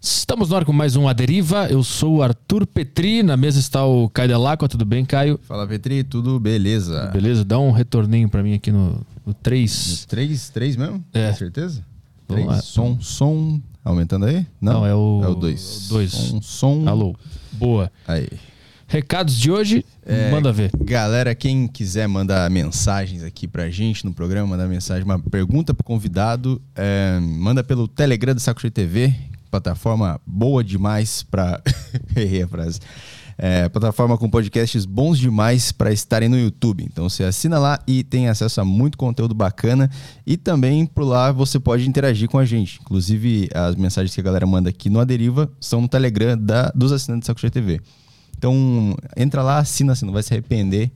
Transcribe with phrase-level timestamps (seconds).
[0.00, 1.66] Estamos no ar com mais um A Deriva.
[1.68, 3.22] Eu sou o Arthur Petri.
[3.22, 4.68] Na mesa está o Caio Delacqua.
[4.68, 5.38] Tudo bem, Caio?
[5.42, 6.04] Fala, Petri.
[6.04, 7.06] Tudo beleza?
[7.12, 7.44] Beleza?
[7.44, 10.06] Dá um retorninho pra mim aqui no, no 3.
[10.06, 11.02] Três, três mesmo?
[11.12, 11.30] É.
[11.30, 11.84] Com certeza?
[12.28, 12.46] Vamos Três.
[12.46, 12.62] lá.
[12.62, 13.60] Som, som.
[13.84, 14.44] Aumentando aí?
[14.60, 15.86] Não, é o- É o dois.
[15.86, 16.10] o dois.
[16.12, 16.88] Som, som.
[16.88, 17.14] Alô.
[17.52, 17.90] Boa.
[18.06, 18.28] Aí.
[18.88, 19.84] Recados de hoje?
[20.04, 20.70] É, Manda ver.
[20.80, 25.82] Galera, quem quiser mandar mensagens aqui pra gente no programa, mandar mensagem, uma pergunta pro
[25.84, 29.12] convidado, é, manda pelo Telegram do Saco TV,
[29.50, 31.60] plataforma boa demais pra.
[32.14, 32.80] Errei a frase.
[33.38, 36.84] É, plataforma com podcasts bons demais para estarem no YouTube.
[36.84, 39.90] Então você assina lá e tem acesso a muito conteúdo bacana.
[40.26, 42.78] E também por lá você pode interagir com a gente.
[42.80, 46.92] Inclusive, as mensagens que a galera manda aqui no Aderiva são no Telegram da, dos
[46.92, 47.80] assinantes do Saco Cheio TV.
[48.38, 50.90] Então, entra lá, assina, você não vai se arrepender.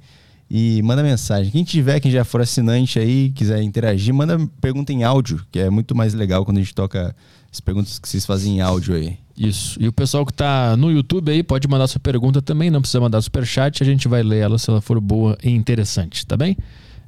[0.51, 1.53] E manda mensagem.
[1.53, 5.71] Quem tiver, quem já for assinante aí, quiser interagir, manda pergunta em áudio, que é
[5.71, 7.15] muito mais legal quando a gente toca
[7.53, 9.19] as perguntas que vocês fazem em áudio aí.
[9.37, 9.83] Isso.
[9.83, 12.71] E o pessoal que tá no YouTube aí pode mandar sua pergunta também.
[12.71, 13.83] Não precisa mandar superchat.
[13.83, 16.57] A gente vai ler ela se ela for boa e interessante, tá bem?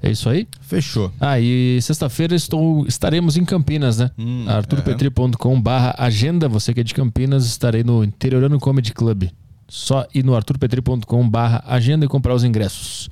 [0.02, 0.48] É isso aí?
[0.60, 1.12] Fechou.
[1.20, 4.10] Ah, e sexta-feira estou, estaremos em Campinas, né?
[4.18, 9.28] Hum, arturpetri.com barra agenda, você que é de Campinas, estarei no Interiorano Comedy Club.
[9.68, 13.08] Só ir no arturpetri.com barra agenda e comprar os ingressos.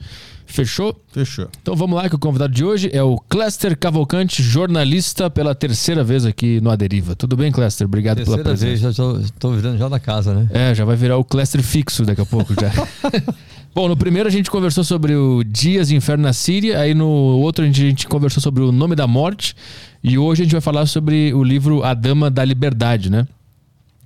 [0.50, 1.00] Fechou?
[1.12, 1.48] Fechou.
[1.62, 6.02] Então vamos lá que o convidado de hoje é o Cléster Cavalcante, jornalista pela terceira
[6.02, 7.14] vez aqui no Aderiva.
[7.14, 7.86] Tudo bem, Cléster?
[7.86, 8.92] Obrigado pela Terceira presença.
[8.92, 10.48] vez, já tô virando já da casa, né?
[10.52, 12.70] É, já vai virar o Cléster fixo daqui a pouco já.
[13.72, 17.06] Bom, no primeiro a gente conversou sobre o Dias de Inferno na Síria, aí no
[17.06, 19.54] outro a gente, a gente conversou sobre o Nome da Morte,
[20.02, 23.28] e hoje a gente vai falar sobre o livro A Dama da Liberdade, né?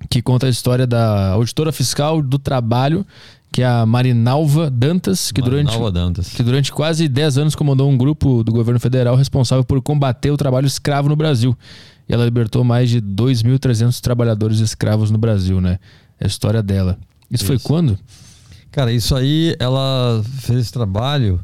[0.07, 3.03] Que conta a história da auditora fiscal do trabalho,
[3.55, 6.27] que é a Marinalva Dantas, que durante, Nova Dantas.
[6.27, 10.35] que durante quase 10 anos comandou um grupo do governo federal responsável por combater o
[10.35, 11.57] trabalho escravo no Brasil.
[12.09, 15.79] E ela libertou mais de 2.300 trabalhadores escravos no Brasil, né?
[16.19, 16.99] É a história dela.
[17.31, 17.65] Isso, foi Isso.
[17.65, 17.97] quando?
[18.73, 21.39] Cara, isso aí, ela fez esse trabalho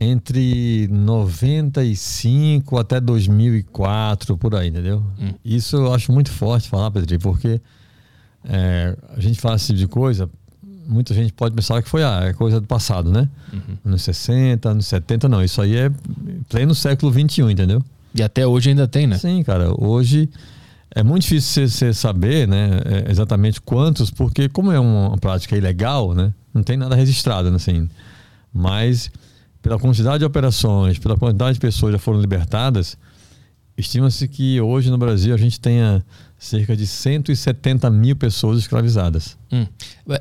[0.00, 5.04] entre 95 até 2004, por aí, entendeu?
[5.20, 5.34] Hum.
[5.44, 7.60] Isso eu acho muito forte falar, Petri, porque
[8.42, 10.30] é, a gente fala esse tipo de coisa,
[10.86, 13.28] muita gente pode pensar que foi ah, é coisa do passado, né?
[13.52, 13.76] Uhum.
[13.86, 15.42] Anos 60, anos 70, não.
[15.42, 15.90] Isso aí é
[16.48, 17.82] pleno século 21, entendeu?
[18.14, 19.18] E até hoje ainda tem, né?
[19.18, 19.72] Sim, cara.
[19.78, 20.28] Hoje
[20.94, 26.14] é muito difícil você saber, né, é, exatamente quantos, porque como é uma prática ilegal,
[26.14, 27.88] né, não tem nada registrado, né, assim.
[28.52, 29.10] Mas
[29.62, 32.98] pela quantidade de operações, pela quantidade de pessoas que já foram libertadas,
[33.76, 36.04] estima-se que hoje no Brasil a gente tenha
[36.42, 39.38] cerca de 170 mil pessoas escravizadas.
[39.52, 39.64] Hum.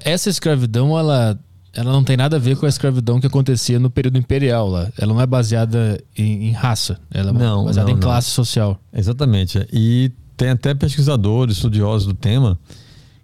[0.06, 1.38] Essa escravidão, ela,
[1.74, 4.92] ela não tem nada a ver com a escravidão que acontecia no período imperial lá.
[5.00, 7.00] Ela não é baseada em, em raça.
[7.10, 8.08] Ela é Não, baseada não, em não.
[8.08, 8.80] classe social.
[8.94, 9.68] Exatamente.
[9.74, 12.58] E tem até pesquisadores, estudiosos do tema,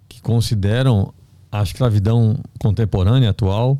[0.09, 1.13] que consideram
[1.51, 3.79] a escravidão contemporânea, atual,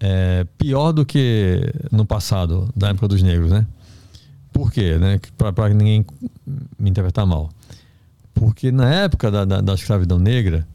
[0.00, 1.60] é, pior do que
[1.92, 3.64] no passado, da época dos negros, né?
[4.52, 4.98] Por quê?
[4.98, 5.20] Né?
[5.38, 6.04] Para ninguém
[6.76, 7.48] me interpretar mal.
[8.42, 10.66] Porque na época da, da, da escravidão negra,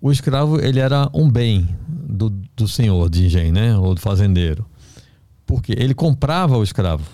[0.00, 3.76] o escravo ele era um bem do, do senhor de engenho, né?
[3.76, 4.64] Ou do fazendeiro.
[5.44, 7.04] Porque ele comprava o escravo.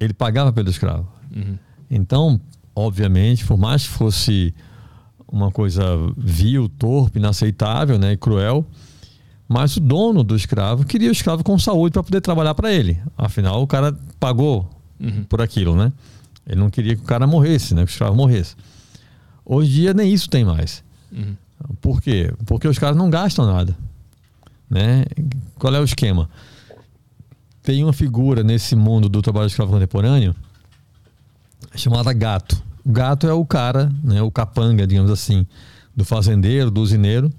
[0.00, 1.06] Ele pagava pelo escravo.
[1.36, 1.58] Uhum.
[1.90, 2.40] Então,
[2.74, 4.54] obviamente, por mais que fosse
[5.30, 5.84] uma coisa
[6.16, 8.64] vil, torpe, inaceitável, né, e cruel,
[9.46, 12.98] mas o dono do escravo queria o escravo com saúde para poder trabalhar para ele.
[13.18, 14.66] Afinal, o cara pagou
[14.98, 15.24] Uhum.
[15.24, 15.92] por aquilo, né?
[16.46, 18.56] Ele não queria que o cara morresse, né, que o escravo morresse.
[19.44, 20.82] Hoje em dia nem isso tem mais.
[21.12, 21.36] Uhum.
[21.80, 22.32] Por quê?
[22.46, 23.76] Porque os caras não gastam nada.
[24.68, 25.04] Né?
[25.58, 26.28] Qual é o esquema?
[27.62, 30.34] Tem uma figura nesse mundo do trabalho escravo contemporâneo
[31.74, 32.62] chamada gato.
[32.84, 35.46] O gato é o cara, né, o capanga, digamos assim,
[35.96, 37.32] do fazendeiro, do usineiro,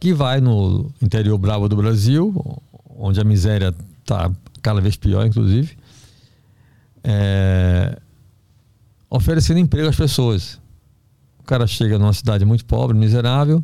[0.00, 2.34] que vai no interior bravo do Brasil,
[2.96, 4.30] onde a miséria está
[4.62, 5.76] cada vez pior, inclusive,
[7.04, 7.98] é,
[9.10, 10.60] oferecendo emprego às pessoas.
[11.38, 13.62] O cara chega numa cidade muito pobre, miserável,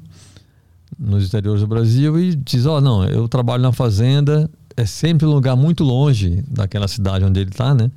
[0.98, 5.30] nos interiores do Brasil e diz: Ó, não, eu trabalho na fazenda, é sempre um
[5.30, 7.90] lugar muito longe daquela cidade onde ele está, né?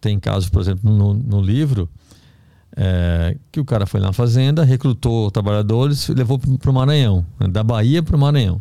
[0.00, 1.88] Tem casos, por exemplo, no, no livro,
[2.76, 7.48] é, que o cara foi na fazenda, recrutou trabalhadores e levou para o Maranhão, né?
[7.48, 8.60] da Bahia para o Maranhão.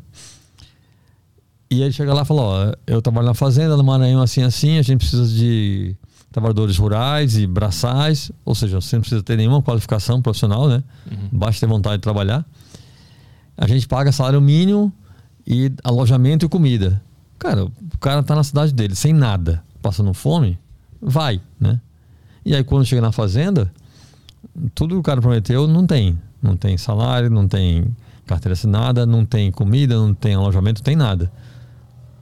[1.69, 4.77] E ele chega lá e fala: Ó, eu trabalho na fazenda, no Maranhão, assim, assim,
[4.77, 5.95] a gente precisa de
[6.31, 10.83] trabalhadores rurais e braçais, ou seja, você não precisa ter nenhuma qualificação profissional, né?
[11.31, 12.45] Basta ter vontade de trabalhar.
[13.57, 14.91] A gente paga salário mínimo
[15.45, 17.01] e alojamento e comida.
[17.37, 20.57] Cara, o cara tá na cidade dele sem nada, passando fome,
[21.01, 21.79] vai, né?
[22.45, 23.71] E aí quando chega na fazenda,
[24.73, 26.19] Tudo que o cara prometeu não tem.
[26.41, 27.85] Não tem salário, não tem
[28.25, 31.31] carteira assinada, não tem comida, não tem alojamento, não tem nada.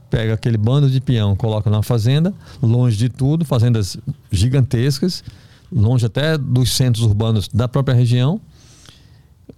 [0.09, 3.97] Pega aquele bando de peão, coloca na fazenda, longe de tudo, fazendas
[4.31, 5.23] gigantescas,
[5.71, 8.41] longe até dos centros urbanos da própria região,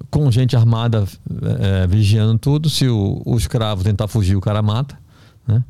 [0.10, 1.06] com gente armada
[1.60, 2.70] é, vigiando tudo.
[2.70, 4.98] Se o, o, escravo tentar fugir, o cara mata.
[5.48, 5.64] Né?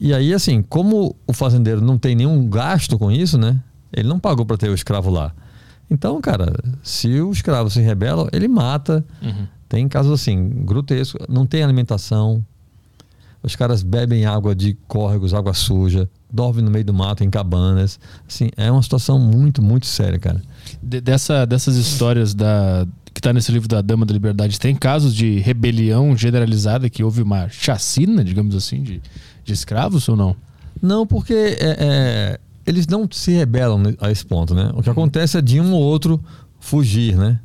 [0.00, 3.60] E aí, assim, como o fazendeiro não tem nenhum gasto com isso, né?
[3.92, 5.32] Ele não pagou para ter o escravo lá.
[5.90, 6.50] Então, cara,
[6.82, 9.04] se o escravo se rebela, ele mata.
[9.20, 9.46] Uhum.
[9.68, 11.20] Tem casos assim, grotescos.
[11.28, 12.44] Não tem alimentação.
[13.42, 17.98] Os caras bebem água de córregos, água suja, dormem no meio do mato, em cabanas.
[18.26, 20.40] Assim, é uma situação muito, muito séria, cara.
[20.80, 25.14] De, dessa, dessas histórias da, que está nesse livro da Dama da Liberdade, tem casos
[25.14, 29.02] de rebelião generalizada que houve uma chacina, digamos assim, de,
[29.44, 30.36] de escravos ou não?
[30.80, 34.70] Não, porque é, é, eles não se rebelam a esse ponto, né?
[34.74, 36.22] O que acontece é de um ou outro
[36.60, 37.40] fugir, né?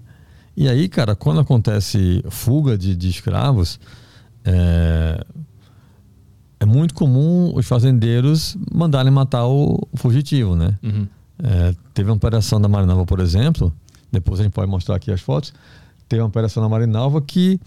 [0.55, 3.79] E aí, cara, quando acontece fuga de, de escravos,
[4.43, 5.23] é,
[6.59, 10.77] é, muito comum os fazendeiros mandarem matar o, fugitivo, né?
[10.83, 11.07] Uhum.
[11.43, 13.71] É, teve uma operação da Marinalva, por exemplo,
[14.11, 15.53] depois a gente pode mostrar aqui as fotos.
[16.09, 17.59] Teve uma operação na Marinalva que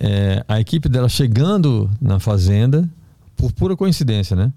[0.00, 2.88] é, a equipe dela chegando na fazenda,
[3.36, 4.52] por pura coincidência, né?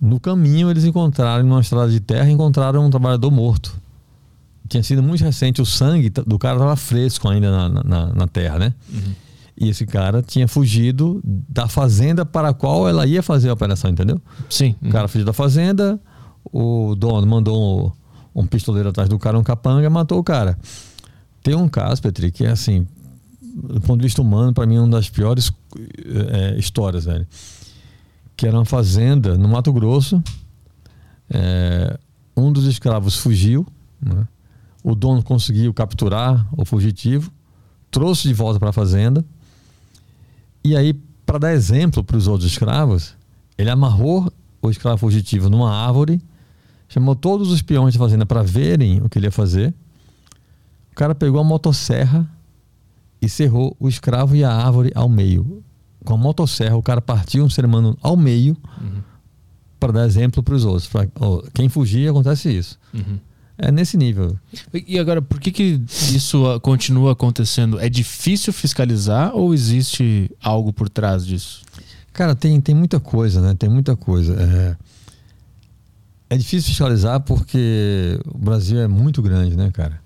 [0.00, 3.76] No caminho eles encontraram, numa estrada de terra, encontraram um trabalhador morto.
[4.68, 8.58] Tinha sido muito recente, o sangue do cara estava fresco ainda na, na, na terra,
[8.58, 8.74] né?
[8.92, 9.14] Uhum.
[9.60, 13.90] E esse cara tinha fugido da fazenda para a qual ela ia fazer a operação,
[13.90, 14.20] entendeu?
[14.48, 14.76] Sim.
[14.80, 16.00] O cara fugiu da fazenda,
[16.44, 17.92] o dono mandou
[18.34, 20.56] um pistoleiro atrás do cara, um capanga, matou o cara.
[21.42, 22.86] Tem um caso, Petri, que é assim,
[23.40, 25.52] do ponto de vista humano, para mim é uma das piores
[26.30, 27.26] é, histórias, velho.
[28.36, 30.22] Que era uma fazenda no Mato Grosso.
[31.28, 31.98] É,
[32.36, 33.66] um dos escravos fugiu,
[34.00, 34.26] né?
[34.84, 37.32] o dono conseguiu capturar o fugitivo,
[37.90, 39.24] trouxe de volta para a fazenda.
[40.64, 40.92] E aí,
[41.24, 43.14] para dar exemplo para os outros escravos,
[43.56, 46.20] ele amarrou o escravo fugitivo numa árvore
[46.88, 49.74] chamou todos os peões da fazenda para verem o que ele ia fazer.
[50.90, 52.28] O cara pegou a motosserra
[53.20, 55.62] e cerrou o escravo e a árvore ao meio.
[56.04, 59.02] Com a motosserra, o cara partiu um ser humano ao meio uhum.
[59.78, 60.88] para dar exemplo para os outros.
[60.88, 62.78] Pra, oh, quem fugir, acontece isso.
[62.94, 63.18] Uhum.
[63.58, 64.38] É nesse nível.
[64.86, 65.82] E agora, por que, que
[66.14, 67.80] isso continua acontecendo?
[67.80, 71.62] É difícil fiscalizar ou existe algo por trás disso?
[72.12, 73.54] Cara, tem, tem muita coisa, né?
[73.58, 74.34] Tem muita coisa.
[74.34, 74.88] É
[76.30, 80.00] é difícil fiscalizar porque o Brasil é muito grande, né, cara?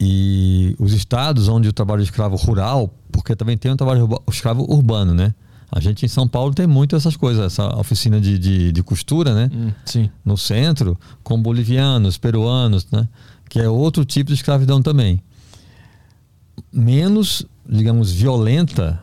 [0.00, 5.12] E os estados onde o trabalho escravo rural, porque também tem o trabalho escravo urbano,
[5.12, 5.34] né?
[5.70, 9.34] A gente em São Paulo tem muito essas coisas, essa oficina de, de, de costura,
[9.34, 9.50] né?
[9.52, 10.10] Hum, sim.
[10.24, 13.06] No centro, com bolivianos, peruanos, né?
[13.48, 15.22] Que é outro tipo de escravidão também.
[16.72, 18.98] Menos, digamos, violenta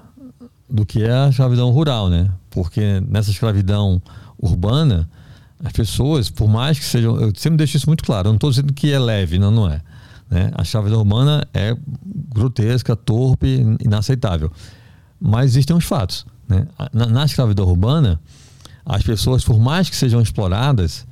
[0.69, 2.31] do que é a escravidão rural, né?
[2.49, 4.01] Porque nessa escravidão
[4.39, 5.07] urbana,
[5.63, 7.15] as pessoas, por mais que sejam.
[7.19, 9.69] Eu sempre deixo isso muito claro, eu não estou dizendo que é leve, não, não
[9.69, 9.81] é.
[10.29, 10.51] Né?
[10.55, 11.75] A chave da humana é
[12.33, 14.51] grotesca, torpe, inaceitável.
[15.19, 16.25] Mas existem os fatos.
[16.47, 16.67] Né?
[16.93, 18.19] Na, na escravidão urbana,
[18.85, 21.05] as pessoas, por mais que sejam exploradas,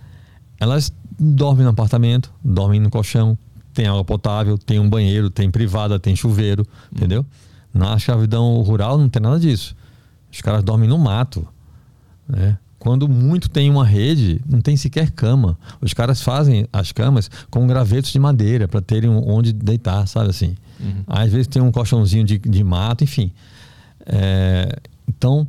[0.59, 3.37] elas dormem no apartamento, dormem no colchão,
[3.73, 6.95] tem água potável, tem um banheiro, tem privada, tem chuveiro, hum.
[6.95, 7.25] entendeu?
[7.73, 9.75] Na escravidão rural não tem nada disso.
[10.31, 11.47] Os caras dormem no mato,
[12.27, 12.57] né?
[12.83, 15.57] Quando muito tem uma rede, não tem sequer cama.
[15.79, 20.57] Os caras fazem as camas com gravetos de madeira para terem onde deitar, sabe assim?
[20.81, 21.03] Uhum.
[21.07, 23.31] Às vezes tem um colchãozinho de, de mato, enfim.
[24.05, 25.47] É, então,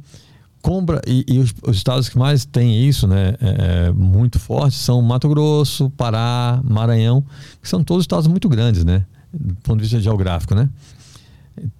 [0.62, 4.76] compra e, e os, os, estados que mais têm isso, né, é, é, muito forte,
[4.76, 7.24] são Mato Grosso, Pará, Maranhão,
[7.60, 10.68] que são todos estados muito grandes, né, do ponto de vista geográfico, né.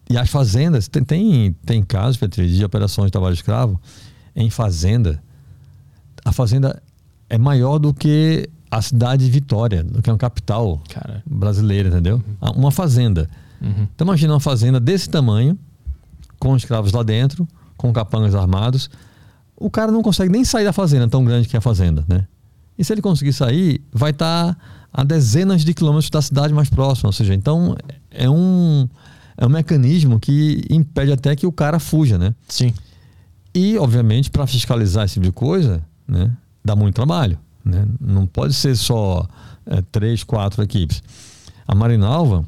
[0.09, 3.81] E as fazendas tem tem, tem casos, Petri, de operações de trabalho escravo
[4.37, 5.21] em fazenda
[6.25, 6.83] a fazenda
[7.29, 11.23] é maior do que a cidade de Vitória, do que uma capital Cara.
[11.27, 12.23] brasileira, entendeu?
[12.41, 12.51] Uhum.
[12.53, 13.29] Uma fazenda.
[13.61, 13.87] Uhum.
[13.95, 15.59] Então imagina uma fazenda desse tamanho,
[16.39, 18.91] com escravos lá dentro, com capangas armados.
[19.57, 22.27] O cara não consegue nem sair da fazenda, tão grande que é a fazenda, né?
[22.77, 24.61] E se ele conseguir sair, vai estar tá
[24.93, 27.09] a dezenas de quilômetros da cidade mais próxima.
[27.09, 27.77] Ou seja, então
[28.11, 28.89] é um,
[29.37, 32.35] é um mecanismo que impede até que o cara fuja, né?
[32.49, 32.73] Sim.
[33.55, 36.31] E, obviamente, para fiscalizar esse tipo de coisa, né?
[36.65, 37.87] Dá muito trabalho, né?
[38.01, 39.27] Não pode ser só
[39.67, 41.03] é, três, quatro equipes.
[41.67, 42.45] A Marinalva,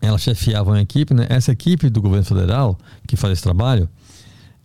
[0.00, 1.26] ela chefiava uma equipe, né?
[1.28, 3.88] Essa equipe do governo federal que faz esse trabalho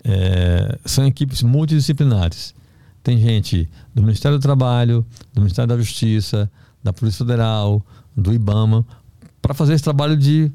[0.04, 2.54] é, são equipes multidisciplinares.
[3.02, 6.50] Tem gente do Ministério do Trabalho, do Ministério da Justiça,
[6.82, 8.86] da Polícia Federal, do IBAMA,
[9.42, 10.52] para fazer esse trabalho de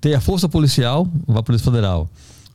[0.00, 2.08] ter a força policial, a Polícia Federal,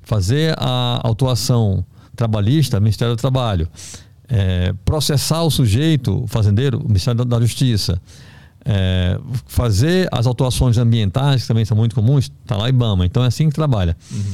[0.03, 1.85] fazer a autuação
[2.15, 3.69] trabalhista, Ministério do Trabalho,
[4.27, 8.01] é, processar o sujeito, fazendeiro, Ministério da Justiça,
[8.65, 13.05] é, fazer as autuações ambientais, que também são muito comuns, está lá IBAMA.
[13.05, 13.95] Então é assim que trabalha.
[14.11, 14.31] Uhum.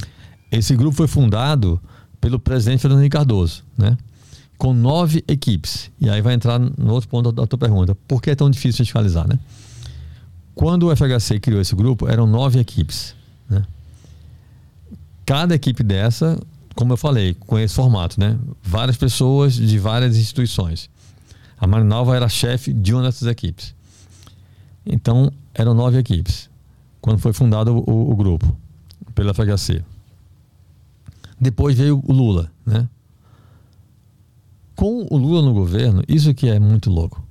[0.58, 1.80] Esse grupo foi fundado
[2.20, 3.96] pelo presidente Fernando Henrique Cardoso, né?
[4.56, 5.90] com nove equipes.
[6.00, 7.94] E aí vai entrar no outro ponto da tua pergunta.
[8.06, 9.26] Por que é tão difícil fiscalizar?
[9.28, 9.38] Né?
[10.54, 13.14] Quando o FHC criou esse grupo, eram nove equipes.
[13.48, 13.64] Né?
[15.26, 16.40] Cada equipe dessa,
[16.74, 18.38] como eu falei, com esse formato, né?
[18.62, 20.88] várias pessoas de várias instituições.
[21.58, 23.74] A Marinalva era chefe de uma dessas equipes.
[24.86, 26.48] Então, eram nove equipes,
[27.00, 28.56] quando foi fundado o, o grupo,
[29.14, 29.82] pela FHC.
[31.44, 32.88] Depois veio o Lula, né?
[34.74, 37.22] Com o Lula no governo, isso que é muito louco.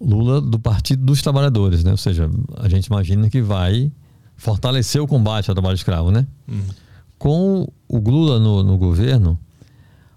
[0.00, 1.92] Lula do Partido dos Trabalhadores, né?
[1.92, 3.92] Ou seja, a gente imagina que vai
[4.36, 6.26] fortalecer o combate ao trabalho escravo, né?
[6.48, 6.64] Uhum.
[7.16, 9.38] Com o Lula no, no governo,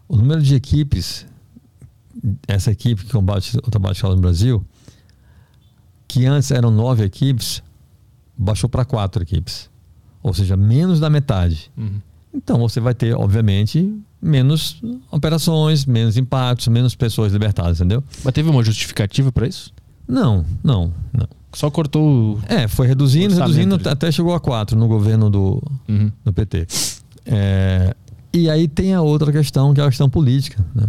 [0.09, 1.27] o número de equipes,
[2.47, 4.65] essa equipe que combate o trabalho escravo no Brasil,
[6.07, 7.61] que antes eram nove equipes,
[8.35, 9.69] baixou para quatro equipes.
[10.23, 11.71] Ou seja, menos da metade.
[11.77, 12.01] Uhum.
[12.33, 18.03] Então você vai ter, obviamente, menos operações, menos impactos, menos pessoas libertadas, entendeu?
[18.23, 19.73] Mas teve uma justificativa para isso?
[20.07, 21.27] Não, não, não.
[21.53, 22.39] Só cortou.
[22.47, 26.11] É, foi reduzindo, reduzindo, até chegou a quatro no governo do, uhum.
[26.23, 26.65] do PT.
[27.25, 27.93] É,
[28.33, 30.65] e aí tem a outra questão, que é a questão política.
[30.73, 30.87] Né?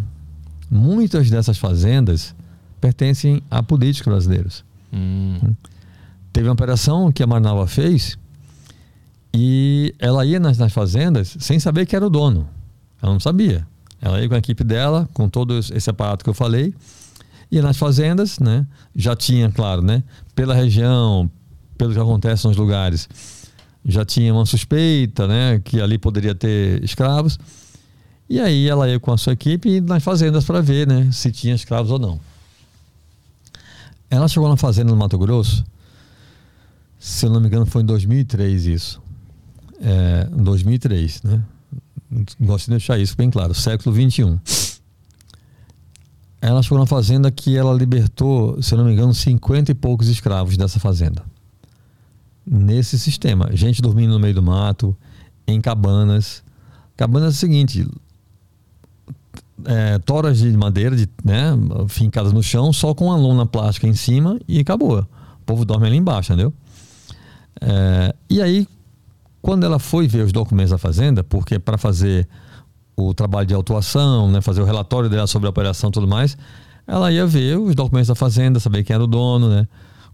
[0.71, 2.35] Muitas dessas fazendas
[2.81, 4.65] pertencem a políticos brasileiros.
[4.93, 5.39] Hum.
[6.33, 8.17] Teve uma operação que a Marnava fez
[9.35, 12.49] e ela ia nas, nas, fazendas sem saber que era o dono.
[13.01, 13.67] Ela não sabia.
[14.01, 16.75] Ela ia com a equipe dela, com todo esse aparato que eu falei,
[17.51, 18.67] ia nas fazendas, né?
[18.95, 20.03] Já tinha, claro, né?
[20.35, 21.31] Pela região,
[21.79, 23.09] pelo que acontece nos lugares,
[23.85, 25.61] já tinha uma suspeita, né?
[25.65, 27.39] Que ali poderia ter escravos.
[28.29, 31.11] E aí ela ia com a sua equipe nas fazendas para ver, né?
[31.13, 32.21] Se tinha escravos ou não.
[34.11, 35.65] Ela chegou na fazenda no Mato Grosso,
[36.99, 39.03] se eu não me engano, foi em 2003 isso.
[39.85, 41.43] É, 2003, né?
[42.41, 44.39] Gosto de deixar isso bem claro, século 21.
[46.41, 50.09] Ela chegou na fazenda que ela libertou, se eu não me engano, 50 e poucos
[50.09, 51.25] escravos dessa fazenda.
[52.47, 53.49] Nesse sistema.
[53.53, 54.97] Gente dormindo no meio do mato,
[55.47, 56.43] em cabanas.
[56.97, 57.89] Cabanas é o seguinte:
[59.65, 61.53] é, toras de madeira, de, né,
[61.89, 65.01] fincadas no chão, só com uma lona plástica em cima e acabou.
[65.01, 66.53] O povo dorme ali embaixo, entendeu?
[67.61, 68.67] É, e aí,
[69.43, 72.29] quando ela foi ver os documentos da fazenda, porque para fazer
[72.97, 76.39] o trabalho de autuação, né, fazer o relatório dela sobre a operação e tudo mais,
[76.87, 79.67] ela ia ver os documentos da fazenda, saber quem era o dono, né,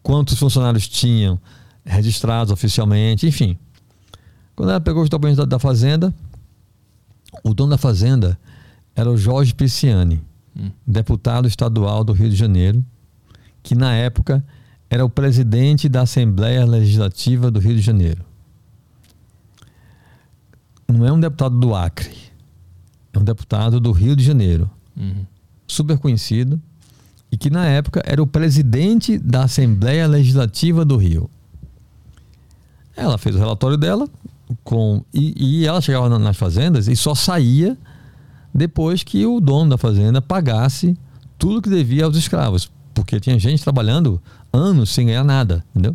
[0.02, 1.38] quantos funcionários tinham
[1.85, 3.58] registrados oficialmente, enfim.
[4.56, 6.12] Quando ela pegou os documentos da, da fazenda,
[7.44, 8.38] o dono da fazenda
[8.97, 10.23] era o Jorge Pisciani,
[10.56, 10.70] hum.
[10.87, 12.82] deputado estadual do Rio de Janeiro,
[13.62, 14.42] que na época
[14.88, 18.27] era o presidente da Assembleia Legislativa do Rio de Janeiro.
[20.88, 22.16] Não é um deputado do Acre,
[23.12, 25.26] é um deputado do Rio de Janeiro, uhum.
[25.66, 26.61] super conhecido,
[27.30, 31.28] e que na época era o presidente da Assembleia Legislativa do Rio.
[32.97, 34.09] Ela fez o relatório dela
[34.64, 37.76] com e, e ela chegava nas fazendas e só saía
[38.52, 40.97] depois que o dono da fazenda pagasse
[41.37, 44.21] tudo que devia aos escravos, porque tinha gente trabalhando
[44.52, 45.95] anos sem ganhar nada, entendeu?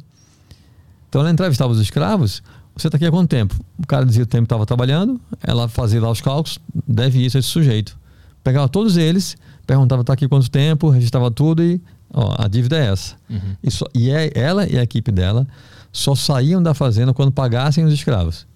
[1.09, 2.41] Então ela entrevistava os escravos,
[2.75, 3.55] você está aqui há quanto tempo?
[3.77, 7.37] O cara dizia o tempo que estava trabalhando, ela fazia lá os cálculos, deve isso
[7.37, 7.97] a esse sujeito.
[8.43, 11.81] Pegava todos eles, perguntava está aqui quanto tempo, registrava tudo e
[12.13, 13.15] ó, a dívida é essa.
[13.29, 13.55] Uhum.
[13.63, 15.47] E, só, e é, ela e a equipe dela
[15.91, 18.47] só saíam da fazenda quando pagassem os escravos.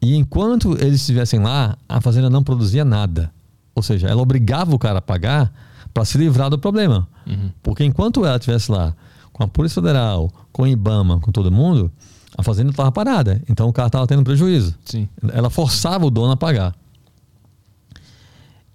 [0.00, 3.32] E enquanto eles estivessem lá, a fazenda não produzia nada.
[3.74, 5.52] Ou seja, ela obrigava o cara a pagar
[5.92, 7.08] para se livrar do problema.
[7.26, 7.50] Uhum.
[7.62, 8.94] Porque enquanto ela estivesse lá
[9.32, 11.90] com a Polícia Federal, com o IBAMA, com todo mundo,
[12.36, 13.42] a fazenda estava parada.
[13.48, 14.74] Então o cara estava tendo prejuízo.
[14.84, 15.08] Sim.
[15.32, 16.74] Ela forçava o dono a pagar.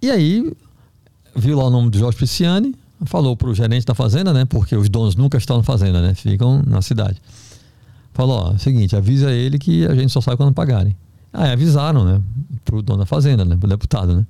[0.01, 0.51] E aí,
[1.35, 2.75] viu lá o nome do Jorge Pisciani,
[3.05, 4.45] falou para o gerente da fazenda, né?
[4.45, 6.15] Porque os donos nunca estão na fazenda, né?
[6.15, 7.21] Ficam na cidade.
[8.13, 10.95] Falou: ó, seguinte, avisa ele que a gente só sai quando pagarem.
[11.31, 12.21] Aí avisaram, né?
[12.65, 13.55] Para o dono da fazenda, né?
[13.55, 14.25] Para o deputado, né?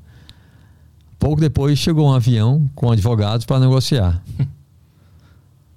[1.18, 4.22] Pouco depois chegou um avião com advogados para negociar.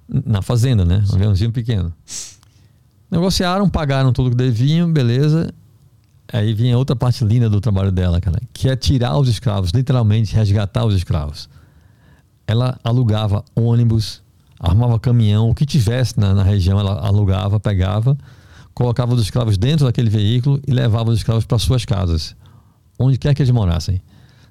[0.07, 1.03] Na fazenda, né?
[1.11, 1.91] Um aviãozinho pequeno.
[3.15, 5.53] Negociaram, pagaram tudo que deviam, beleza.
[6.31, 10.35] Aí vinha outra parte linda do trabalho dela, cara, que é tirar os escravos, literalmente
[10.35, 11.47] resgatar os escravos.
[12.45, 14.21] Ela alugava ônibus,
[14.59, 18.17] armava caminhão, o que tivesse na, na região, ela alugava, pegava,
[18.73, 22.35] colocava os escravos dentro daquele veículo e levava os escravos para suas casas,
[22.99, 24.01] onde quer que eles morassem.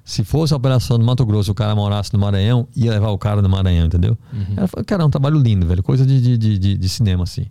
[0.03, 3.17] Se fosse a operação no Mato Grosso, o cara morasse no Maranhão, ia levar o
[3.17, 4.17] cara no Maranhão, entendeu?
[4.31, 4.53] Uhum.
[4.55, 7.45] Ela falou, cara, é um trabalho lindo, velho, coisa de, de, de, de cinema, assim.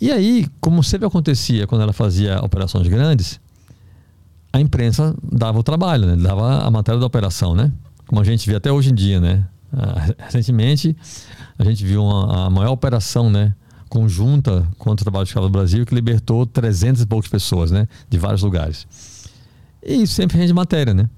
[0.00, 3.40] E aí, como sempre acontecia quando ela fazia operações grandes,
[4.52, 6.16] a imprensa dava o trabalho, né?
[6.16, 7.72] dava a matéria da operação, né?
[8.06, 9.44] Como a gente vê até hoje em dia, né?
[9.72, 10.96] Ah, recentemente,
[11.58, 13.54] a gente viu uma, a maior operação, né?
[13.88, 17.88] Conjunta contra o trabalho escravo do Brasil, que libertou 300 e poucas pessoas, né?
[18.08, 18.86] De vários lugares.
[19.82, 21.10] E isso sempre rende matéria, né?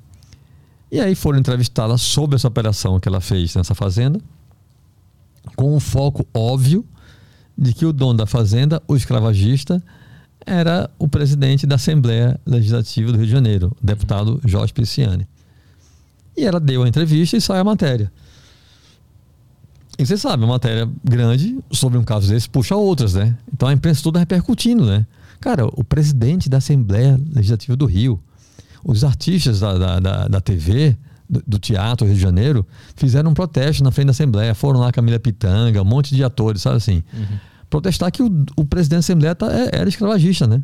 [0.90, 4.20] E aí foram entrevistá-la sobre essa operação que ela fez nessa fazenda,
[5.54, 6.84] com um foco óbvio
[7.60, 9.82] de que o dono da fazenda, o escravagista,
[10.46, 15.28] era o presidente da Assembleia Legislativa do Rio de Janeiro, o deputado Jorge Pisciani.
[16.34, 18.10] E ela deu a entrevista e saiu a matéria.
[19.98, 23.36] E você sabe, uma matéria grande sobre um caso desse puxa outras, né?
[23.52, 25.04] Então a imprensa toda repercutindo, né?
[25.38, 28.18] Cara, o presidente da Assembleia Legislativa do Rio,
[28.82, 30.96] os artistas da, da, da, da TV,
[31.28, 34.54] do, do, Teatro Rio de Janeiro, fizeram um protesto na frente da Assembleia.
[34.54, 37.02] Foram lá Camila Pitanga, um monte de atores, sabe assim?
[37.12, 37.49] Uhum.
[37.70, 40.60] Protestar que o, o, presidente da Assembleia tá, é, era escravagista, né?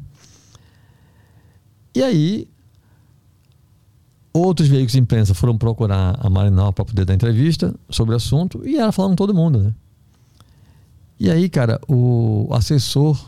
[1.95, 2.49] E aí,
[4.33, 8.61] outros veículos de imprensa foram procurar a Marinal para poder dar entrevista sobre o assunto
[8.67, 9.75] e ela falando com todo mundo, né?
[11.19, 13.19] E aí, cara, o assessor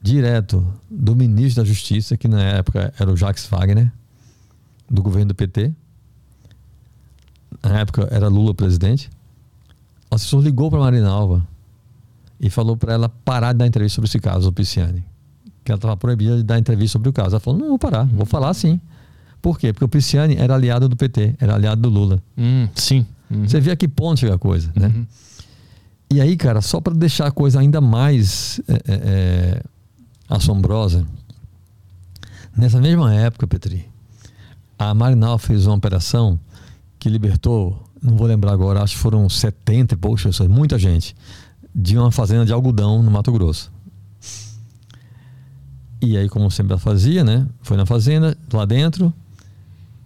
[0.00, 3.92] direto do ministro da Justiça, que na época era o Jacques Wagner,
[4.90, 5.72] do governo do PT.
[7.62, 9.10] Na época era Lula presidente.
[10.10, 11.46] O assessor ligou para Marinalva
[12.40, 15.04] e falou para ela parar de dar entrevista sobre esse caso, o Pisciani.
[15.64, 17.30] Que ela estava proibida de dar entrevista sobre o caso.
[17.30, 18.80] Ela falou: não, vou parar, vou falar sim.
[19.42, 19.72] Por quê?
[19.72, 22.22] Porque o Pisciani era aliado do PT, era aliado do Lula.
[22.36, 23.06] Hum, sim.
[23.30, 23.48] Uhum.
[23.48, 24.88] Você vê a que ponto chega a coisa, né?
[24.88, 25.06] Uhum.
[26.10, 29.62] E aí, cara, só para deixar a coisa ainda mais é, é,
[30.28, 31.04] assombrosa.
[32.56, 33.86] Nessa mesma época, Petri,
[34.78, 36.38] a Marinal fez uma operação
[36.98, 41.14] que libertou, não vou lembrar agora, acho que foram 70 e poucas pessoas, muita gente,
[41.78, 43.70] de uma fazenda de algodão no Mato Grosso.
[46.00, 47.46] E aí, como sempre ela fazia, né?
[47.60, 49.12] Foi na fazenda, lá dentro,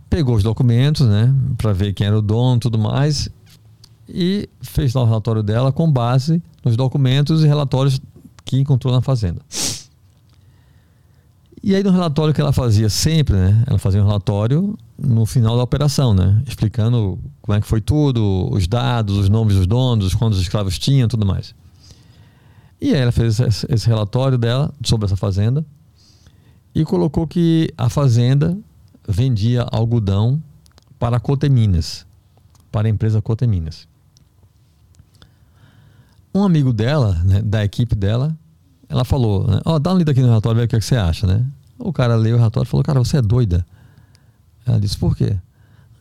[0.09, 1.33] pegou os documentos, né?
[1.57, 3.29] Para ver quem era o dono tudo mais,
[4.09, 8.01] e fez lá o relatório dela com base nos documentos e relatórios
[8.45, 9.41] que encontrou na fazenda.
[11.63, 13.63] E aí no relatório que ela fazia sempre, né?
[13.67, 16.43] Ela fazia um relatório no final da operação, né?
[16.49, 21.07] Explicando como é que foi tudo, os dados, os nomes dos donos, quantos escravos tinham,
[21.07, 21.55] tudo mais.
[22.81, 25.65] E aí ela fez esse relatório dela sobre essa fazenda
[26.75, 28.57] e colocou que a fazenda
[29.07, 30.43] vendia algodão
[30.99, 32.07] para a Coteminas,
[32.71, 33.89] para a empresa Coteminas.
[36.33, 38.37] Um amigo dela, né, da equipe dela,
[38.89, 39.61] ela falou, né?
[39.65, 41.27] Ó, oh, dá um lido aqui no relatório, vê o que, é que você acha,
[41.27, 41.45] né?
[41.79, 43.67] O cara leu o relatório e falou, cara, você é doida.
[44.65, 45.37] Ela disse, por quê?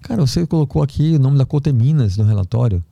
[0.02, 2.84] Cara, você colocou aqui o nome da Coteminas no relatório.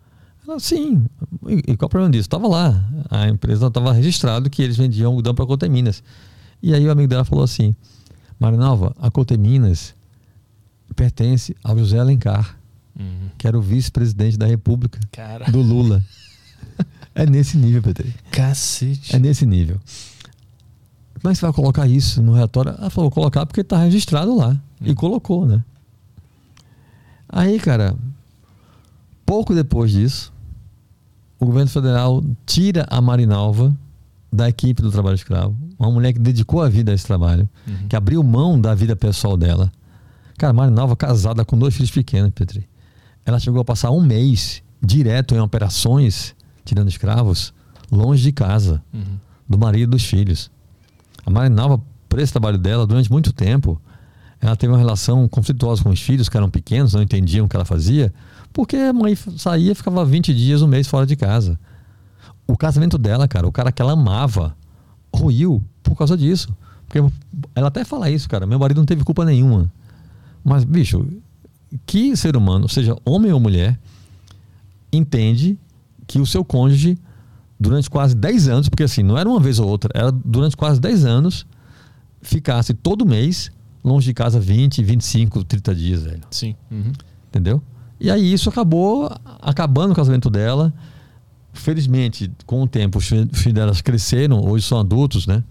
[0.47, 1.05] Ela, sim.
[1.47, 2.27] E, e qual o problema disso?
[2.27, 2.89] Estava lá.
[3.09, 6.01] A empresa estava registrado que eles vendiam algodão para Coteminas.
[6.63, 7.75] E aí o amigo dela falou assim,
[8.39, 9.93] Marinalva, a Coteminas
[10.95, 12.57] pertence ao José Alencar,
[12.97, 13.29] uhum.
[13.37, 15.51] que era o vice-presidente da República cara.
[15.51, 16.03] do Lula.
[17.13, 18.13] É nesse nível, Pedro.
[18.29, 19.15] Cacete.
[19.15, 19.79] É nesse nível.
[21.19, 22.75] Como é que você vai colocar isso no relatório?
[22.77, 24.51] Ela falou, colocar porque está registrado lá.
[24.79, 24.85] Hum.
[24.85, 25.63] E colocou, né?
[27.27, 27.95] Aí, cara,
[29.25, 30.31] pouco depois disso,
[31.39, 33.75] o governo federal tira a Marinalva
[34.31, 35.55] da equipe do trabalho escravo.
[35.77, 37.87] Uma mulher que dedicou a vida a esse trabalho, uhum.
[37.87, 39.71] que abriu mão da vida pessoal dela.
[40.37, 42.67] Cara, Marinalva casada com dois filhos pequenos, Petri.
[43.25, 46.35] Ela chegou a passar um mês direto em operações
[46.67, 47.53] tirando escravos,
[47.89, 49.17] longe de casa, uhum.
[49.47, 50.51] do marido e dos filhos.
[51.25, 53.81] A Marinalva, por esse trabalho dela, durante muito tempo,
[54.39, 57.55] ela teve uma relação conflituosa com os filhos, que eram pequenos, não entendiam o que
[57.55, 58.13] ela fazia,
[58.57, 61.59] porque a mãe saía e ficava 20 dias, um mês fora de casa.
[62.47, 64.57] O casamento dela, cara, o cara que ela amava,
[65.13, 66.49] ruiu por causa disso.
[66.87, 66.97] Porque
[67.53, 69.71] ela até fala isso, cara, meu marido não teve culpa nenhuma.
[70.43, 71.07] Mas, bicho,
[71.85, 73.79] que ser humano, seja homem ou mulher,
[74.91, 75.55] entende
[76.07, 76.97] que o seu cônjuge,
[77.59, 80.81] durante quase 10 anos, porque assim, não era uma vez ou outra, era durante quase
[80.81, 81.45] 10 anos,
[82.23, 83.51] ficasse todo mês
[83.83, 86.23] longe de casa 20, 25, 30 dias, velho.
[86.31, 86.55] Sim.
[86.71, 86.91] Uhum.
[87.29, 87.61] Entendeu?
[87.99, 90.73] E aí isso acabou acabando o casamento dela.
[91.53, 95.43] Felizmente, com o tempo, os filhos delas cresceram, hoje são adultos, né?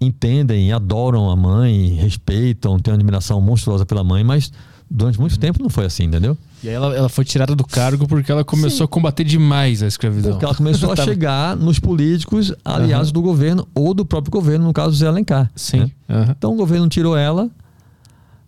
[0.00, 4.52] Entendem, adoram a mãe, respeitam, têm uma admiração monstruosa pela mãe, mas
[4.90, 5.38] durante muito uhum.
[5.38, 6.36] tempo não foi assim, entendeu?
[6.62, 8.84] E aí ela, ela foi tirada do cargo porque ela começou Sim.
[8.84, 10.32] a combater demais a escravidão.
[10.32, 13.12] Porque ela começou a chegar nos políticos aliados Aham.
[13.12, 15.50] do governo ou do próprio governo, no caso Zé Alencar.
[15.54, 15.80] Sim.
[15.80, 15.90] né?
[16.08, 16.34] aham.
[16.36, 17.50] Então o governo tirou ela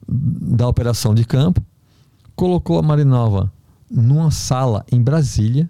[0.09, 1.61] da operação de campo,
[2.37, 3.51] colocou a Marinova
[3.91, 5.69] numa sala em Brasília,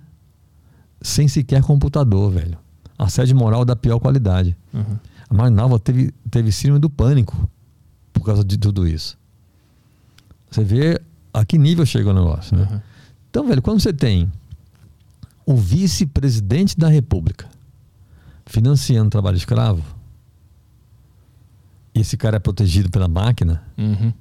[1.00, 2.58] sem sequer computador, velho.
[2.98, 4.56] Assédio moral da pior qualidade.
[4.74, 4.98] Uhum.
[5.28, 7.48] A Marinalva teve, teve síndrome do pânico
[8.12, 9.16] por causa de tudo isso.
[10.50, 11.00] Você vê
[11.32, 12.66] a que nível chega o negócio, né?
[12.70, 12.80] Uhum.
[13.30, 14.30] Então, velho, quando você tem
[15.44, 17.46] o vice-presidente da República
[18.46, 19.82] financiando trabalho escravo,
[21.94, 24.12] e esse cara é protegido pela máquina, Uhum.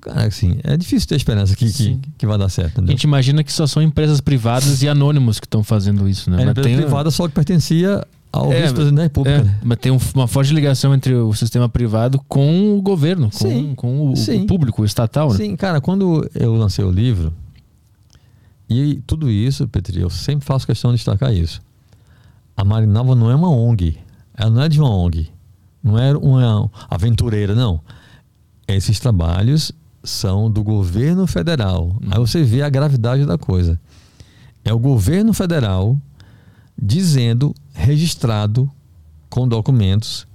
[0.00, 2.68] Cara, assim, é difícil ter esperança que, que, que vai dar certo.
[2.68, 2.92] A Entendeu?
[2.92, 6.36] gente imagina que só são empresas privadas e anônimos que estão fazendo isso, né?
[6.36, 9.38] Era Mas empresa tem- privada só que pertencia ao É, vice-presidente da República.
[9.38, 9.58] É, né?
[9.62, 13.74] mas tem um- uma forte ligação entre o sistema privado com o governo, com, Sim,
[13.76, 14.46] com o, o sim.
[14.46, 15.36] público, o estatal, né?
[15.36, 17.32] Sim, cara, quando eu lancei o livro,
[18.68, 21.60] e tudo isso, Petri, eu sempre faço questão de destacar isso.
[22.56, 23.98] A Marinalva não é uma ONG.
[24.36, 25.28] Ela não é de uma ONG.
[25.82, 27.80] Não é uma aventureira, não.
[28.66, 29.72] Esses trabalhos
[30.02, 31.96] são do governo federal.
[32.10, 33.80] Aí você vê a gravidade da coisa.
[34.64, 35.98] É o governo federal
[36.80, 38.70] dizendo, registrado
[39.30, 40.26] com documentos,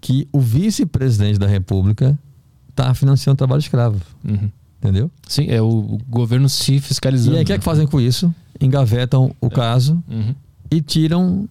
[0.00, 2.18] que o vice-presidente da República
[2.70, 4.00] está financiando trabalho escravo.
[4.24, 4.50] Uhum.
[4.78, 5.10] Entendeu?
[5.26, 7.36] Sim, é o, governo se fiscalizando.
[7.36, 7.58] E aí o que é né?
[7.58, 8.32] que fazem com isso?
[8.60, 10.34] Engavetam o caso Uhum.
[10.70, 11.48] e tiram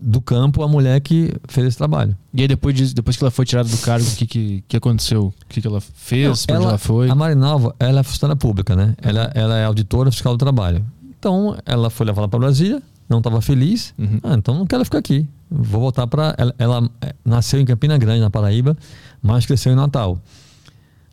[0.00, 2.16] do campo a mulher que fez esse trabalho.
[2.34, 4.76] E aí depois, de- depois que ela foi tirada do cargo, o que, que, que
[4.76, 5.26] aconteceu?
[5.26, 6.44] O que, que ela fez?
[6.46, 7.08] Pra onde ela foi?
[7.10, 8.94] A Marinalva, ela é funcionária pública, né?
[9.00, 10.84] Ela, ela é auditora fiscal do trabalho.
[11.18, 13.94] Então, ela foi levada para Brasília, não estava feliz.
[13.98, 14.20] Uhum.
[14.22, 15.26] Ah, então não quero ficar aqui.
[15.50, 16.34] Vou voltar para.
[16.36, 18.76] Ela, ela, eh, nasceu em Campina Grande, na Paraíba,
[19.22, 20.18] mas cresceu em Natal.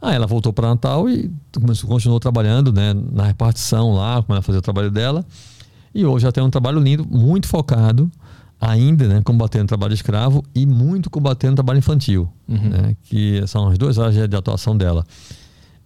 [0.01, 4.41] Ah, ela voltou para Natal e começou, continuou trabalhando né, na repartição lá, como ela
[4.41, 5.23] fazia o trabalho dela.
[5.95, 8.11] E hoje ela tem um trabalho lindo, muito focado
[8.65, 12.69] ainda, né, combatendo o trabalho escravo e muito combatendo o trabalho infantil, Uhum.
[12.69, 15.03] né, que são as duas áreas de atuação dela.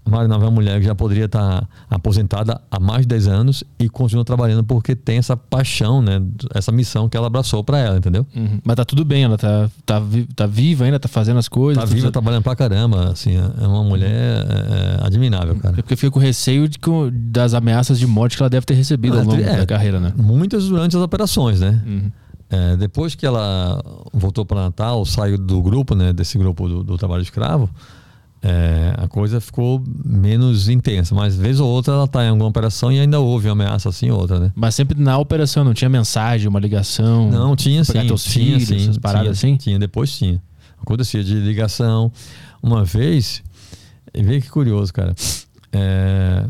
[0.10, 3.90] A é uma mulher que já poderia estar aposentada há mais de 10 anos e
[3.90, 6.22] continua trabalhando porque tem essa paixão, né,
[6.56, 8.26] essa missão que ela abraçou para ela, entendeu?
[8.34, 8.60] Uhum.
[8.63, 10.02] Mas tá tudo bem, ela tá, tá,
[10.34, 11.76] tá viva ainda, tá fazendo as coisas.
[11.84, 12.13] Tá tudo viva, certo.
[12.13, 15.74] trabalhando pra caramba, assim, é uma mulher é, admirável, É cara.
[15.76, 16.78] porque eu fico com receio de
[17.12, 19.58] das ameaças de morte que ela deve ter recebido Ah, ao longo é.
[19.58, 20.13] da carreira, né?
[20.16, 21.82] Muitas durante as operações, né?
[21.86, 22.12] Uhum.
[22.50, 23.84] É, depois que ela
[24.14, 27.70] voltou para Natal, saiu do grupo, né, desse grupo do, do trabalho escravo,
[28.42, 31.14] é, a coisa ficou menos intensa.
[31.14, 34.10] Mas vez ou outra ela está em alguma operação e ainda houve uma ameaça assim
[34.10, 34.52] ou outra, né?
[34.56, 37.30] Mas sempre na operação, não tinha mensagem, uma ligação.
[37.30, 37.94] Não, tinha sim.
[38.08, 39.58] teus tinha, filhos, sim, paradas tinha, assim?
[39.58, 40.42] Tinha, depois tinha.
[40.82, 42.12] Acontecia de ligação.
[42.62, 43.44] Uma vez,
[44.14, 45.14] e vê que curioso, cara.
[45.72, 46.46] É,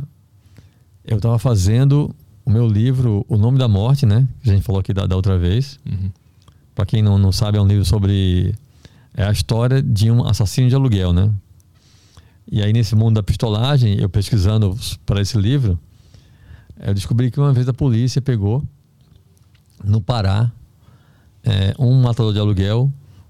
[1.06, 2.14] eu estava fazendo
[2.48, 4.26] o meu livro O Nome da Morte, né?
[4.42, 5.78] Que a gente falou aqui da, da outra vez.
[5.86, 6.10] Uhum.
[6.74, 8.56] Para quem não, não sabe, é um livro sobre
[9.14, 11.30] é a história de um assassino de aluguel, né?
[12.50, 15.78] E aí nesse mundo da pistolagem, eu pesquisando para esse livro,
[16.80, 18.64] eu descobri que uma vez a polícia pegou
[19.84, 20.50] no Pará
[21.44, 22.90] é, um matador de aluguel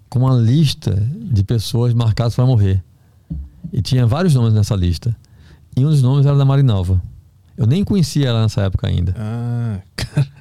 [0.10, 0.94] com uma lista
[1.32, 2.84] de pessoas marcadas para morrer.
[3.74, 5.18] E tinha vários nomes nessa lista.
[5.76, 7.02] E um dos nomes era da Marinalva.
[7.58, 9.16] Eu nem conhecia ela nessa época ainda.
[9.18, 9.80] Ah.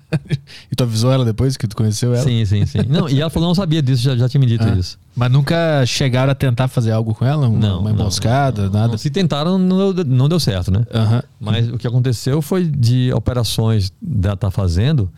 [0.71, 2.23] E tu avisou ela depois que tu conheceu ela?
[2.23, 2.79] Sim, sim, sim.
[2.89, 4.71] Não, e ela falou que não sabia disso, já, já tinha me dito Ah.
[4.79, 4.97] isso.
[5.17, 7.49] Mas nunca chegaram a tentar fazer algo com ela?
[7.49, 8.89] Uma, Não, uma não, emboscada, não, nada?
[8.93, 8.99] não.
[8.99, 10.87] Se tentaram, não deu, não deu certo, né?
[10.95, 11.23] Aham.
[11.41, 15.11] Mas o que aconteceu foi de operações da estar fazendo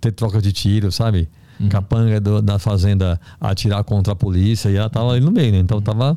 [0.00, 1.28] ter troca de tiro, sabe?
[1.58, 1.68] Uhum.
[1.68, 5.58] Capanga do- da fazenda atirar contra a polícia e ela tava ali no meio, né?
[5.58, 6.16] Então tava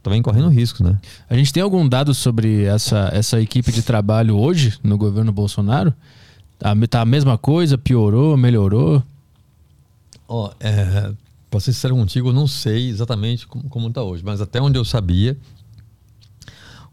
[0.00, 0.98] também correndo risco, né?
[1.28, 5.92] A gente tem algum dado sobre essa, essa equipe de trabalho hoje no governo Bolsonaro?
[6.58, 7.78] Tá, tá a mesma coisa?
[7.78, 8.36] Piorou?
[8.36, 9.02] Melhorou?
[10.26, 11.12] Ó, é,
[11.50, 14.78] pra ser sincero contigo, eu não sei exatamente como, como tá hoje, mas até onde
[14.78, 15.36] eu sabia,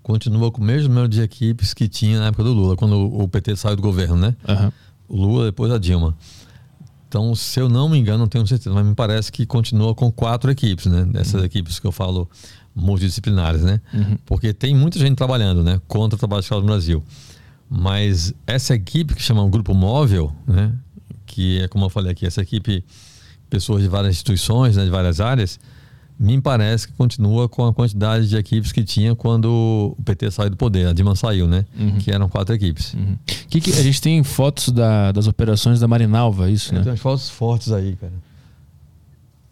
[0.01, 3.27] continua com o mesmo número de equipes que tinha na época do Lula, quando o
[3.27, 4.35] PT saiu do governo, né?
[4.47, 4.71] Aham.
[5.07, 6.15] O Lula depois a Dilma.
[7.07, 10.11] Então, se eu não me engano, não tenho certeza, mas me parece que continua com
[10.11, 11.05] quatro equipes, né?
[11.05, 12.29] Dessas equipes que eu falo
[12.75, 13.79] multidisciplinares, né?
[13.93, 14.17] Uhum.
[14.25, 15.79] Porque tem muita gente trabalhando, né?
[15.87, 17.03] Contra o trabalho escravo no Brasil.
[17.69, 20.73] Mas essa equipe que chama o Grupo Móvel, né?
[21.25, 22.83] Que é como eu falei aqui, essa equipe,
[23.49, 24.83] pessoas de várias instituições, né?
[24.83, 25.59] De várias áreas,
[26.17, 30.49] me parece que continua com a quantidade de equipes que tinha quando o PT saiu
[30.49, 31.65] do poder, a Dilma saiu, né?
[31.77, 31.97] Uhum.
[31.97, 32.93] Que eram quatro equipes.
[32.93, 33.17] Uhum.
[33.49, 36.81] Que que- a gente tem fotos da- das operações da Marinalva, isso, né?
[36.81, 38.13] Tem umas fotos fortes aí, cara.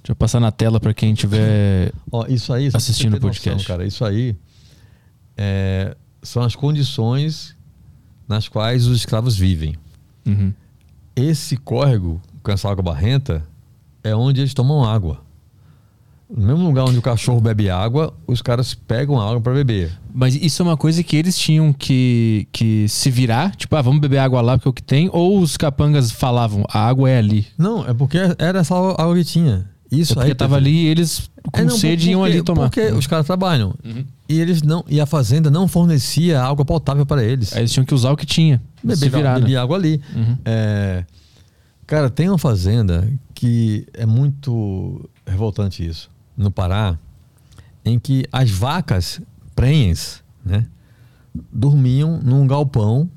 [0.02, 1.92] Deixa eu passar na tela para quem tiver.
[2.12, 3.66] Ó, isso aí, Assistindo o podcast.
[3.68, 4.36] cara, isso aí
[5.38, 7.56] é, são as condições
[8.28, 9.76] nas quais os escravos vivem.
[10.26, 10.54] Uhum.
[11.16, 13.46] Esse córrego, com essa água barrenta,
[14.04, 15.22] é onde eles tomam água.
[16.36, 19.92] No mesmo lugar onde o cachorro bebe água, os caras pegam a água para beber.
[20.14, 24.00] Mas isso é uma coisa que eles tinham que, que se virar, tipo, ah, vamos
[24.02, 27.20] beber água lá porque é o que tem, ou os capangas falavam, a água é
[27.20, 27.46] ali.
[27.58, 29.70] Não, é porque era essa água que tinha.
[29.92, 32.44] Isso é porque aí tava ali e eles com É, não, sede iam porque- ali
[32.44, 32.64] tomar.
[32.64, 33.76] Porque os caras trabalham.
[33.86, 34.04] Uhum.
[34.28, 37.54] E eles não e a fazenda não fornecia água potável para eles.
[37.54, 38.60] Aí eles tinham que usar o que tinha.
[38.84, 39.40] Bebia, virar, né?
[39.42, 40.02] bebia água ali.
[40.16, 40.38] Uhum.
[40.46, 41.06] É,
[41.86, 46.10] cara, tem uma fazenda que é muito revoltante isso.
[46.36, 46.98] No Pará,
[47.86, 49.22] em que as vacas
[49.56, 50.66] prenhes, né?
[51.52, 53.10] Dormiam num galpão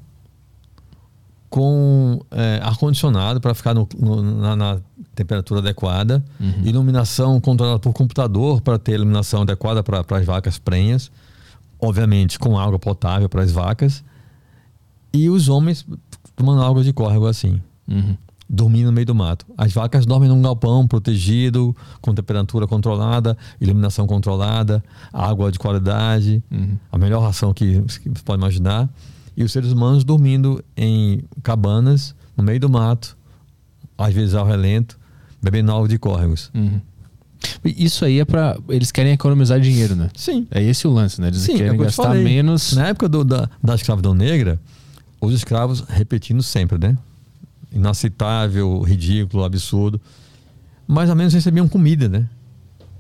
[1.48, 4.80] com é, ar-condicionado para ficar no- no- na, na
[5.14, 6.62] temperatura adequada, Uhum.
[6.64, 11.10] iluminação controlada por computador para ter iluminação adequada para as vacas prenhas,
[11.80, 14.04] obviamente com água potável para as vacas,
[15.12, 15.86] e os homens
[16.34, 18.16] tomando água de córrego assim, Uhum.
[18.48, 19.44] Dormindo no meio do mato.
[19.56, 24.82] As vacas dormem num galpão protegido, com temperatura controlada, iluminação controlada,
[25.12, 26.76] água de qualidade, Uhum.
[26.92, 28.88] a melhor ração que que você pode imaginar.
[29.36, 33.16] E os seres humanos dormindo em cabanas, no meio do mato,
[33.98, 34.98] às vezes ao relento,
[35.42, 36.50] bebendo água de córregos.
[36.54, 36.80] Uhum.
[37.64, 38.56] Isso aí é pra.
[38.68, 40.08] Eles querem economizar dinheiro, né?
[40.16, 40.46] Sim.
[40.50, 41.28] É esse o lance, né?
[41.28, 42.24] Eles Sim, é querem te gastar falei.
[42.24, 42.72] menos.
[42.74, 44.58] Na época do- da, da escravidão negra,
[45.20, 46.96] os escravos repetindo sempre, né?
[47.76, 50.00] Inaceitável, ridículo, absurdo.
[50.86, 52.26] Mais ou menos recebiam comida, né?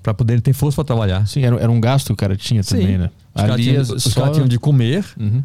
[0.02, 1.26] Para poderem ter força para trabalhar.
[1.26, 3.10] Sim, era, era um gasto que o cara tinha também, né?
[3.34, 5.42] Os caras tinham, os só- caras tinham de comer Uhum.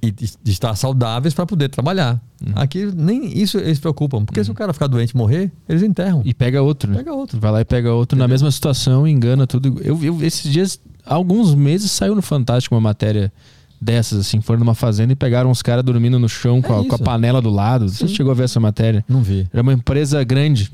[0.00, 2.20] e de, estar saudáveis para poder trabalhar.
[2.44, 2.52] Uhum.
[2.56, 6.22] Aqui nem isso eles preocupam, porque se o cara ficar doente e morrer, eles enterram.
[6.24, 6.98] E pega outro, né?
[6.98, 7.40] Pega outro.
[7.40, 8.34] Vai lá e pega outro na Entendeu?
[8.34, 9.80] mesma situação, engana tudo.
[9.82, 13.32] Eu, eu esses dias, alguns meses, saiu no Fantástico uma matéria
[13.80, 14.40] dessas, assim.
[14.40, 16.98] Foram numa fazenda e pegaram uns caras dormindo no chão com, É a, com a
[16.98, 17.88] panela do lado.
[17.88, 18.14] Você Sim.
[18.14, 19.04] chegou a ver essa matéria?
[19.08, 19.46] Não vi.
[19.52, 20.70] Era uma empresa grande.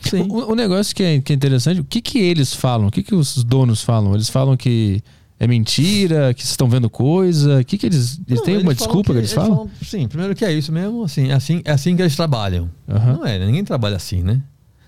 [0.00, 0.26] Sim.
[0.28, 2.88] O, o negócio que é, que é interessante, o que, que eles falam?
[2.88, 4.14] O que, que os donos falam?
[4.14, 5.02] Eles falam que
[5.40, 7.60] é mentira, que vocês estão vendo coisa?
[7.60, 8.20] O que, que eles.
[8.26, 9.70] Eles Não, têm uma falam desculpa que, eles falam?
[9.82, 12.68] Sim, primeiro que é isso mesmo, assim, é assim, é assim que eles trabalham.
[12.88, 13.12] Aham.
[13.14, 13.46] Não é, né?
[13.46, 14.42] ninguém trabalha assim, né?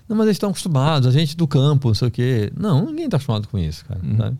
[0.09, 2.51] Não, mas eles estão acostumados, a gente do campo, não sei o quê.
[2.57, 4.01] Não, ninguém está acostumado com isso, cara.
[4.03, 4.35] Uhum.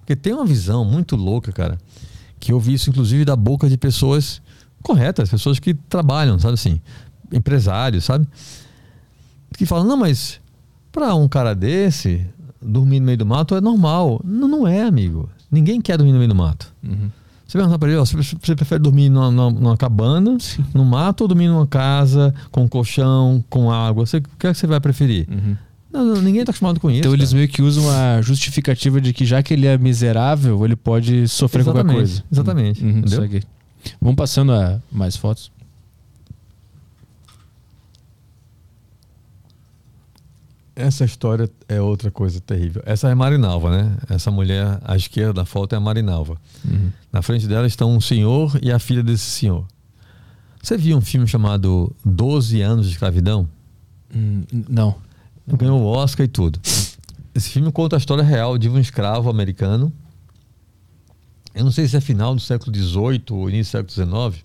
[0.00, 1.78] Porque tem uma visão muito louca, cara,
[2.44, 4.40] que eu vi isso inclusive da boca de pessoas
[4.82, 6.80] corretas, pessoas que trabalham, sabe assim,
[7.32, 8.26] empresários, sabe?
[9.56, 10.40] Que falam, não, mas
[10.92, 12.26] para um cara desse,
[12.60, 14.20] dormir no meio do mato é normal.
[14.24, 15.28] Não, não é, amigo.
[15.50, 16.72] Ninguém quer dormir no meio do mato.
[16.82, 17.10] Uhum.
[17.46, 20.36] Você perguntar pra ele, ó, você prefere dormir numa, numa- numa cabana,
[20.74, 24.04] no mato, ou dormir numa casa, com colchão, com água?
[24.06, 25.28] Você, o que é que você vai preferir?
[25.30, 25.56] Uhum.
[25.94, 26.98] Não, ninguém tá acostumado com isso.
[27.00, 27.36] Então eles cara.
[27.36, 31.62] meio que usam a justificativa de que já que ele é miserável, ele pode sofrer
[31.62, 32.24] qualquer Exatamente, coisa.
[32.32, 33.20] exatamente, Uhum, entendeu?
[33.22, 33.42] saquei.
[34.00, 35.52] Vamos passando a mais fotos.
[40.76, 42.82] Essa história é outra coisa terrível.
[42.84, 43.96] Essa é Marinalva, né?
[44.10, 46.36] Essa mulher à esquerda da foto é a Marinalva.
[46.68, 46.90] Uhum.
[47.12, 49.64] Na frente dela estão um senhor e a filha desse senhor.
[50.60, 53.48] Você viu um filme chamado 12 anos de escravidão?
[54.14, 54.96] Hum, não.
[55.46, 56.58] Ganhou o Oscar e tudo.
[57.34, 59.92] Esse filme conta a história real de um escravo americano.
[61.54, 64.44] Eu não sei se é final do século XVIII ou início do século XIX.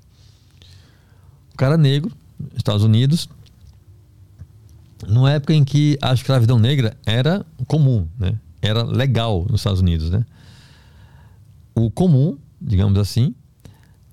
[1.53, 2.11] Um cara negro,
[2.55, 3.29] Estados Unidos,
[5.07, 8.37] numa época em que a escravidão negra era comum, né?
[8.61, 10.25] Era legal nos Estados Unidos, né?
[11.73, 13.33] O comum, digamos assim,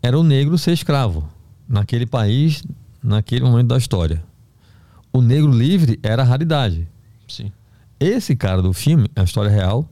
[0.01, 1.29] era o negro ser escravo
[1.69, 2.63] naquele país,
[3.03, 4.23] naquele momento da história.
[5.17, 6.87] O negro livre era a raridade.
[7.27, 7.51] Sim.
[7.99, 9.89] Esse cara do filme, a história real,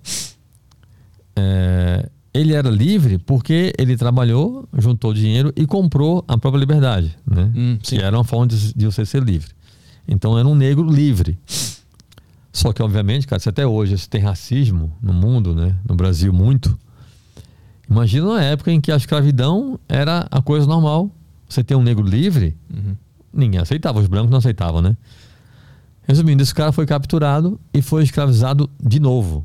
[1.34, 7.50] é, ele era livre porque ele trabalhou, juntou dinheiro e comprou a própria liberdade, né?
[7.56, 9.50] Hum, que era uma forma de, de você ser livre.
[10.06, 11.38] Então era um negro livre.
[12.52, 15.74] Só que, obviamente, cara, se até hoje se tem racismo no mundo, né?
[15.88, 16.78] No Brasil, muito.
[17.88, 21.10] Imagina uma época em que a escravidão era a coisa normal.
[21.48, 22.94] Você ter um negro livre, Uhum.
[23.34, 24.96] Ninguém aceitava, os brancos não aceitavam, né?
[26.06, 29.44] Resumindo, esse cara foi capturado e foi escravizado de novo,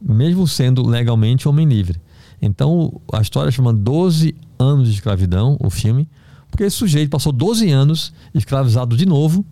[0.00, 2.00] mesmo sendo legalmente homem livre.
[2.42, 6.08] Então a história chama 12 anos de escravidão, o filme,
[6.50, 9.44] porque esse sujeito passou 12 anos escravizado de novo,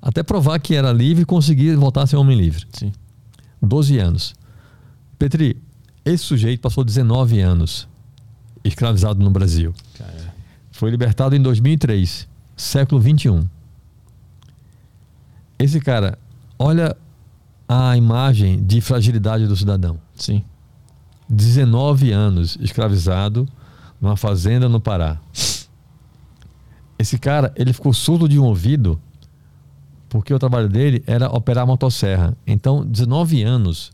[0.00, 2.66] até provar que era livre e conseguir voltar a ser homem livre.
[2.72, 2.92] Sim.
[3.62, 4.34] 12 anos.
[5.18, 5.62] Petri,
[6.04, 7.88] esse sujeito passou 19 anos
[8.64, 9.72] escravizado no Brasil.
[9.96, 10.34] Cara.
[10.72, 12.28] Foi libertado em 2003,
[12.62, 13.46] século 21.
[15.58, 16.18] Esse cara,
[16.58, 16.96] olha
[17.68, 19.98] a imagem de fragilidade do cidadão.
[20.14, 20.44] Sim.
[21.28, 23.48] 19 anos escravizado
[24.00, 25.18] numa fazenda no Pará.
[26.98, 29.00] Esse cara, ele ficou surdo de um ouvido
[30.08, 32.36] porque o trabalho dele era operar a motosserra.
[32.46, 33.90] Então, 19 anos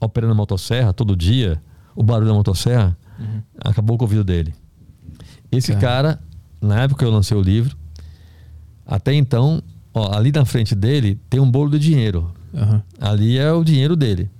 [0.00, 1.62] operando a motosserra todo dia,
[1.94, 3.42] o barulho da motosserra Uhum.
[3.62, 4.52] acabou com o ouvido dele.
[5.52, 5.80] Esse Cara.
[6.18, 6.20] cara,
[6.60, 7.76] na época que eu lancei o livro,
[8.92, 9.62] até então,
[9.94, 12.30] ó, ali na frente dele tem um bolo de dinheiro.
[12.54, 12.82] Aham.
[13.00, 14.30] Ali é o dinheiro dele.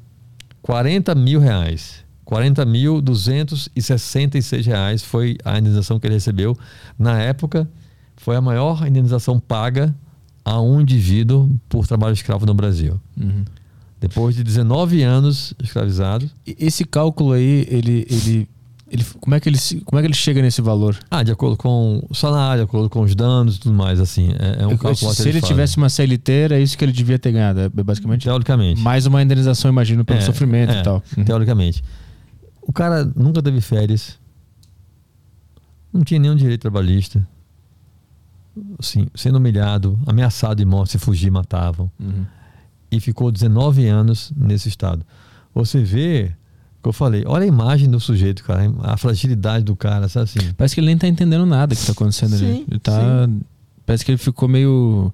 [0.60, 2.04] 40 mil reais.
[2.26, 6.54] 40 mil 266 reais foi a indenização que ele recebeu.
[6.98, 7.66] Na época,
[8.18, 9.94] foi a maior indenização paga
[10.44, 13.00] a um indivíduo por trabalho escravo no Brasil.
[13.18, 13.44] Uhum.
[13.98, 16.30] Depois de 19 anos escravizado.
[16.46, 18.48] Esse cálculo aí, ele, ele,
[18.92, 20.98] ele, como é que ele, como é que ele chega nesse valor?
[21.10, 24.28] Ah, de acordo com o salário, de acordo com os danos e tudo mais, assim.
[24.38, 25.48] É, é um cálculo Se ele fazem.
[25.48, 27.60] tivesse uma CLT, era isso que ele devia ter ganhado.
[27.60, 28.80] É basicamente Teoricamente.
[28.80, 31.02] mais uma indenização, imagino, pelo É, sofrimento é, e tal.
[31.16, 31.24] Uhum.
[31.24, 31.82] Teoricamente.
[32.60, 34.18] O cara nunca teve férias.
[35.92, 37.26] Não tinha nenhum direito trabalhista.
[38.78, 41.90] Assim, sendo humilhado, ameaçado de morte, se fugir, matavam.
[41.98, 42.26] Uhum.
[42.90, 45.04] E ficou 19 anos nesse estado.
[45.54, 46.34] Você vê,
[46.82, 50.52] que eu falei, olha a imagem do sujeito, cara, a fragilidade do cara, sabe assim?
[50.56, 52.44] Parece que ele nem tá entendendo nada que tá acontecendo ali.
[52.56, 53.28] Sim, Ele tá.
[53.86, 55.12] Parece que ele ficou meio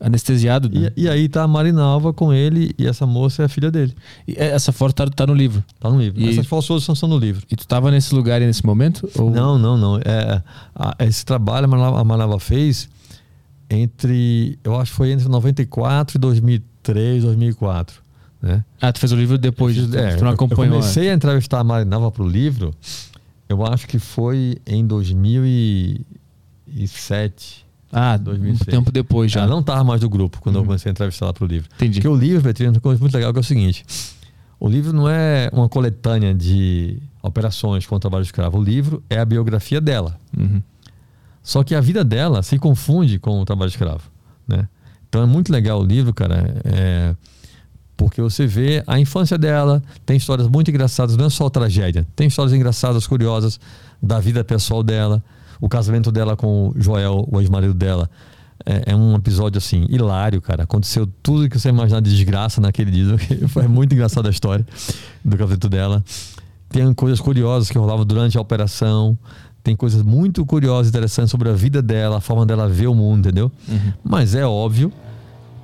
[0.00, 0.68] anestesiado.
[0.68, 0.90] né?
[0.96, 3.94] E, e aí tá a Marinalva com ele e essa moça é a filha dele.
[4.28, 5.64] E essa foto tá, tá no livro.
[5.80, 6.20] Tá no livro.
[6.20, 7.42] E- Essas fotos são, são no livro.
[7.50, 9.08] E tu tava nesse lugar e nesse momento?
[9.18, 9.30] Ou...
[9.30, 9.96] Não, não, não.
[9.98, 10.42] É,
[10.74, 12.88] a- esse trabalho a Manava, a Manava fez
[13.70, 18.00] entre, eu acho que foi entre 94 e 2003, 2004,
[18.46, 18.64] né?
[18.80, 19.76] Ah, tu fez o livro depois.
[19.76, 20.76] Eu fiz- é, tu não eu- acompanhou.
[20.76, 22.72] Eu comecei a entrevistar a Marinalva para o livro,
[23.48, 24.86] eu acho que foi em
[26.66, 27.64] 2007.
[27.92, 28.62] Ah, 2006.
[28.62, 29.40] um tempo depois já.
[29.42, 30.66] Ela não estava mais do grupo quando eu Uhum.
[30.66, 31.68] comecei a entrevistar ela para o livro.
[31.76, 32.00] Entendi.
[32.00, 33.84] Porque o livro, Beatriz, coisa muito legal que é o seguinte:
[34.58, 38.58] o livro não é uma coletânea de operações com o trabalho escravo.
[38.58, 40.18] O livro é a biografia dela.
[40.36, 40.60] Uhum.
[41.42, 44.10] Só que a vida dela se confunde com o trabalho escravo,
[44.46, 44.68] né?
[45.08, 47.14] Então é muito legal o livro, cara, é,
[47.96, 52.26] porque você vê a infância dela, tem histórias muito engraçadas, não é só tragédia, tem
[52.28, 53.58] histórias engraçadas, curiosas
[54.02, 55.22] da vida pessoal dela,
[55.60, 58.10] o casamento dela com o Joel, o ex-marido dela.
[58.64, 60.64] É, é um episódio assim, hilário, cara.
[60.64, 63.16] Aconteceu tudo que você imaginar de desgraça naquele dia.
[63.48, 64.66] Foi muito engraçada a história
[65.24, 66.04] do casamento dela.
[66.68, 69.16] Tem coisas curiosas que rolavam durante a operação.
[69.62, 73.20] Tem coisas muito curiosas, interessantes sobre a vida dela, a forma dela ver o mundo,
[73.20, 73.50] entendeu?
[73.68, 73.92] Uhum.
[74.04, 74.92] Mas é óbvio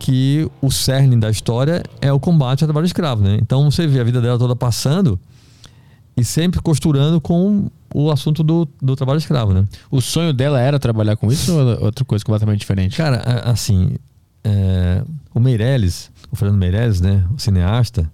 [0.03, 3.38] que o cerne da história é o combate ao trabalho escravo, né?
[3.41, 5.19] Então você vê a vida dela toda passando
[6.17, 9.65] e sempre costurando com o assunto do, do trabalho escravo, né?
[9.93, 12.97] O sonho dela era trabalhar com isso ou era outra coisa completamente diferente?
[12.97, 13.95] Cara, assim,
[14.43, 18.11] é, o Meirelles, o Fernando Meirelles, né, o cineasta,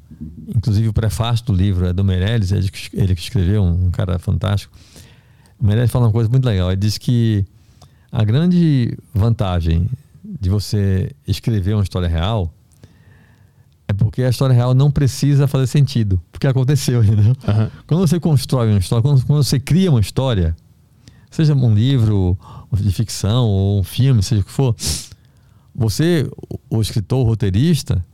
[0.54, 3.90] inclusive o prefácio do livro é do Meirelles, ele que, ele que escreveu, um, um
[3.90, 4.76] cara fantástico.
[5.58, 7.46] O Meirelles fala uma coisa muito legal, ele diz que
[8.12, 9.88] a grande vantagem
[10.40, 12.52] de você escrever uma história real
[13.86, 17.34] é porque a história real não precisa fazer sentido, porque aconteceu, entendeu?
[17.46, 17.70] Aham.
[17.86, 20.54] Quando você constrói uma história, quando, quando você cria uma história,
[21.30, 22.38] seja um livro
[22.72, 24.76] de ficção ou um filme, seja o que for,
[25.74, 26.28] você,
[26.70, 28.04] o, o escritor, o roteirista,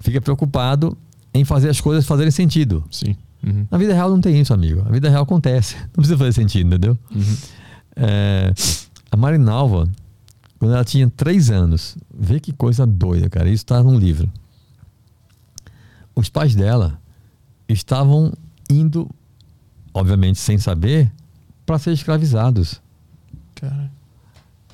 [0.00, 0.96] fica preocupado
[1.32, 2.84] em fazer as coisas fazerem sentido.
[2.90, 3.16] Sim.
[3.46, 3.66] Uhum.
[3.70, 4.82] Na vida real não tem isso, amigo.
[4.86, 5.76] A vida real acontece.
[5.94, 6.98] Não precisa fazer sentido, entendeu?
[7.14, 7.36] Uhum.
[7.96, 8.52] É,
[9.10, 9.86] a Marinalva,
[10.64, 13.50] quando ela tinha três anos, vê que coisa doida, cara.
[13.50, 14.32] Isso está num livro.
[16.16, 16.98] Os pais dela
[17.68, 18.32] estavam
[18.70, 19.06] indo,
[19.92, 21.12] obviamente sem saber,
[21.66, 22.80] para ser escravizados.
[23.54, 23.92] Cara.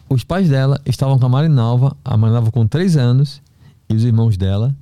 [0.08, 3.42] Os pais dela estavam com a Marinalva, a Marinalva com três anos,
[3.88, 4.72] e os irmãos dela,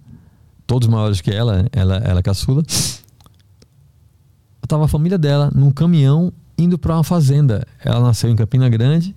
[0.66, 2.62] todos maiores que ela, ela, ela é caçula.
[4.62, 7.66] Estava a família dela num caminhão indo para uma fazenda.
[7.82, 9.14] Ela nasceu em Campina Grande,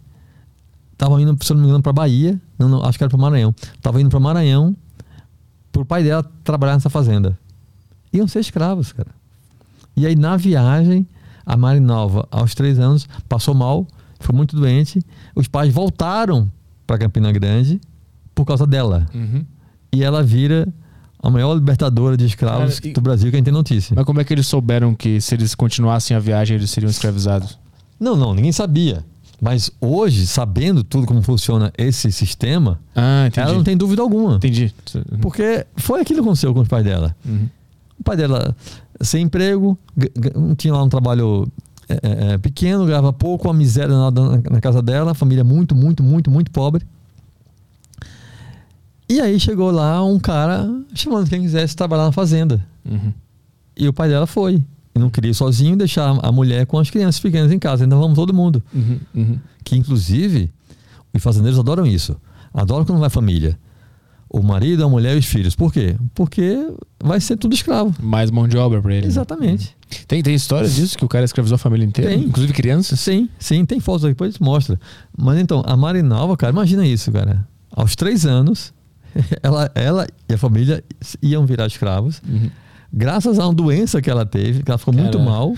[1.02, 3.56] estava indo, se não me engano, para Bahia, não, não, acho que era para Maranhão.
[3.76, 4.76] Estava indo para Maranhão,
[5.72, 7.38] para o pai dela trabalhar nessa fazenda.
[8.14, 9.10] Iam ser escravos, cara.
[9.96, 11.08] E aí, na viagem,
[11.44, 13.88] a Marinalva, aos três anos, passou mal,
[14.20, 15.02] ficou muito doente.
[15.36, 16.52] Os pais voltaram
[16.86, 17.82] para Campina Grande
[18.36, 19.08] por causa dela.
[19.14, 19.44] Uhum.
[19.92, 20.68] E ela vira
[21.22, 23.94] a maior libertadora de escravos Cara, e- do Brasil que a gente tem notícia.
[23.96, 27.58] Mas como é que eles souberam que se eles continuassem a viagem, eles seriam escravizados?
[28.00, 29.04] Não, não, ninguém sabia.
[29.42, 34.36] Mas hoje, sabendo tudo como funciona esse sistema, Ah, ela não tem dúvida alguma.
[34.36, 34.72] Entendi.
[34.94, 35.20] Uhum.
[35.20, 37.16] Porque foi aquilo que aconteceu com os pais dela.
[37.26, 37.50] Uhum.
[38.00, 38.56] O pai dela
[39.02, 39.76] sem emprego,
[40.58, 41.48] tinha lá um trabalho
[41.90, 45.76] é, é, é, pequeno, ganhava pouco, a miséria na, na, na casa dela, família muito,
[45.76, 46.86] muito, muito, muito pobre.
[49.10, 52.66] E aí chegou lá um cara chamando quem quisesse trabalhar na fazenda.
[52.86, 53.12] Uhum.
[53.76, 54.64] E o pai dela foi.
[54.94, 57.86] E não queria ir sozinho deixar a mulher com as crianças pequenas em casa.
[57.86, 58.62] Então vamos todo mundo.
[58.74, 59.00] Uhum.
[59.16, 59.40] Uhum.
[59.64, 60.52] Que inclusive
[61.14, 62.16] Os fazendeiros adoram isso.
[62.54, 63.58] Adoram quando vai família.
[64.30, 65.56] O marido, a mulher e os filhos.
[65.56, 65.96] Por quê?
[66.16, 66.58] Porque
[67.04, 67.94] vai ser tudo escravo.
[68.02, 69.02] Mais mão de obra pra ele.
[69.02, 69.08] né?
[69.08, 69.76] Exatamente.
[70.08, 72.12] Tem, tem histórias disso que o cara escravizou a família inteira?
[72.12, 72.24] Tem.
[72.24, 72.98] Inclusive crianças?
[73.02, 74.80] Sim, sim, tem fotos aqui, depois mostra.
[75.18, 77.46] Mas então, a Marinalva, cara, imagina isso, cara.
[77.74, 78.74] Aos três anos,
[79.44, 80.82] ela, ela e a família
[81.22, 82.22] iam virar escravos.
[82.28, 82.50] Uhum.
[82.94, 85.32] Graças a uma doença que ela teve, que ela ficou muito Caralho.
[85.32, 85.56] mal,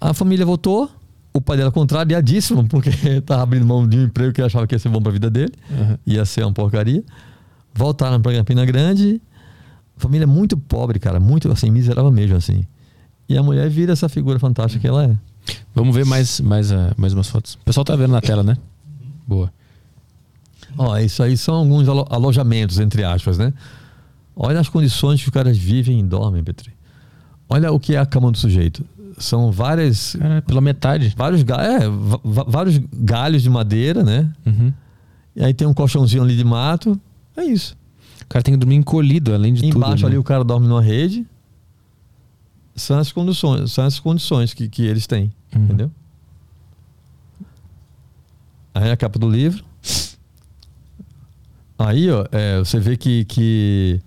[0.00, 0.90] a família voltou.
[1.32, 4.74] O pai dela contrariadíssimo, porque estava abrindo mão de um emprego que ele achava que
[4.74, 5.96] ia ser bom para a vida dele, Uhum.
[6.06, 7.04] ia ser uma porcaria.
[7.74, 9.20] Voltaram para Campina Grande,
[9.96, 12.66] família muito pobre, cara, muito assim, miserável mesmo, assim.
[13.28, 15.16] E a mulher vira essa figura fantástica que ela é.
[15.74, 17.54] Vamos ver mais, mais, ah, mais umas fotos.
[17.54, 18.56] O pessoal tá vendo na tela, né?
[19.26, 19.52] Boa.
[20.76, 23.52] Ó, isso aí são alguns alo- alojamentos, entre aspas, né?
[24.40, 26.72] Olha as condições que os caras vivem e dormem, Petri.
[27.48, 28.84] Olha o que é a cama do sujeito.
[29.18, 31.12] São várias, É, pela metade.
[31.16, 31.80] vários, é,
[32.46, 34.32] vários galhos de madeira, né?
[34.46, 34.72] Uhum.
[35.34, 37.00] E aí tem um colchãozinho ali de mato.
[37.36, 37.76] É isso.
[38.22, 40.06] O cara tem que dormir encolhido, além de Embaixo tudo.
[40.06, 40.20] ali né?
[40.20, 41.26] o cara dorme numa rede.
[42.76, 45.32] São as condições, são as condições que, que eles têm.
[45.52, 45.64] Uhum.
[45.64, 45.90] Entendeu?
[48.72, 49.64] Aí a capa do livro.
[51.78, 54.00] Aí, ó, é, você vê que, que.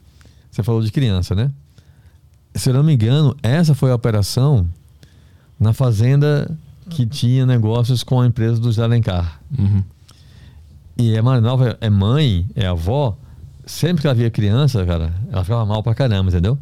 [0.62, 1.52] Você falou de criança, né?
[2.54, 4.70] Se eu não me engano, essa foi a operação
[5.60, 6.56] na fazenda
[6.88, 9.42] que tinha negócios com a empresa do Zé Alencar.
[9.58, 9.84] Uhum.
[10.98, 13.18] E a Marinalva é mãe, é avó.
[13.66, 16.56] Sempre que ela via criança, cara, ela ficava mal pra caramba, entendeu?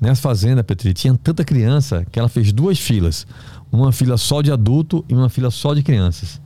[0.00, 3.26] Nessa fazenda, Petri, tinha tanta criança que ela fez duas filas.
[3.70, 6.40] Uma fila só de adulto e uma fila só de crianças.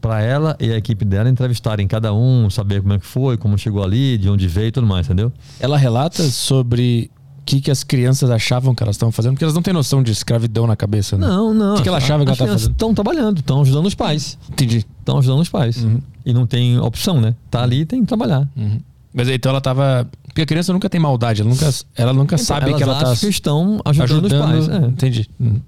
[0.00, 3.58] Pra ela e a equipe dela entrevistarem cada um, saber como é que foi, como
[3.58, 5.32] chegou ali, de onde veio e tudo mais, entendeu?
[5.58, 9.54] Ela relata sobre o que, que as crianças achavam que elas estavam fazendo, porque elas
[9.54, 11.26] não têm noção de escravidão na cabeça, né?
[11.26, 11.74] Não, não.
[11.74, 12.70] O que que ela achava que ela tava fazendo?
[12.70, 14.38] Estão trabalhando, estão ajudando os pais.
[14.50, 14.86] Entendi.
[15.00, 15.82] Estão ajudando os pais.
[15.82, 16.00] Uhum.
[16.24, 17.34] E não tem opção, né?
[17.50, 18.46] Tá ali tem que trabalhar.
[18.56, 18.80] Uhum.
[19.12, 20.08] Mas então ela tava.
[20.26, 23.16] Porque a criança nunca tem maldade, ela nunca, ela nunca sabe Elas que ela tá
[23.16, 24.68] que estão ajudando, os pais.
[24.68, 24.86] é.
[24.86, 25.28] Entendi.
[25.40, 25.60] Uhum.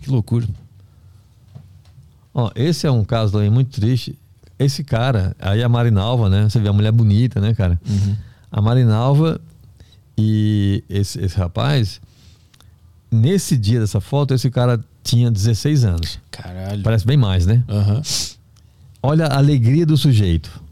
[0.00, 0.46] Que loucura.
[2.38, 4.14] Ó, esse é um caso também muito triste.
[4.58, 6.44] Esse cara, aí a Marinalva, né?
[6.44, 7.80] Você vê a mulher bonita, né, cara?
[8.52, 9.40] A Marinalva
[10.18, 11.98] e esse, esse rapaz,
[13.10, 16.20] nesse dia dessa foto, esse cara tinha 16 anos.
[16.30, 16.82] Caralho.
[16.82, 17.64] Parece bem mais, né?
[17.70, 18.02] Aham.
[19.02, 20.62] Olha a alegria do sujeito.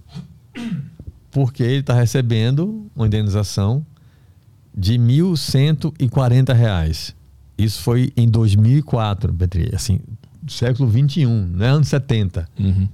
[1.30, 3.84] Porque ele está recebendo uma indenização
[4.76, 7.14] de 1.140 reais.
[7.56, 9.70] Isso foi em 2004, Petri.
[9.74, 10.00] Assim,
[10.48, 12.48] século 21, não é anos 70.
[12.58, 12.88] Uhum.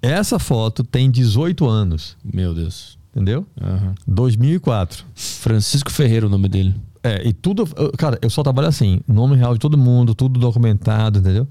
[0.00, 2.98] Essa foto tem 18 anos, Meu Deus.
[3.12, 3.46] entendeu?
[3.60, 3.94] Aham.
[4.06, 5.04] 2004.
[5.14, 6.74] Francisco Ferreira, o nome dele.
[7.02, 7.66] É, e tudo.
[7.96, 11.46] Cara, eu só trabalho assim: nome real de todo mundo, tudo documentado, entendeu?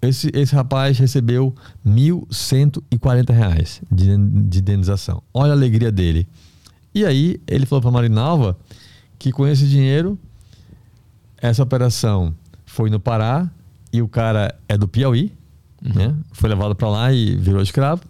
[0.00, 1.54] Esse, esse rapaz recebeu
[1.86, 5.22] 1.140 reais de, de indenização.
[5.32, 6.26] Olha a alegria dele.
[6.94, 8.58] E aí, ele falou para Marinalva
[9.18, 10.18] que com esse dinheiro,
[11.38, 12.34] essa operação
[12.66, 13.48] foi no Pará
[13.92, 15.32] e o cara é do Piauí,
[15.80, 16.16] né?
[16.32, 18.02] Foi levado para lá e virou escravo.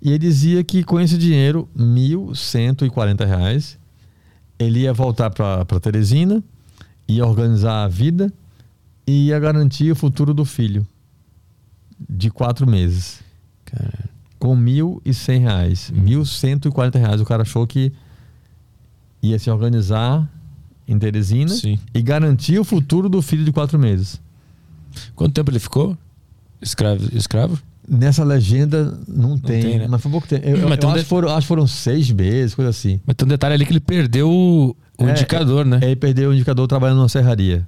[0.00, 3.78] E ele dizia que com esse dinheiro, 1.140 reais,
[4.58, 6.44] ele ia voltar para Teresina,
[7.08, 8.32] ia organizar a vida
[9.06, 10.86] e ia garantir o futuro do filho
[12.08, 13.20] de quatro meses.
[14.38, 15.90] Com 1.100 reais.
[15.90, 16.22] Uhum.
[16.22, 17.20] 1.140 reais.
[17.20, 17.92] O cara achou que
[19.22, 20.30] ia se organizar
[20.86, 21.78] em Teresina Sim.
[21.94, 24.20] e garantir o futuro do filho de quatro meses.
[25.14, 25.96] Quanto tempo ele ficou?
[26.60, 27.08] Escravo?
[27.16, 27.58] escravo?
[27.86, 29.86] Nessa legenda não, tem, tem, né?
[29.88, 30.46] mas foi pouco tempo.
[30.46, 32.98] Eu, eu um acho, de- foram, acho que foram seis meses, coisa assim.
[33.06, 35.80] Mas tem um detalhe ali que ele perdeu o, o É, indicador, né?
[35.82, 37.66] Aí perdeu o indicador trabalhando numa serraria.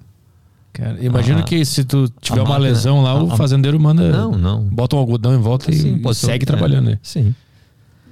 [0.72, 3.78] Cara, imagina A- que se tu tiver uma máquina- lesão lá, o a- a- fazendeiro
[3.78, 4.10] manda.
[4.10, 4.62] Não, não.
[4.62, 6.98] Bota um algodão em volta e Sim, pode ser- segue é, trabalhando, né?
[7.02, 7.34] Sim.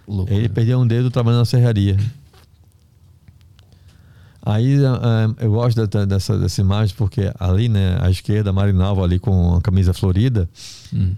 [0.06, 0.36] Loucura.
[0.38, 1.96] Ele perdeu um dedo trabalhando na serraria.
[4.46, 9.18] Aí ah, eu gosto dessa, dessa imagem porque ali, né, à esquerda, a Marinalva ali
[9.18, 10.48] com a camisa florida.
[10.92, 11.14] Hum.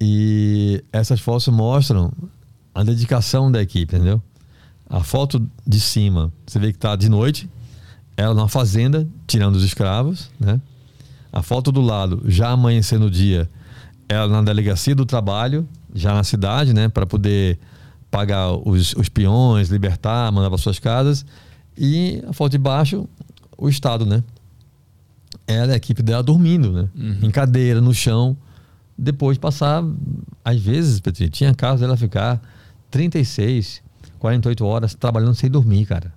[0.00, 2.10] E essas fotos mostram
[2.74, 4.22] a dedicação da equipe, entendeu?
[4.88, 7.50] A foto de cima, você vê que tá de noite,
[8.16, 10.60] ela numa fazenda, tirando os escravos, né?
[11.30, 13.50] A foto do lado, já amanhecendo o dia,
[14.08, 16.88] ela na delegacia do trabalho, já na cidade, né?
[16.88, 17.58] Para poder
[18.10, 21.26] pagar os, os peões, libertar, mandar para suas casas.
[21.76, 23.06] E a foto de baixo,
[23.56, 24.22] o Estado, né?
[25.46, 26.88] Ela a equipe dela dormindo, né?
[26.94, 27.18] Uhum.
[27.22, 28.36] Em cadeira, no chão.
[28.98, 29.84] Depois de passar,
[30.44, 32.40] às vezes, Petri, tinha casos dela ficar
[32.90, 33.82] 36,
[34.18, 36.12] 48 horas trabalhando sem dormir, cara.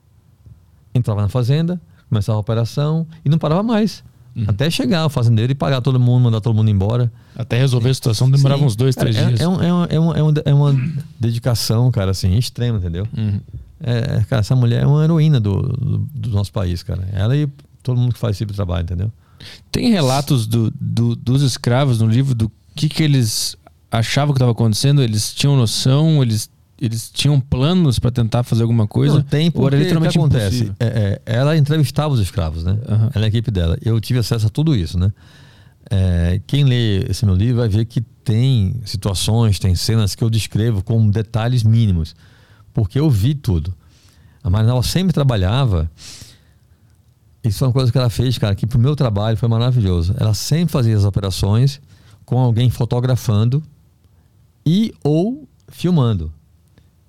[0.95, 4.03] Entrava na fazenda, começava a operação e não parava mais.
[4.47, 7.11] Até chegar o fazendeiro e pagar todo mundo, mandar todo mundo embora.
[7.35, 8.67] Até resolver a situação demorava Sim.
[8.67, 9.41] uns dois, Cara, três é, dias.
[9.41, 13.05] É, um- é, uma, é, é uma- é uma dedicação, cara, assim, extrema, entendeu?
[13.17, 13.41] Uhum.
[13.81, 17.07] É, cara, essa mulher é uma heroína do, do, do nosso país, cara.
[17.13, 17.47] Ela e
[17.81, 19.11] todo mundo que faz esse tipo de trabalho, entendeu?
[19.71, 23.55] Tem relatos do, do- dos escravos no livro do que, que eles
[23.91, 25.01] achavam que estava acontecendo?
[25.01, 26.21] Eles tinham noção?
[26.21, 26.49] Eles,
[26.81, 29.15] eles tinham planos para tentar fazer alguma coisa?
[29.15, 30.71] Não, tem porque o que acontece?
[30.79, 32.77] É, é, ela entrevistava os escravos, né?
[32.87, 33.09] Aham.
[33.15, 33.77] Ela é a equipe dela.
[33.81, 35.11] Eu tive acesso a tudo isso, né?
[35.89, 40.29] É, quem lê esse meu livro vai ver que tem situações, tem cenas que eu
[40.29, 42.13] descrevo com detalhes mínimos,
[42.73, 43.73] porque eu vi tudo.
[44.43, 45.89] A Marinal sempre trabalhava.
[47.43, 50.13] Isso foi uma coisa que ela fez, cara, que pro meu trabalho foi maravilhoso.
[50.17, 51.79] Ela sempre fazia as operações
[52.25, 53.63] com alguém fotografando
[54.65, 56.31] e ou filmando.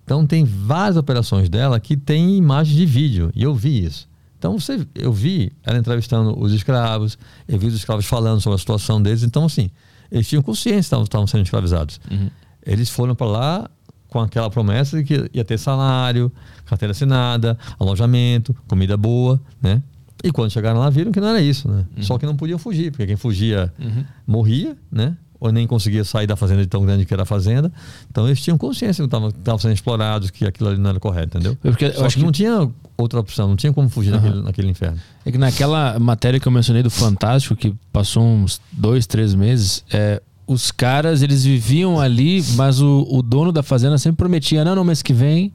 [0.04, 4.08] Então tem várias operações dela que tem imagens de vídeo e eu vi isso.
[4.38, 8.58] Então você, eu vi ela entrevistando os escravos, eu vi os escravos falando sobre a
[8.58, 9.22] situação deles.
[9.22, 9.70] Então assim,
[10.10, 12.00] eles tinham consciência que estavam- estavam sendo escravizados.
[12.10, 12.30] Uhum.
[12.64, 13.70] Eles foram para lá
[14.10, 16.30] com aquela promessa de que ia ter salário,
[16.66, 19.82] carteira assinada, alojamento, comida boa, né?
[20.22, 21.84] E quando chegaram lá viram que não era isso, né?
[22.02, 24.04] Só que não podiam fugir, porque quem fugia Uhum.
[24.26, 25.16] morria, né?
[25.38, 27.72] Ou nem conseguia sair da fazenda de tão grande que era a fazenda.
[28.10, 31.56] Então eles tinham consciência que estavam sendo explorados, que aquilo ali não era correto, entendeu?
[31.62, 34.42] Porque eu Só acho que, que- não tinha outra opção, não tinha como fugir naquele,
[34.42, 34.98] naquele inferno.
[35.24, 39.82] É que naquela matéria que eu mencionei do Fantástico, que passou uns dois, três meses,
[39.90, 40.20] é,
[40.50, 44.84] os caras, eles viviam ali, mas o, o dono da fazenda sempre prometia, não, no
[44.84, 45.52] mês que vem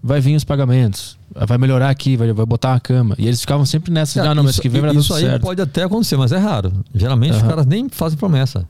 [0.00, 1.18] vai vir os pagamentos,
[1.48, 3.16] vai melhorar aqui, vai, vai botar uma cama.
[3.18, 5.24] E eles ficavam sempre nessa, Cara, não, no mês que vem vai dar Isso aí
[5.24, 5.42] certo.
[5.42, 6.72] pode até acontecer, mas é raro.
[6.94, 7.48] Geralmente os Aham.
[7.48, 8.68] caras nem fazem promessa.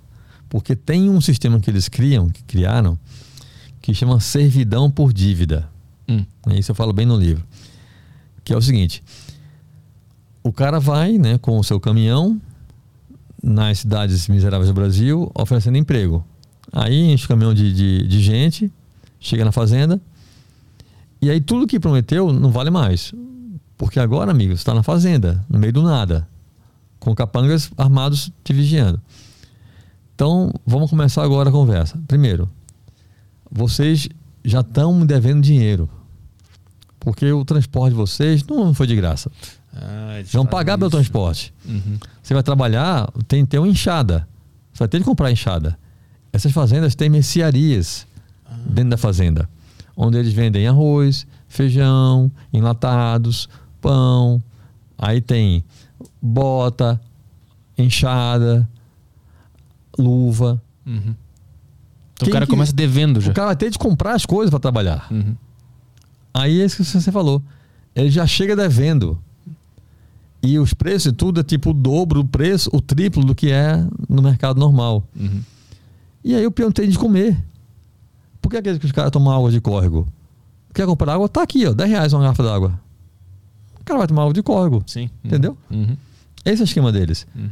[0.48, 2.98] Porque tem um sistema que eles criam, que criaram,
[3.82, 5.68] que chama servidão por dívida.
[6.08, 6.24] Hum.
[6.52, 7.44] Isso eu falo bem no livro.
[8.42, 9.02] Que é o seguinte:
[10.42, 12.40] o cara vai né, com o seu caminhão
[13.42, 16.24] nas cidades miseráveis do Brasil oferecendo emprego.
[16.72, 18.72] Aí enche o caminhão de, de, de gente,
[19.20, 20.00] chega na fazenda,
[21.20, 23.12] e aí tudo que prometeu não vale mais.
[23.76, 26.26] Porque agora, amigo, você está na fazenda, no meio do nada,
[26.98, 29.00] com capangas armados te vigiando.
[30.14, 32.00] Então, vamos começar agora a conversa.
[32.08, 32.48] Primeiro,
[33.50, 34.08] vocês
[34.42, 35.88] já estão me devendo dinheiro.
[36.98, 39.30] Porque o transporte de vocês não foi de graça.
[39.78, 40.96] Ah, vão pagar pelo isso.
[40.96, 41.52] transporte.
[41.64, 41.98] Uhum.
[42.22, 44.26] Você vai trabalhar, tem que ter uma enxada.
[44.72, 45.78] Você vai ter que comprar enxada.
[46.32, 48.06] Essas fazendas têm mercearias
[48.66, 49.48] dentro da fazenda,
[49.96, 53.48] onde eles vendem arroz, feijão, enlatados,
[53.80, 54.42] pão.
[54.98, 55.64] Aí tem
[56.20, 57.00] bota,
[57.76, 58.68] enxada,
[59.98, 60.60] luva.
[60.86, 61.14] Uhum.
[62.14, 63.30] Então o cara que- começa devendo já.
[63.30, 65.06] O cara vai ter de comprar as coisas para trabalhar.
[65.10, 65.34] Uhum.
[66.32, 67.42] Aí é isso que você falou.
[67.94, 69.18] Ele já chega devendo.
[70.46, 73.50] E os preços e tudo é tipo o dobro do preço, o triplo do que
[73.50, 75.02] é no mercado normal.
[75.18, 75.42] Uhum.
[76.24, 77.36] E aí o peão tem de comer.
[78.40, 80.06] Por que, aqueles que os caras tomam água de córrego?
[80.72, 81.28] Quer comprar água?
[81.28, 81.72] Tá aqui, ó.
[81.72, 82.80] 10 reais uma garrafa d'água.
[83.80, 84.82] O cara vai tomar água de córrego.
[84.86, 85.02] Sim.
[85.02, 85.08] Uhum.
[85.24, 85.58] Entendeu?
[85.70, 85.96] Uhum.
[86.44, 87.26] Esse é o esquema deles.
[87.34, 87.50] Uhum.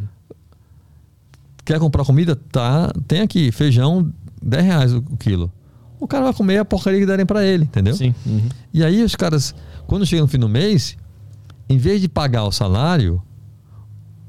[1.64, 2.36] Quer comprar comida?
[2.36, 2.92] Tá.
[3.08, 5.50] Tem aqui, feijão, 10 reais o, quilo.
[5.98, 7.94] O cara vai comer a porcaria que derem pra ele, entendeu?
[7.94, 8.14] Sim.
[8.26, 8.48] Uhum.
[8.72, 9.54] E aí os caras,
[9.86, 10.96] quando chega no fim do mês,
[11.68, 13.22] em vez de pagar o salário,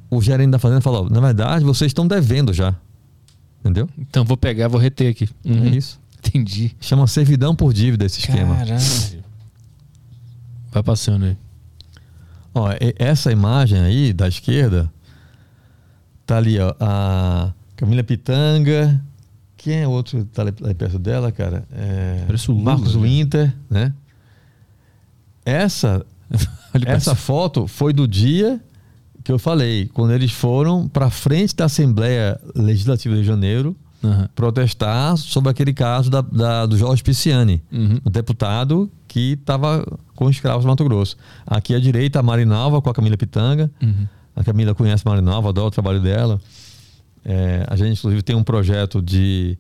[0.10, 2.76] o gerente da fazenda fala, ó, na verdade, vocês estão devendo já.
[3.60, 3.90] Entendeu?
[3.98, 5.30] Então vou pegar, vou reter aqui.
[5.44, 5.66] Uhum.
[5.66, 6.00] É isso.
[6.20, 6.76] Entendi.
[6.80, 8.56] Chama servidão por dívida esse esquema.
[8.56, 9.24] Caralho.
[10.72, 11.38] Vai passando aí.
[12.54, 14.92] Ó, essa imagem aí da esquerda
[16.26, 19.04] tá ali, ó, a Camila Pitanga.
[19.58, 21.66] Quem é outro que tá ali, ali perto dela, cara?
[21.72, 23.02] É, Parece o Lula, Marcos né?
[23.02, 23.94] Winter, né?
[25.44, 26.06] Essa
[26.86, 27.16] Essa...
[27.16, 28.60] foto foi do dia
[29.24, 34.28] que eu falei, quando eles foram para frente da Assembleia Legislativa de Janeiro Uhum.
[34.36, 37.98] protestar sobre aquele caso da, da- do Jorge Pisciani, Uhum.
[38.06, 39.84] o deputado que estava
[40.16, 41.18] com escravos no Mato Grosso.
[41.48, 43.72] Aqui à direita, a Marinalva com a Camila Pitanga.
[43.82, 44.06] Uhum.
[44.36, 46.40] A Camila conhece a Marinalva, adora o trabalho dela.
[47.24, 49.58] É, a gente, inclusive, tem um projeto de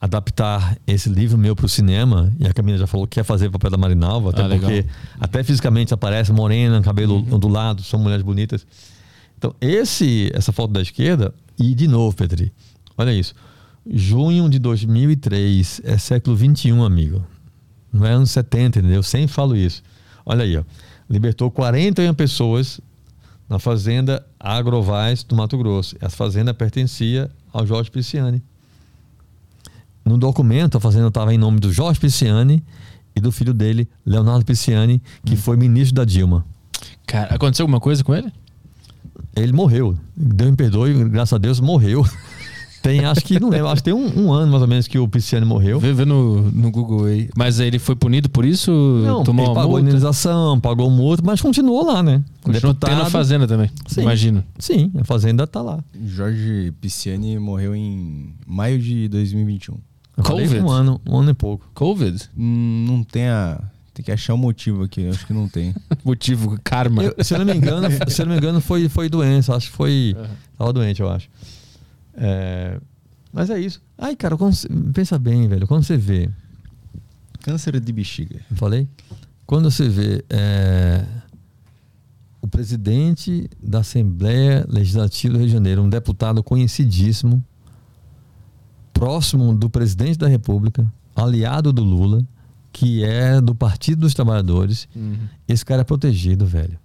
[0.00, 2.32] adaptar esse livro meu para o cinema.
[2.38, 4.70] E a Camila já falou que quer fazer o papel da Marinalva, até Ah, legal.
[4.70, 4.86] porque
[5.18, 8.66] até fisicamente aparece morena, cabelo ondulado, são mulheres bonitas.
[9.38, 12.52] Então, esse, essa foto da esquerda, e de novo, Petri,
[12.96, 13.34] olha isso.
[13.88, 17.24] Junho de 2003, é século 21, amigo.
[17.92, 18.96] Não é anos 70, entendeu?
[18.96, 19.82] Eu sempre falo isso.
[20.24, 20.64] Olha aí, ó.
[21.08, 22.80] Libertou 41 pessoas
[23.48, 25.94] na fazenda Agrovaz do Mato Grosso.
[26.00, 28.42] Essa fazenda pertencia ao Jorge Pisciani.
[30.06, 32.62] No documento, a fazenda estava em nome do Jorge Pisciani
[33.14, 36.46] e do filho dele, Leonardo Pisciani, que foi ministro da Dilma.
[37.04, 38.32] Cara, aconteceu alguma coisa com ele?
[39.34, 39.96] Ele morreu.
[40.16, 42.06] Deus me perdoe, graças a Deus, morreu.
[42.82, 44.96] Tem, acho que, não lembro, acho que tem um, um ano mais ou menos que
[44.96, 45.80] o Pisciani morreu.
[45.80, 47.28] Vê, vê no, no Google aí.
[47.36, 48.70] Mas ele foi punido por isso?
[49.04, 49.82] Não, Tomou ele pagou a multa?
[49.82, 52.22] indenização, pagou multa, mas continuou lá, né?
[52.42, 54.02] Continuou tendo a fazenda também, Sim.
[54.02, 54.44] imagino.
[54.56, 55.82] Sim, a fazenda tá lá.
[56.04, 59.74] Jorge Pisciani morreu em maio de 2021.
[60.16, 60.60] Eu Covid.
[60.60, 61.70] Um ano, um ano e pouco.
[61.74, 62.30] Covid?
[62.36, 63.60] Hum, Não tem a.
[63.92, 65.02] Tem que achar o motivo aqui.
[65.02, 65.74] eu Acho que não tem.
[66.04, 67.02] Motivo, karma.
[67.02, 69.54] Eu- se eu não me engano, se eu não me engano, foi, foi doença.
[69.56, 70.14] Acho que foi.
[70.58, 71.30] Tava doente, eu acho.
[72.14, 72.78] É,
[73.32, 73.80] mas é isso.
[73.96, 74.36] Ai, cara,
[74.92, 75.66] pensa bem, velho.
[75.66, 76.28] Quando você vê.
[77.42, 78.40] Câncer de bexiga.
[78.54, 78.86] Falei?
[79.46, 81.04] Quando você vê é,
[82.42, 87.42] o presidente da Assembleia Legislativa do Rio de Janeiro, um deputado conhecidíssimo,
[88.98, 92.22] próximo do presidente da República, aliado do Lula,
[92.72, 95.16] que é do Partido dos Trabalhadores, Uhum.
[95.48, 96.78] esse cara é protegido, velho.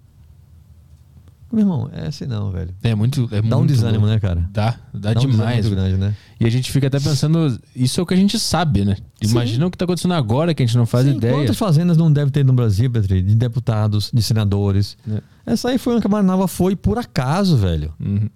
[1.52, 2.74] Meu irmão, é assim não, velho.
[2.82, 3.28] É muito.
[3.30, 4.14] É Dá um muito desânimo, louco.
[4.14, 4.50] né, cara?
[4.54, 5.66] Dá, dá, Dá um desânimo demais.
[5.66, 6.16] muito grande, né?
[6.40, 8.96] E a gente fica até pensando, isso é o que a gente sabe, né?
[9.22, 11.34] Imagina o que tá acontecendo agora que a gente não faz Sim, ideia.
[11.34, 13.22] Quantas fazendas não deve ter no Brasil, Petri?
[13.22, 14.96] De deputados, de senadores.
[15.10, 15.22] É.
[15.52, 17.94] Essa aí foi uma que a Maranava foi por acaso, velho.
[18.00, 18.30] Uhum,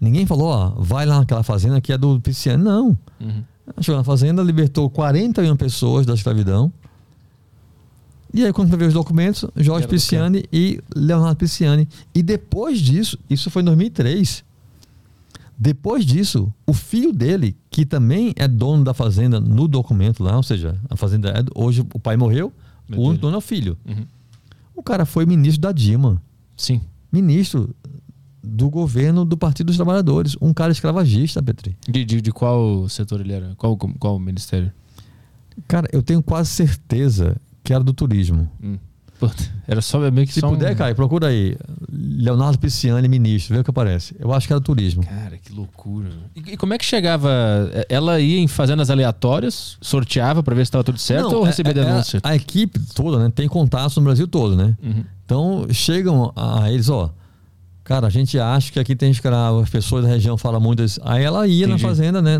[0.00, 2.64] Ninguém falou, ó, vai lá naquela fazenda que é do Pisciano.
[2.64, 2.98] Não.
[3.20, 3.44] uhum.
[3.80, 6.72] Chegou na fazenda, libertou 41 pessoas da escravidão.
[8.32, 11.88] E aí, quando ver os documentos, Jorge Era do Pisciani e Leonardo Pisciani.
[12.14, 14.44] E depois disso, isso foi em 2003.
[15.58, 20.42] Depois disso, o filho dele, que também é dono da fazenda no documento lá, ou
[20.42, 22.52] seja, a fazenda é, hoje o pai morreu,
[22.90, 23.76] É o único dono é o filho.
[23.86, 24.06] Uhum.
[24.74, 26.22] O cara foi ministro da Dilma,
[26.56, 26.80] Sim.
[27.12, 27.74] ministro
[28.42, 31.76] do governo do Partido dos Trabalhadores, um cara escravagista, Petri.
[31.88, 33.54] De, de, de qual setor ele era?
[33.56, 34.72] Qual, qual ministério?
[35.68, 38.50] Cara, eu tenho quase certeza que era do turismo.
[38.62, 38.78] Hum.
[39.18, 40.74] Puta, era só meio que Se só puder, um...
[40.74, 41.54] Caio, procura aí.
[41.92, 44.16] Leonardo Pisciani, ministro, vê o que aparece.
[44.18, 45.04] Eu acho que era turismo.
[45.04, 46.08] Cara, que loucura.
[46.34, 47.28] E, e como é que chegava?
[47.90, 51.48] Ela ia em fazendas aleatórias, sorteava pra ver se estava tudo certo Não, ou é-
[51.48, 52.20] recebia é- denúncia?
[52.22, 53.30] A, equipe toda, né?
[53.34, 54.74] Tem contatos no Brasil todo, né?
[54.82, 55.04] Uhum.
[55.26, 57.12] Então chegam a eles, ó.
[57.90, 61.00] Cara, a gente acha que aqui tem escravo, as pessoas da região falam muito isso.
[61.02, 61.82] Aí ela ia na Entendi.
[61.88, 62.38] fazenda, né?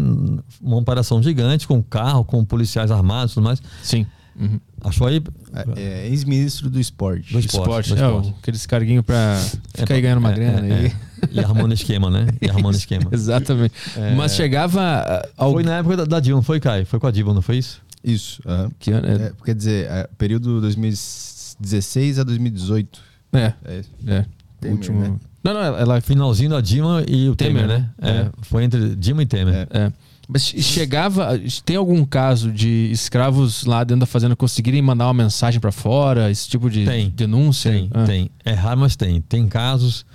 [0.62, 3.60] Uma operação gigante, com carro, com policiais armados e tudo mais.
[3.82, 4.06] Sim.
[4.38, 4.60] Uhum.
[4.80, 5.20] Achou aí?
[5.52, 7.32] É, é ex-ministro do esporte.
[7.32, 7.88] Do esporte.
[7.88, 7.88] Esporte.
[7.88, 8.34] do É, esporte.
[8.40, 9.42] aqueles carguinhos pra
[9.74, 10.66] ficar aí ganhando uma É, grana.
[10.68, 10.86] é, aí.
[10.86, 10.92] é.
[11.32, 12.28] E armando esquema, né?
[12.40, 13.10] E armando esquema.
[13.10, 13.74] Exatamente.
[13.96, 14.14] É.
[14.14, 15.50] Mas chegava ah, ao...
[15.54, 16.86] Foi na época da, da Dilma, foi, Caio?
[16.86, 17.82] Foi com a Dilma, não foi isso?
[18.04, 18.40] Isso.
[18.78, 19.04] Que ano?
[19.08, 23.00] É, quer dizer, é, período 2016 a 2018.
[23.32, 24.26] É, É, é.
[24.60, 25.00] Temer, último...
[25.00, 25.16] né?
[25.42, 26.00] Não, não, ela...
[26.00, 27.90] Finalzinho da Dilma e o Temer, Temer, né?
[28.00, 28.10] né?
[28.10, 29.68] É, Foi entre Dilma e Temer.
[29.70, 29.78] É.
[29.86, 29.92] É.
[30.28, 31.28] Mas che- chegava.
[31.64, 36.30] Tem algum caso de escravos lá dentro da fazenda conseguirem mandar uma mensagem pra fora?
[36.30, 37.10] Esse tipo de Tem.
[37.10, 37.72] denúncia?
[37.72, 38.04] Tem, Ah.
[38.04, 38.30] tem.
[38.44, 39.20] É raro, mas tem.
[39.22, 40.06] Tem casos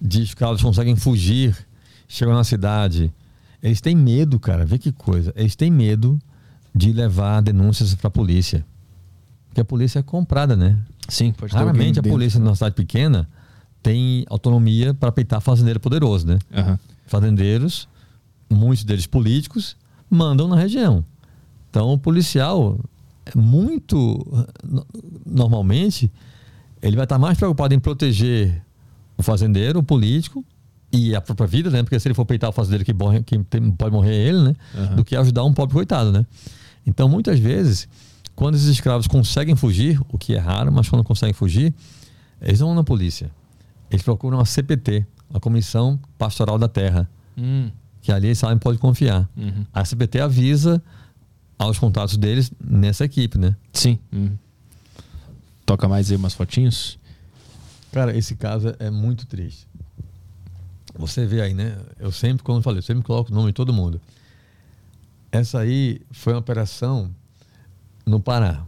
[0.00, 1.56] de escravos que conseguem fugir,
[2.06, 3.12] chegam na cidade.
[3.62, 4.64] Eles têm medo, cara.
[4.64, 5.32] Vê que coisa.
[5.34, 6.16] Eles têm medo
[6.72, 8.64] de levar denúncias pra polícia.
[9.48, 10.76] Porque a polícia é comprada, né?
[11.08, 12.10] Sim, pode Raramente a alguém dentro.
[12.10, 13.26] polícia numa cidade pequena
[13.86, 16.38] tem autonomia para peitar fazendeiro poderoso, né?
[16.52, 16.76] Aham.
[17.06, 17.88] fazendeiros,
[18.50, 19.76] muitos deles políticos,
[20.10, 21.04] mandam na região.
[21.70, 22.80] Então, o policial,
[23.24, 23.96] é muito
[24.64, 24.84] no-
[25.24, 26.10] normalmente,
[26.82, 28.60] ele vai estar mais preocupado em proteger
[29.16, 30.44] o fazendeiro, o político
[30.92, 31.84] e a própria vida, né?
[31.84, 34.54] Porque se ele for peitar o fazendeiro que, morre, que tem- pode morrer ele, né?
[34.74, 34.96] Aham.
[34.96, 36.26] Do que ajudar um pobre coitado, né?
[36.84, 37.88] Então, muitas vezes,
[38.34, 41.72] quando esses escravos conseguem fugir, o que é raro, mas quando conseguem fugir,
[42.42, 43.30] eles não vão na polícia.
[43.90, 47.08] Eles procuram a CPT, a Comissão Pastoral da Terra,
[47.38, 47.70] Hum,
[48.00, 49.28] que ali eles sabem pode confiar.
[49.36, 49.64] uhum.
[49.72, 50.82] A CPT avisa
[51.58, 53.54] aos contatos deles nessa equipe, né?
[53.72, 53.98] Sim.
[54.12, 54.36] uhum.
[55.66, 56.98] Toca mais aí umas fotinhos.
[57.92, 59.66] Cara, esse caso é muito triste.
[60.98, 61.76] Você vê aí, né?
[61.98, 64.00] Eu sempre, como eu falei, eu sempre coloco o nome de todo mundo.
[65.32, 67.10] Essa aí foi uma operação
[68.06, 68.64] no Pará.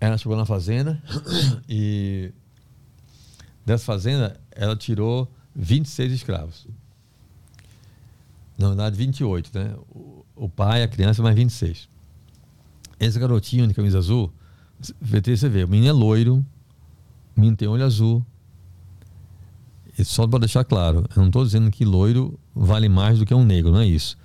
[0.00, 1.00] Ela chegou na fazenda
[1.68, 2.30] e
[3.66, 6.66] dessa fazenda ela tirou 26 escravos.
[8.56, 9.74] Na verdade, 28, né?
[9.90, 11.88] O, o pai, a criança, mais 26.
[12.98, 14.32] Esse garotinho de camisa azul,
[15.00, 16.36] VT você vê, o menino é loiro,
[17.36, 18.24] o menino tem olho azul.
[19.98, 23.34] E só para deixar claro, eu não estou dizendo que loiro vale mais do que
[23.34, 24.16] um negro, não é isso.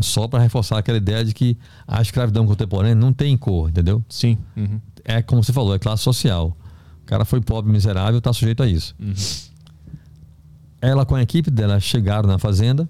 [0.00, 4.04] Só para reforçar aquela ideia de que a escravidão contemporânea não tem cor, entendeu?
[4.08, 4.38] Sim.
[4.56, 4.80] Uhum.
[5.04, 6.56] É como você falou, é classe social.
[7.10, 8.94] O cara foi pobre, miserável, está sujeito a isso.
[9.00, 9.12] Uhum.
[10.80, 12.88] Ela com a equipe dela chegaram na fazenda,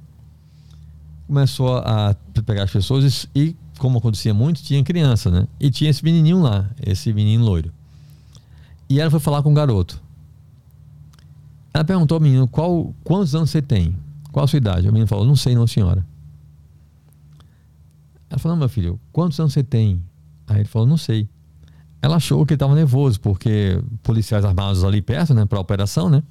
[1.26, 2.14] começou a
[2.44, 5.48] pegar as pessoas e, e, como acontecia muito, tinha criança, né?
[5.58, 7.72] E tinha esse menininho lá, esse menino loiro.
[8.90, 9.98] E ela foi falar com o garoto.
[11.72, 13.96] Ela perguntou ao menino qual, quantos anos você tem?
[14.32, 14.86] Qual a sua idade?
[14.86, 16.06] O menino falou, não sei não, senhora.
[18.28, 20.04] Ela falou, não, meu filho, quantos anos você tem?
[20.46, 21.26] Aí ele falou, não sei.
[22.02, 26.22] Ela achou que ele estava nervoso, porque policiais armados ali perto, né, para operação, né?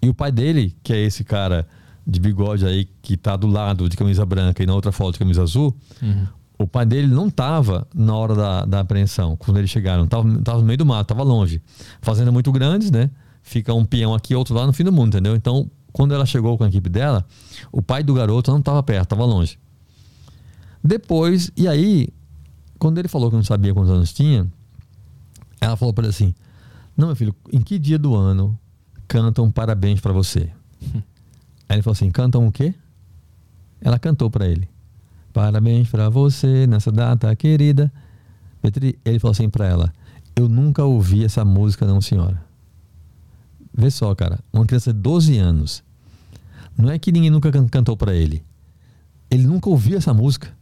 [0.00, 1.66] E o pai dele, que é esse cara
[2.06, 5.18] de bigode aí, que tá do lado de camisa branca e na outra foto de
[5.18, 6.26] camisa azul, Uhum.
[6.58, 10.06] o pai dele não estava na hora da, da apreensão, quando eles chegaram.
[10.06, 11.60] Tava, tava no meio do mato, tava longe.
[12.00, 13.10] Fazenda muito grandes, né?
[13.42, 15.34] Fica um peão aqui, outro lá no fim do mundo, entendeu?
[15.36, 17.24] Então, quando ela chegou com a equipe dela,
[17.72, 19.58] o pai do garoto não estava perto, estava longe.
[20.82, 22.08] Depois, e aí,
[22.78, 24.46] quando ele falou que não sabia quantos anos tinha,
[25.62, 26.34] ela falou para ele assim:
[26.96, 28.58] Não, meu filho, em que dia do ano
[29.08, 30.50] cantam parabéns para você?
[31.68, 32.74] Aí ele falou assim: Cantam o quê?
[33.80, 34.68] Ela cantou para ele:
[35.32, 37.92] Parabéns para você nessa data querida.
[38.60, 39.92] Petri, ele falou assim para ela:
[40.36, 42.42] Eu nunca ouvi essa música, não, senhora.
[43.74, 45.82] Vê só, cara, uma criança de 12 anos.
[46.76, 48.42] Não é que ninguém nunca can- cantou para ele.
[49.30, 50.54] Ele nunca ouviu essa música.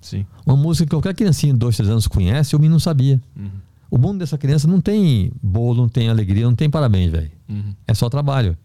[0.00, 0.26] Sim.
[0.44, 3.20] Uma música que qualquer criancinha de 2, 3 anos conhece, o menino não sabia.
[3.34, 3.50] Uhum.
[3.94, 7.30] O mundo dessa criança não tem bolo, não tem alegria, não tem parabéns, velho.
[7.48, 7.76] Uhum.
[7.86, 8.58] É só trabalho.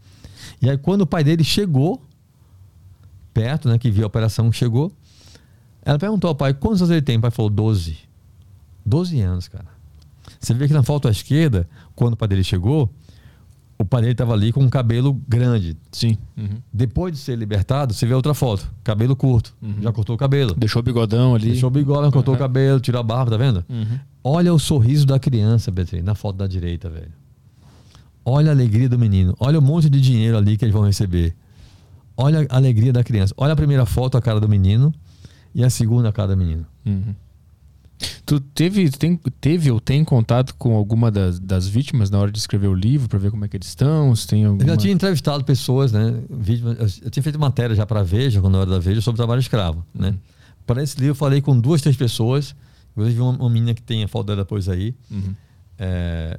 [0.59, 2.01] E aí, quando o pai dele chegou,
[3.31, 4.91] perto, né, que viu a operação, chegou,
[5.83, 7.19] ela perguntou ao pai quantos anos ele tem.
[7.19, 7.95] O pai falou 12.
[8.83, 9.67] 12 anos, cara.
[10.39, 12.91] Você vê que na foto à esquerda, quando o pai dele chegou,
[13.79, 15.77] o pai dele estava ali com um cabelo grande.
[15.91, 16.17] Sim.
[16.37, 16.57] Uhum.
[16.71, 19.55] Depois de ser libertado, você vê outra foto, cabelo curto.
[19.61, 19.75] Uhum.
[19.81, 20.53] Já cortou o cabelo.
[20.55, 21.51] Deixou o bigodão ali.
[21.51, 22.37] Deixou o bigode, cortou Uhum.
[22.37, 23.63] o cabelo, tirou a barba, tá vendo?
[23.69, 23.97] Uhum.
[24.21, 27.11] Olha o sorriso da criança, Beatriz, na foto da direita, velho.
[28.25, 29.33] Olha a alegria do menino.
[29.39, 31.33] Olha o monte de dinheiro ali que eles vão receber.
[32.17, 33.33] Olha a alegria da criança.
[33.37, 34.93] Olha a primeira foto, a cara do menino.
[35.55, 36.65] E a segunda, a cara do menino.
[36.85, 37.15] Uhum.
[38.25, 42.37] Tu teve, tem, teve ou tem contato com alguma das, das vítimas na hora de
[42.37, 44.15] escrever o livro para ver como é que eles estão?
[44.15, 44.69] Se tem Eu alguma...
[44.69, 46.21] já tinha entrevistado pessoas, né?
[46.29, 49.01] vítimas- Eu eu tinha feito matéria já para a Veja, quando eu era da Veja,
[49.01, 50.15] sobre trabalho escravo, né?
[50.65, 52.55] Para esse livro, eu falei com duas, três pessoas.
[52.91, 54.95] Inclusive, uma, uma menina que tem a foto dela depois aí.
[55.11, 55.33] Uhum.
[55.77, 56.37] é,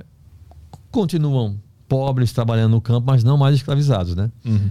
[0.90, 1.56] continuam
[1.88, 4.30] pobres, trabalhando no campo, mas não mais escravizados, né?
[4.44, 4.70] Uhum.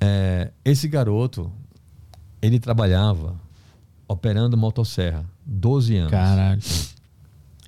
[0.00, 1.50] É, esse garoto,
[2.40, 3.34] ele trabalhava
[4.06, 5.24] operando motosserra,
[5.64, 6.10] 12 anos.
[6.10, 6.60] Caralho.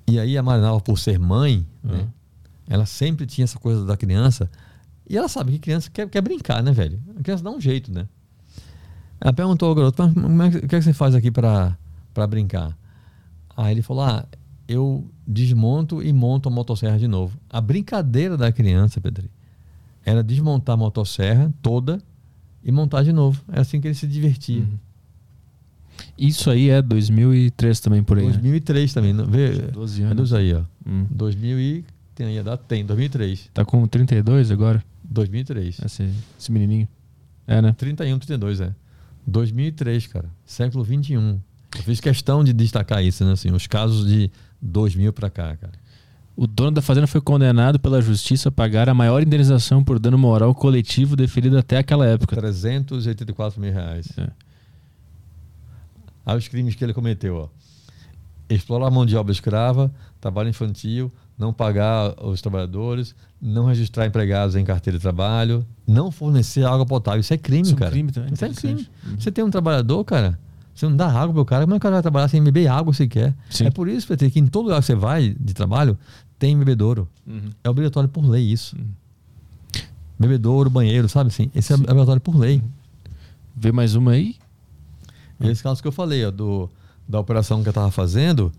[0.07, 2.07] E aí a Marinalva, por ser mãe, né, Uhum.
[2.69, 4.49] ela sempre tinha essa coisa da criança.
[5.09, 6.99] E ela sabe que criança quer, quer brincar, né, velho?
[7.19, 8.07] A criança dá um jeito, né?
[9.19, 11.31] Ela perguntou ao garoto, mas como é que, o que, é que você faz aqui
[11.31, 11.75] para
[12.29, 12.77] brincar?
[13.55, 14.23] Aí ele falou, ah,
[14.67, 17.35] eu desmonto e monto a motosserra de novo.
[17.49, 19.27] A brincadeira da criança, Pedro,
[20.05, 21.99] era desmontar a motosserra toda
[22.63, 23.41] e montar de novo.
[23.51, 24.61] Era assim que ele se divertia.
[24.61, 24.77] Uhum.
[26.17, 28.25] Isso aí é 2003 também por aí.
[28.25, 28.31] né?
[28.33, 29.51] 2003 também, não, vê?
[29.51, 30.33] 12 É anos.
[30.33, 30.61] aí, ó.
[30.85, 31.05] Hum.
[31.11, 32.63] 2000 e tem aí a data?
[32.67, 33.49] Tem, 2003.
[33.53, 34.83] Tá com 32 agora?
[35.03, 35.79] 2003.
[35.85, 36.09] Esse,
[36.39, 36.87] esse menininho.
[37.45, 37.73] É, né?
[37.77, 38.73] 31, 32, é.
[39.25, 40.25] 2003, cara.
[40.45, 41.39] Século 21.
[41.77, 43.33] Eu fiz questão de destacar isso, né?
[43.33, 45.73] Assim, os casos de 2000 pra cá, cara.
[46.35, 50.17] O dono da fazenda foi condenado pela justiça a pagar a maior indenização por dano
[50.17, 52.35] moral coletivo deferido até aquela época.
[52.35, 54.07] 384 mil reais.
[54.17, 54.27] É.
[56.27, 57.47] Aí os crimes que ele cometeu, ó.
[58.49, 64.55] Explorar a mão de obra escrava, trabalho infantil, não pagar os trabalhadores, não registrar empregados
[64.57, 67.21] em carteira de trabalho, não fornecer água potável.
[67.21, 67.91] Isso é crime, Isso é um cara.
[67.91, 68.87] crime também, Isso é crime.
[69.05, 69.19] Uhum.
[69.19, 70.37] Você tem um trabalhador, cara,
[70.75, 72.67] você não dá água pro cara, como é que o cara vai trabalhar sem beber
[72.67, 73.33] água sequer?
[73.49, 73.65] Sim.
[73.65, 75.97] É por isso, Petri, que em todo lugar que você vai de trabalho,
[76.37, 77.07] tem bebedouro.
[77.25, 77.49] Uhum.
[77.63, 78.75] É obrigatório por lei isso.
[78.75, 79.81] Uhum.
[80.19, 81.49] Bebedouro, banheiro, sabe assim?
[81.55, 81.83] Esse é Sim.
[81.83, 82.61] obrigatório por lei.
[83.55, 84.35] Vê mais uma aí?
[85.39, 86.69] Esse caso que eu falei, ó, do,
[87.07, 88.51] da operação que eu estava fazendo,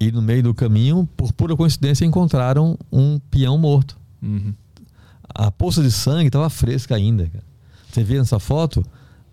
[0.00, 3.96] e no meio do caminho, por pura coincidência, encontraram um peão morto.
[4.22, 4.52] Uhum.
[5.34, 7.26] A poça de sangue estava fresca ainda.
[7.26, 7.44] Cara.
[7.90, 8.84] Você vê nessa foto,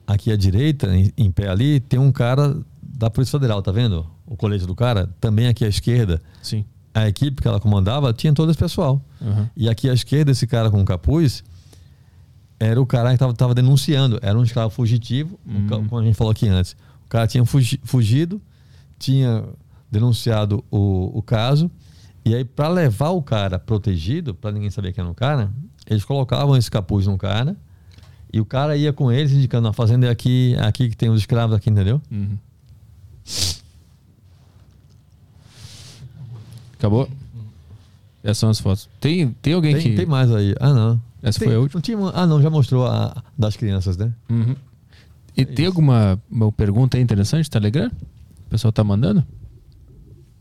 [0.08, 4.06] aqui à direita, em, em pé ali, tem um cara da Polícia Federal, tá vendo?
[4.26, 5.10] O colete do cara.
[5.20, 6.64] Também aqui à esquerda, Sim.
[6.93, 9.02] a equipe que ela comandava tinha todo esse pessoal.
[9.22, 9.48] Uhum.
[9.56, 11.43] E aqui à esquerda, esse cara com capuz
[12.60, 14.18] era o cara que estava denunciando.
[14.22, 15.68] Era um escravo fugitivo, o Hum.
[15.68, 16.76] ca- como a gente falou aqui antes.
[17.06, 18.41] O cara tinha fugi- fugido,
[18.99, 19.43] tinha
[19.91, 21.70] denunciado o, o caso,
[22.26, 25.51] e aí, para levar o cara protegido, para ninguém saber quem era o cara,
[25.88, 27.56] eles colocavam esse capuz no cara,
[28.34, 31.20] e o cara ia com eles, indicando: a fazenda é aqui, aqui que tem os
[31.22, 32.01] escravos, aqui, entendeu?
[32.12, 32.38] Uhum.
[36.78, 37.10] Acabou?
[38.24, 38.89] Essas são as fotos.
[38.99, 39.95] Tem, tem alguém Tem, que.
[39.95, 40.56] tem mais aí.
[40.60, 41.01] Ah, não.
[41.22, 41.78] Essa Tem- foi a última?
[41.78, 44.12] não tinha ah, não, já mostrou a das crianças, né?
[44.30, 44.56] Uhum.
[45.38, 47.92] E tem alguma uma pergunta aí interessante, Telegram?
[48.46, 49.26] O pessoal tá mandando?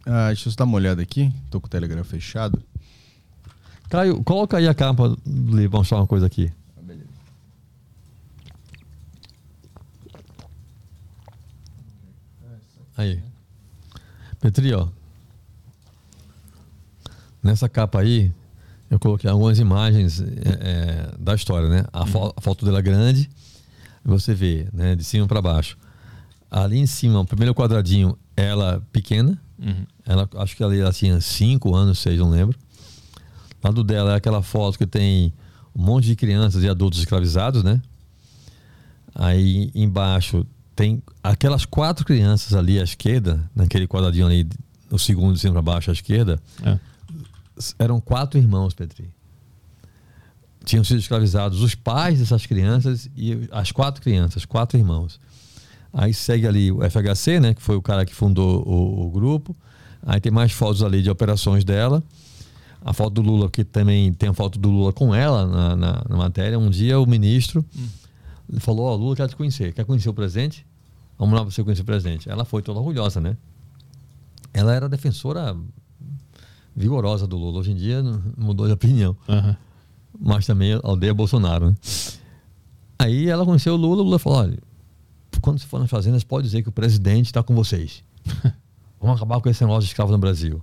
[0.07, 1.33] Ah, deixa eu dar uma olhada aqui.
[1.51, 2.63] Tô com o Telegram fechado.
[3.89, 6.53] Caio, coloca aí a capa do livro, vamos mostrar uma coisa aqui.
[12.97, 13.21] Aí.
[14.41, 14.89] Petri, ó.
[17.43, 18.33] Nessa capa aí,
[18.91, 20.25] eu coloquei algumas imagens é,
[20.61, 21.85] é, da história, né?
[21.93, 23.29] A, fo a, foto dela é grande,
[24.05, 24.95] você vê, né?
[24.95, 25.77] De cima para baixo.
[26.51, 29.41] Ali em cima, o primeiro quadradinho, ela pequena.
[29.59, 29.87] Uhum.
[30.05, 32.57] Ela, acho que ali ela tinha 5 anos, 6, não lembro.
[33.61, 35.33] Do lado dela é aquela foto que tem
[35.75, 37.81] um monte de crianças e adultos escravizados, né?
[39.15, 40.47] Aí embaixo
[40.77, 44.47] tem aquelas quatro crianças ali à esquerda, naquele quadradinho ali,
[44.91, 46.79] o segundo de cima para baixo à esquerda, é.
[47.79, 49.09] eram quatro irmãos, Petri.
[50.65, 55.21] Tinham sido escravizados os pais dessas crianças e as quatro crianças, quatro irmãos.
[55.93, 59.55] Aí segue ali o FHC, né, que foi o cara que fundou o, o grupo.
[60.05, 62.03] Aí tem mais fotos ali de operações dela.
[62.85, 66.05] A foto do Lula, que também tem a foto do Lula com ela na, na,
[66.09, 66.59] na matéria.
[66.59, 67.65] Um dia o ministro.
[67.77, 67.89] Hum
[68.59, 69.73] falou: Ó, oh, Lula quer te conhecer.
[69.73, 70.67] Quer conhecer o presidente?
[71.19, 72.29] Vamos lá pra você conhecer o presidente.
[72.29, 73.37] Ela foi toda orgulhosa, né?
[74.53, 75.57] Ela era defensora
[76.75, 77.61] vigorosa do Lula.
[77.61, 78.03] Hoje em dia
[78.37, 79.17] mudou de opinião.
[79.29, 79.57] Uhum.
[80.19, 81.77] Mas também aldeia Bolsonaro, né?
[82.99, 84.03] Aí ela conheceu o Lula.
[84.03, 84.59] O Lula falou: olha,
[85.41, 88.03] quando você for nas fazendas, pode dizer que o presidente está com vocês.
[89.01, 90.63] Vamos acabar com esse negócio de escravo no Brasil.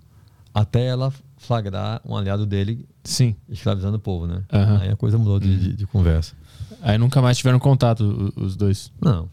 [0.54, 3.36] Até ela flagrar um aliado dele Sim.
[3.48, 4.44] escravizando o povo, né?
[4.52, 4.78] Uhum.
[4.78, 6.34] Aí a coisa mudou de, de, de conversa.
[6.82, 8.92] Aí nunca mais tiveram contato os dois.
[9.00, 9.30] Não.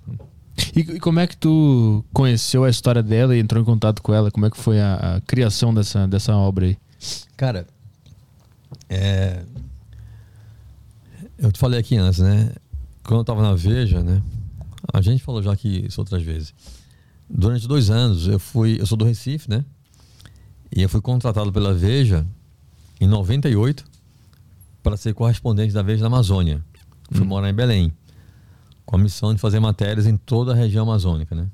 [0.74, 4.12] E, e, como é que tu conheceu a história dela e entrou em contato com
[4.12, 4.30] ela?
[4.30, 6.76] Como é que foi a, a criação dessa, dessa obra aí?
[7.36, 7.66] Cara,
[8.88, 9.42] é...
[11.39, 12.53] eu te falei aqui antes, né?
[13.05, 14.22] Quando eu tava na Veja, né?
[14.93, 16.55] A gente falou já aqui isso outras vezes.
[17.28, 19.64] Durante dois anos eu fui, eu sou do Recife, né?
[20.74, 22.26] E eu fui contratado pela Veja
[23.01, 23.84] em 98
[24.82, 26.64] para ser correspondente da Veja na Amazônia.
[27.11, 27.28] Fui hum.
[27.28, 27.93] morar em Belém,
[28.84, 31.49] com a missão de fazer matérias em toda a região amazônica, né?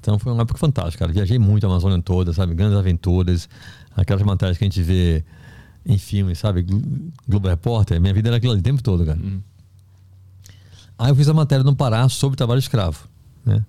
[0.00, 1.12] Então foi uma época fantástica, cara.
[1.12, 2.54] Viajei muito a Amazônia toda, sabe?
[2.54, 3.48] Grandes aventuras,
[3.96, 5.24] aquelas matérias que a gente vê
[5.86, 6.66] em filmes, sabe?
[7.28, 8.00] Globo Repórter.
[8.00, 9.18] Minha vida era aquilo ali o tempo todo, cara.
[9.18, 9.40] Hum.
[10.98, 13.08] Aí eu fiz a matéria no Pará sobre trabalho escravo,
[13.44, 13.64] né?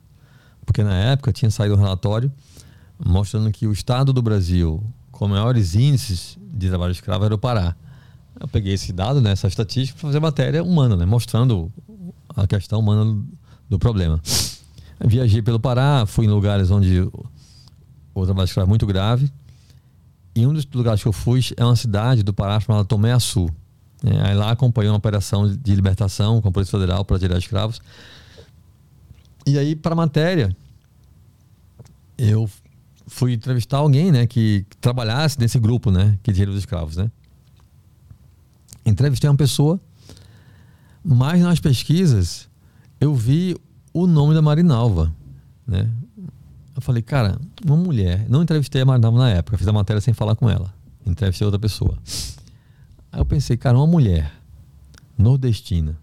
[0.65, 2.31] Porque na época tinha saído um relatório
[3.03, 7.75] mostrando que o estado do Brasil com maiores índices de trabalho escravo era o Pará.
[8.39, 11.71] Eu peguei esse dado, né, essa estatística, para fazer matéria humana, né, mostrando
[12.35, 13.23] a questão humana
[13.69, 14.21] do problema.
[14.99, 17.01] Eu viajei pelo Pará, fui em lugares onde
[18.13, 19.31] o trabalho escravo é muito grave.
[20.35, 23.49] E um dos lugares que eu fui é uma cidade do Pará chamada Tomé Açu.
[24.03, 27.81] É, aí lá acompanhei uma operação de libertação com a Polícia Federal para tirar escravos.
[29.47, 30.55] E aí, para a matéria,
[32.17, 32.49] eu
[33.07, 36.97] fui entrevistar alguém né, que, que trabalhasse nesse grupo né, que tira os escravos.
[36.97, 37.09] Né?
[38.85, 39.79] Entrevistei uma pessoa,
[41.03, 42.49] mas nas pesquisas
[42.99, 43.55] eu vi
[43.93, 45.13] o nome da Marinalva,
[45.65, 45.89] né?
[46.75, 48.25] Eu falei, cara, uma mulher.
[48.29, 50.73] Não entrevistei a Marinalva na época, fiz a matéria sem falar com ela.
[51.05, 51.97] Entrevistei outra pessoa.
[53.11, 54.31] Aí eu pensei, cara, uma mulher
[55.17, 55.97] nordestina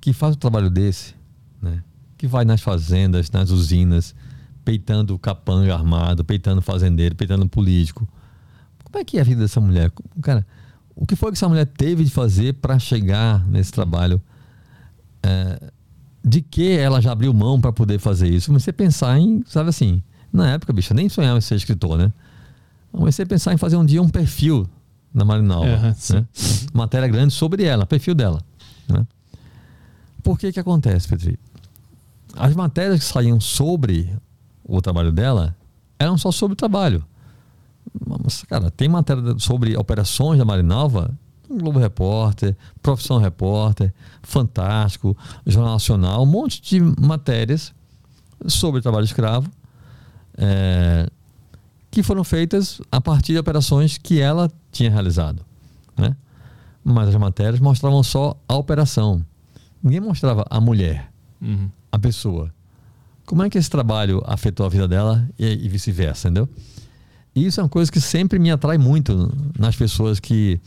[0.00, 1.14] que faz o trabalho desse,
[1.60, 1.82] né?
[2.18, 4.14] Que vai nas fazendas, nas usinas,
[4.64, 8.06] peitando capanga armado, peitando fazendeiro, peitando político.
[8.84, 9.90] Como é que é a vida dessa mulher?
[10.22, 10.46] Cara,
[10.94, 14.20] o que foi que essa mulher teve de fazer para chegar nesse trabalho?
[15.22, 15.72] É,
[16.28, 18.48] de que ela já abriu mão para poder fazer isso?
[18.48, 20.02] Comecei a pensar em, sabe assim,
[20.32, 22.12] na época, bicho, eu nem sonhava em ser escritor, né?
[22.90, 24.68] Comecei a pensar em fazer um dia um perfil
[25.14, 26.26] na Marinalva, uhum, né?
[26.74, 28.42] Matéria grande sobre ela, perfil dela,
[28.88, 29.06] né?
[30.20, 31.38] Por que que acontece, Petri?
[32.34, 34.12] As matérias que saíam sobre
[34.64, 35.54] o trabalho dela
[35.96, 37.04] eram só sobre o trabalho.
[38.24, 41.16] Mas, cara, tem matéria sobre operações da Marinalva
[41.48, 43.92] Globo Repórter, Profissão Repórter,
[44.22, 45.16] Fantástico,
[45.46, 47.72] Jornal Nacional, um monte de matérias
[48.46, 49.50] sobre trabalho escravo
[50.36, 51.08] é,
[51.90, 55.44] que foram feitas a partir de operações que ela tinha realizado.
[55.96, 56.14] Né?
[56.84, 59.24] Mas as matérias mostravam só a operação.
[59.82, 61.70] Ninguém mostrava a mulher, uhum.
[61.90, 62.52] a pessoa.
[63.24, 66.48] Como é que esse trabalho afetou a vida dela e, e vice-versa, entendeu?
[67.34, 70.60] E isso é uma coisa que sempre me atrai muito nas pessoas que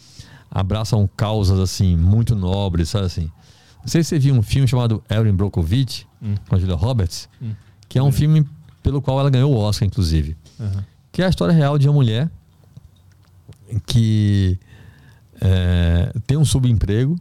[0.50, 3.32] abraçam causas assim, muito nobres, sabe assim.
[3.82, 6.36] Não sei se você viu um filme chamado Erin Brockovich, hum.
[6.48, 7.54] com a Julia Roberts, hum.
[7.88, 8.12] que é um hum.
[8.12, 8.46] filme
[8.82, 10.36] pelo qual ela ganhou o Oscar, inclusive.
[10.60, 10.84] Uhum.
[11.12, 12.30] Que é a história real de uma mulher
[13.86, 14.58] que
[15.40, 17.16] é, tem um subemprego,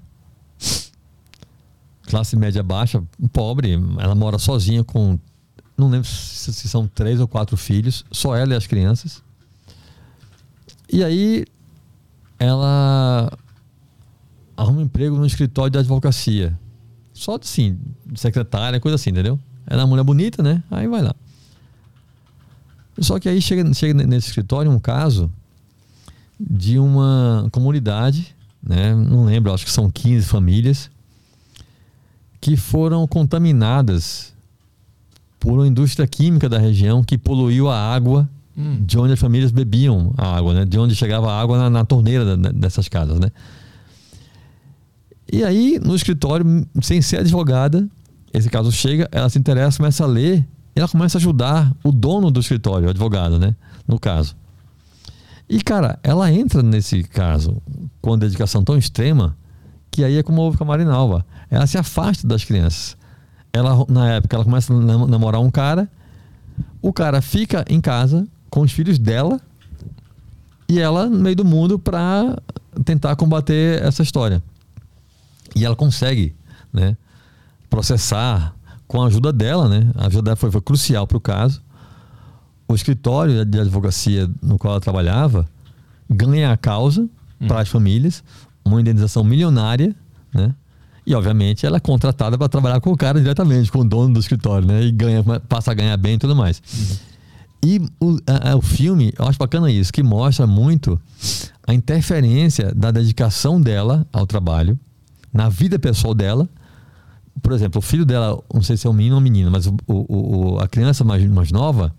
[2.02, 3.02] classe média baixa,
[3.32, 5.18] pobre, ela mora sozinha com,
[5.76, 9.22] não lembro se, se são três ou quatro filhos, só ela e as crianças.
[10.90, 11.44] E aí
[12.38, 13.32] ela
[14.56, 16.58] arruma um emprego no escritório de advocacia.
[17.12, 17.78] Só assim,
[18.14, 19.38] secretária, coisa assim, entendeu?
[19.66, 20.62] Ela é uma mulher bonita, né?
[20.70, 21.14] Aí vai lá.
[23.00, 25.30] Só que aí chega, chega nesse escritório um caso
[26.38, 28.94] de uma comunidade, né?
[28.94, 30.90] Não lembro, acho que são 15 famílias
[32.40, 34.32] que foram contaminadas
[35.40, 38.28] por uma indústria química da região que poluiu a água
[38.58, 38.84] hum.
[38.84, 40.64] de onde as famílias bebiam a água, né?
[40.64, 43.30] De onde chegava a água na, na torneira da, dessas casas, né?
[45.30, 47.88] E aí, no escritório, sem ser advogada,
[48.32, 51.92] esse caso chega, ela se interessa, começa a ler, e ela começa a ajudar o
[51.92, 53.54] dono do escritório, o advogado, né?
[53.86, 54.34] No caso.
[55.48, 57.62] E, cara, ela entra nesse caso
[58.00, 59.36] com uma dedicação tão extrema
[59.90, 61.24] que aí é como houve com a Marinalva.
[61.50, 62.96] Ela se afasta das crianças.
[63.52, 65.90] Ela, na época, ela começa a namorar um cara,
[66.82, 69.40] o cara fica em casa com os filhos dela
[70.68, 72.36] e ela no meio do mundo para
[72.84, 74.42] tentar combater essa história.
[75.56, 76.34] E ela consegue,
[76.72, 76.96] né,
[77.70, 78.54] processar
[78.86, 79.90] com a ajuda dela, né?
[79.94, 81.62] A ajuda dela foi, foi crucial para o caso.
[82.66, 85.48] O escritório de advocacia no qual ela trabalhava
[86.08, 87.02] ganha a causa
[87.40, 87.46] hum.
[87.46, 88.22] para as famílias,
[88.64, 89.94] uma indenização milionária,
[90.32, 90.54] né?
[91.06, 94.20] E obviamente ela é contratada para trabalhar com o cara diretamente, com o dono do
[94.20, 94.82] escritório, né?
[94.82, 96.62] E ganha, passa a ganhar bem e tudo mais.
[96.74, 96.96] Uhum.
[97.62, 101.00] E o, a, o filme, eu acho bacana isso, que mostra muito
[101.66, 104.78] a interferência da dedicação dela ao trabalho,
[105.32, 106.48] na vida pessoal dela.
[107.42, 109.74] Por exemplo, o filho dela, não sei se é um menino ou menina, mas o,
[109.86, 111.94] o, a criança mais, mais nova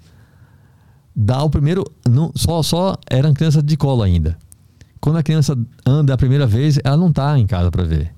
[1.15, 1.83] dá o primeiro.
[2.07, 4.37] Não, só, só era criança de colo ainda.
[5.01, 8.13] Quando a criança anda a primeira vez, ela não está em casa para ver.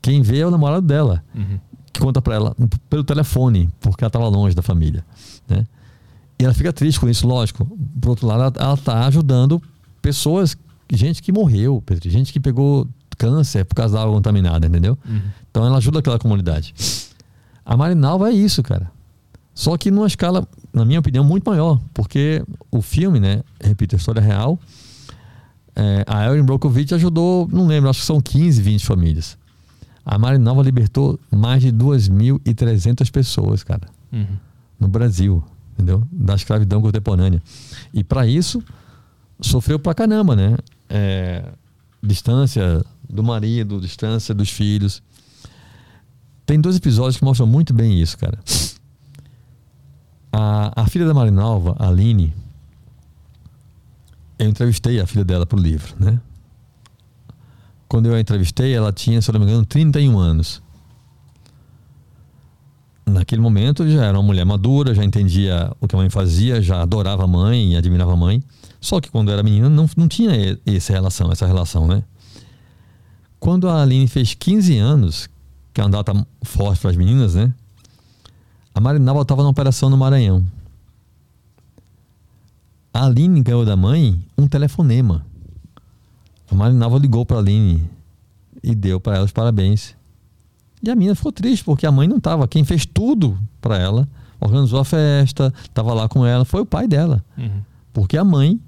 [0.00, 1.58] Quem vê é o namorado dela, uhum.
[1.92, 2.56] que conta para ela
[2.88, 5.04] pelo telefone, porque ela estava longe da família.
[5.48, 5.66] Né?
[6.38, 7.66] E ela fica triste com isso, lógico.
[8.00, 9.62] Por outro lado, ela está ajudando
[10.02, 10.56] pessoas,
[10.92, 14.98] gente que morreu, gente que pegou câncer por causa da água contaminada, entendeu?
[15.08, 15.22] Uhum.
[15.50, 16.74] Então ela ajuda aquela comunidade.
[17.64, 18.90] A Marinalva é isso, cara.
[19.54, 23.98] Só que numa escala, na minha opinião, muito maior, porque o filme, né, repito, a
[23.98, 24.60] história real,
[25.74, 29.38] é, a Erin Brokovich ajudou, não lembro, acho que são 15, 20 famílias.
[30.04, 34.26] A Marinalva libertou mais de 2.300 pessoas, cara, uhum.
[34.78, 35.42] no Brasil,
[35.76, 36.02] entendeu?
[36.10, 37.42] Da escravidão contemporânea.
[37.92, 38.62] E para isso,
[39.40, 40.56] sofreu pra caramba, né?
[40.88, 41.52] É,
[42.02, 45.02] distância do marido, distância dos filhos.
[46.46, 48.38] Tem dois episódios que mostram muito bem isso, cara.
[50.32, 52.32] A, a filha da Marinalva, a Aline,
[54.38, 56.20] eu entrevistei a filha dela pro livro, né?
[57.88, 60.62] Quando eu a entrevistei, ela tinha, se eu não me engano, 31 anos.
[63.08, 66.82] Naquele momento já era uma mulher madura, já entendia o que a mãe fazia, já
[66.82, 68.42] adorava a mãe e admirava a mãe.
[68.80, 70.32] Só que quando era menina não, não tinha
[70.66, 72.02] essa relação, essa relação, né?
[73.38, 75.28] Quando a Aline fez 15 anos,
[75.72, 77.54] que é uma data forte para as meninas, né?
[78.74, 80.44] A Marinalva estava na operação no Maranhão.
[82.92, 85.24] A Aline ganhou da mãe um telefonema.
[86.50, 87.88] A Marinalva ligou para a Aline
[88.62, 89.94] e deu para ela os parabéns.
[90.86, 92.46] E a menina ficou triste porque a mãe não estava.
[92.46, 94.08] Quem fez tudo para ela,
[94.38, 97.24] organizou a festa, estava lá com ela, foi o pai dela.
[97.36, 97.60] Uhum.
[97.92, 98.60] Porque a mãe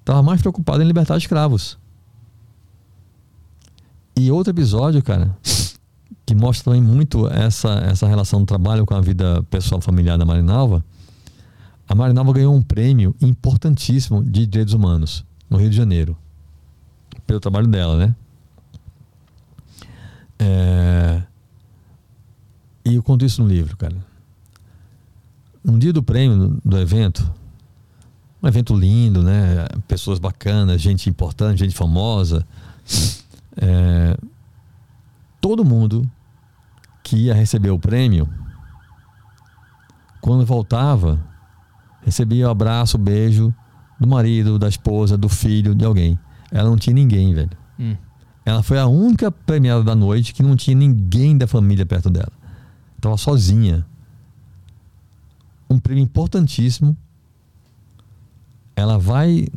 [0.00, 1.78] estava mais preocupada em libertar escravos.
[4.16, 5.36] E outro episódio, cara,
[6.24, 10.24] que mostra também muito essa, essa relação do trabalho com a vida pessoal familiar da
[10.24, 10.82] Marinalva.
[11.86, 16.16] A Marinalva ganhou um prêmio importantíssimo de direitos humanos no Rio de Janeiro,
[17.26, 18.16] pelo trabalho dela, né?
[20.38, 21.22] É...
[22.84, 23.96] E eu conto isso no livro, cara.
[25.64, 27.32] No dia do prêmio, do evento,
[28.42, 29.66] um evento lindo, né?
[29.86, 32.44] Pessoas bacanas, gente importante, gente famosa.
[33.56, 34.16] É,
[35.40, 36.10] todo mundo
[37.02, 38.28] que ia receber o prêmio,
[40.20, 41.20] quando voltava,
[42.04, 43.54] recebia o abraço, o beijo
[44.00, 46.18] do marido, da esposa, do filho, de alguém.
[46.50, 47.50] Ela não tinha ninguém, velho.
[47.78, 47.96] Hum.
[48.44, 52.32] Ela foi a única premiada da noite que não tinha ninguém da família perto dela.
[53.02, 53.84] Estava sozinha.
[55.68, 56.96] Um prêmio importantíssimo.
[58.76, 59.48] Ela vai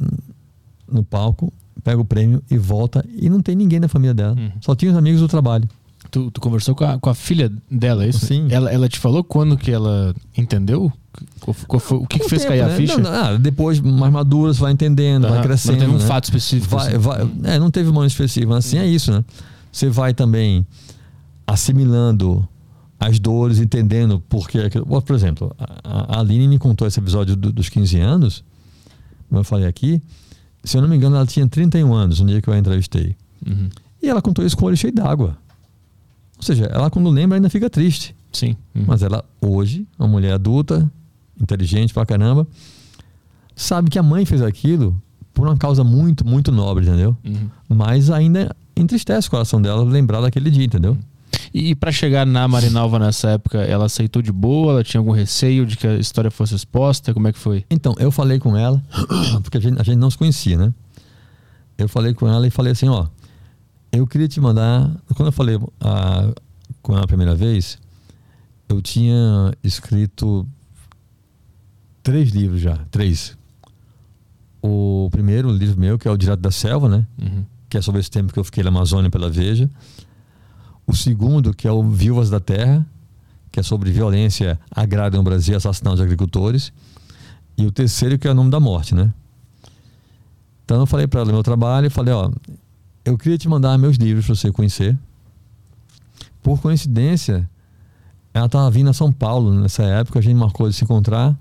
[0.91, 4.35] no palco, pega o prêmio e volta e não tem ninguém da família dela.
[4.35, 4.51] Uhum.
[4.61, 5.69] Só tinha os amigos do trabalho.
[6.09, 8.25] Tu, tu, conversou com a, com a filha dela, é isso?
[8.25, 8.47] Sim.
[8.49, 10.91] Ela, ela te falou quando que ela entendeu?
[11.45, 12.77] O que, que fez tempo, cair a né?
[12.77, 12.97] ficha?
[12.97, 15.29] Não, não, ah, depois, mais madura, você vai entendendo, uhum.
[15.29, 15.73] vai crescendo.
[15.73, 16.05] Não teve um né?
[16.05, 16.75] fato específico.
[16.75, 16.97] Vai, assim.
[16.97, 18.83] vai, é, não teve um ano específico, mas assim uhum.
[18.83, 19.23] é isso, né?
[19.71, 20.65] Você vai também
[21.45, 22.47] assimilando
[22.99, 24.59] as dores, entendendo porque.
[25.05, 28.43] Por exemplo, a, a Aline me contou esse episódio do, dos 15 anos,
[29.29, 30.01] como eu falei aqui,
[30.63, 33.15] Se eu não me engano, ela tinha 31 anos no dia que eu a entrevistei.
[33.45, 33.69] Uhum.
[34.01, 35.37] E ela contou isso com o olho cheio d'água.
[36.37, 38.15] Ou seja, ela quando lembra ainda fica triste.
[38.31, 38.55] Sim.
[38.73, 38.83] Uhum.
[38.87, 40.89] Mas ela, hoje, uma mulher adulta,
[41.39, 42.47] inteligente pra caramba,
[43.55, 44.99] sabe que a mãe fez aquilo
[45.33, 47.15] por uma causa muito, muito nobre, entendeu?
[47.23, 47.49] Uhum.
[47.67, 50.97] Mas ainda entristece o coração dela lembrar daquele dia, entendeu?
[51.55, 54.73] E, e para chegar na Marinalva nessa época, ela aceitou de boa?
[54.73, 57.13] Ela tinha algum receio de que a história fosse exposta?
[57.13, 57.63] Como é que foi?
[57.69, 58.83] Então, eu falei com ela,
[59.41, 60.73] porque a gente, a gente não se conhecia, né?
[61.77, 63.07] Eu falei com ela e falei assim, ó,
[63.89, 64.91] eu queria te mandar.
[65.15, 66.33] Quando eu falei a,
[66.81, 67.79] com ela a primeira vez,
[68.67, 70.45] eu tinha escrito
[72.03, 73.37] três livros já, três.
[74.61, 77.07] O primeiro livro meu, que é o Direto da Selva, né?
[77.17, 77.45] Uhum.
[77.69, 79.69] Que é sobre esse tempo que eu fiquei na Amazônia pela Veja.
[80.87, 82.85] O segundo, que é o Viúvas da Terra,
[83.51, 86.73] que é sobre violência agrária no Brasil, assassinato de agricultores.
[87.57, 89.13] E o terceiro, que é o Nome da Morte, né?
[90.65, 92.31] Então eu falei para ela meu trabalho, falei, ó,
[93.05, 94.97] eu queria te mandar meus livros para você conhecer.
[96.41, 97.49] Por coincidência,
[98.33, 101.37] ela estava vindo a São Paulo nessa época, a gente marcou de se encontrar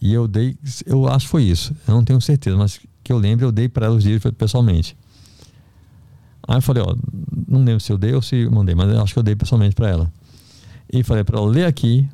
[0.00, 3.18] e eu dei, eu acho que foi isso, eu não tenho certeza, mas que eu
[3.18, 4.96] lembro, eu dei para ela os livros pessoalmente.
[6.46, 6.94] Aí eu falei, ó,
[7.48, 9.88] não lembro se eu dei ou se mandei, mas acho que eu dei pessoalmente para
[9.88, 10.12] ela.
[10.92, 12.08] E falei para ela ler aqui,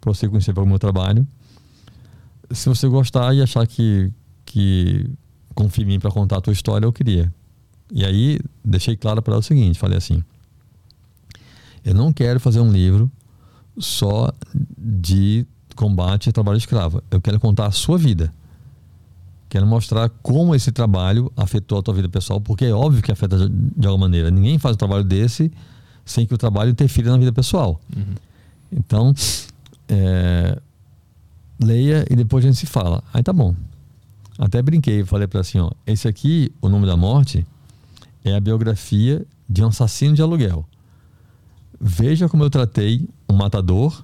[0.00, 1.26] para você conhecer o meu trabalho.
[2.50, 4.12] Se você gostar e achar que,
[4.44, 5.08] que
[5.54, 7.32] confia em mim para contar a tua história, eu queria.
[7.92, 10.22] E aí deixei claro para ela o seguinte, falei assim:
[11.84, 13.10] eu não quero fazer um livro
[13.78, 14.32] só
[14.76, 17.02] de combate ao trabalho escravo.
[17.10, 18.32] Eu quero contar a sua vida.
[19.50, 23.36] Quero mostrar como esse trabalho afetou a tua vida pessoal, porque é óbvio que afeta
[23.36, 24.30] de alguma maneira.
[24.30, 25.50] Ninguém faz um trabalho desse
[26.04, 27.80] sem que o trabalho interfira na vida pessoal.
[27.94, 28.14] Uhum.
[28.70, 29.12] Então,
[29.88, 30.56] é,
[31.60, 33.02] leia e depois a gente se fala.
[33.12, 33.52] Aí tá bom.
[34.38, 37.44] Até brinquei, falei para assim, ó, esse aqui, o nome da morte,
[38.24, 40.64] é a biografia de um assassino de aluguel.
[41.80, 44.00] Veja como eu tratei um matador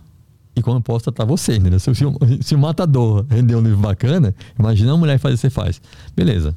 [0.57, 1.79] e eu posso tratar você, entendeu?
[1.79, 2.05] Se, se,
[2.41, 5.55] se o matador rendeu um livro bacana, imagina uma mulher que faz isso que você
[5.55, 5.81] faz.
[6.17, 6.57] Beleza.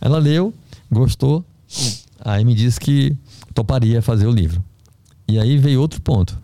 [0.00, 0.52] Ela leu,
[0.90, 1.42] gostou,
[2.20, 3.16] aí me disse que
[3.54, 4.62] toparia fazer o livro.
[5.26, 6.38] E aí veio outro ponto,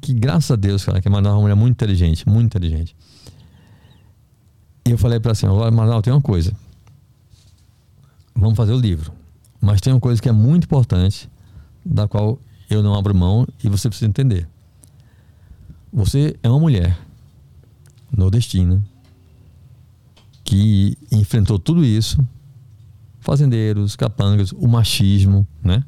[0.00, 2.94] que graças a Deus, cara, que a Manoel é uma mulher muito inteligente, muito inteligente.
[4.84, 6.52] E eu falei para ela assim, agora Manoel, tem uma coisa.
[8.34, 9.12] Vamos fazer o livro.
[9.60, 11.30] Mas tem uma coisa que é muito importante,
[11.84, 12.38] da qual
[12.68, 14.48] eu não abro mão e você precisa entender.
[15.92, 16.98] Você é uma mulher
[18.14, 18.82] nordestina
[20.44, 22.26] que enfrentou tudo isso,
[23.20, 25.84] fazendeiros, capangas, o machismo, né?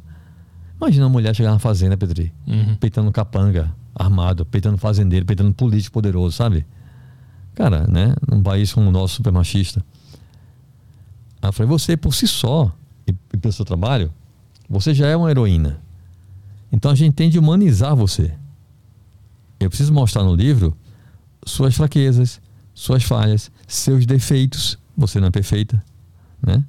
[0.77, 2.77] Imagina uma mulher chegar na fazenda, Petri, Uhum.
[2.77, 6.67] peitando capanga, armado, peitando fazendeiro, peitando político poderoso, sabe?
[7.55, 8.15] Cara, né?
[8.31, 9.85] Num país como o nosso, super machista.
[11.43, 12.75] Aí eu falei, você por si só,
[13.07, 14.11] e, e pelo seu trabalho,
[14.69, 15.81] você já é uma heroína.
[16.73, 18.33] Então a gente tem de humanizar você.
[19.61, 20.75] Eu preciso mostrar no livro
[21.45, 22.41] suas fraquezas,
[22.75, 24.79] suas falhas, seus defeitos.
[24.97, 25.83] Você não é perfeita,
[26.43, 26.65] né?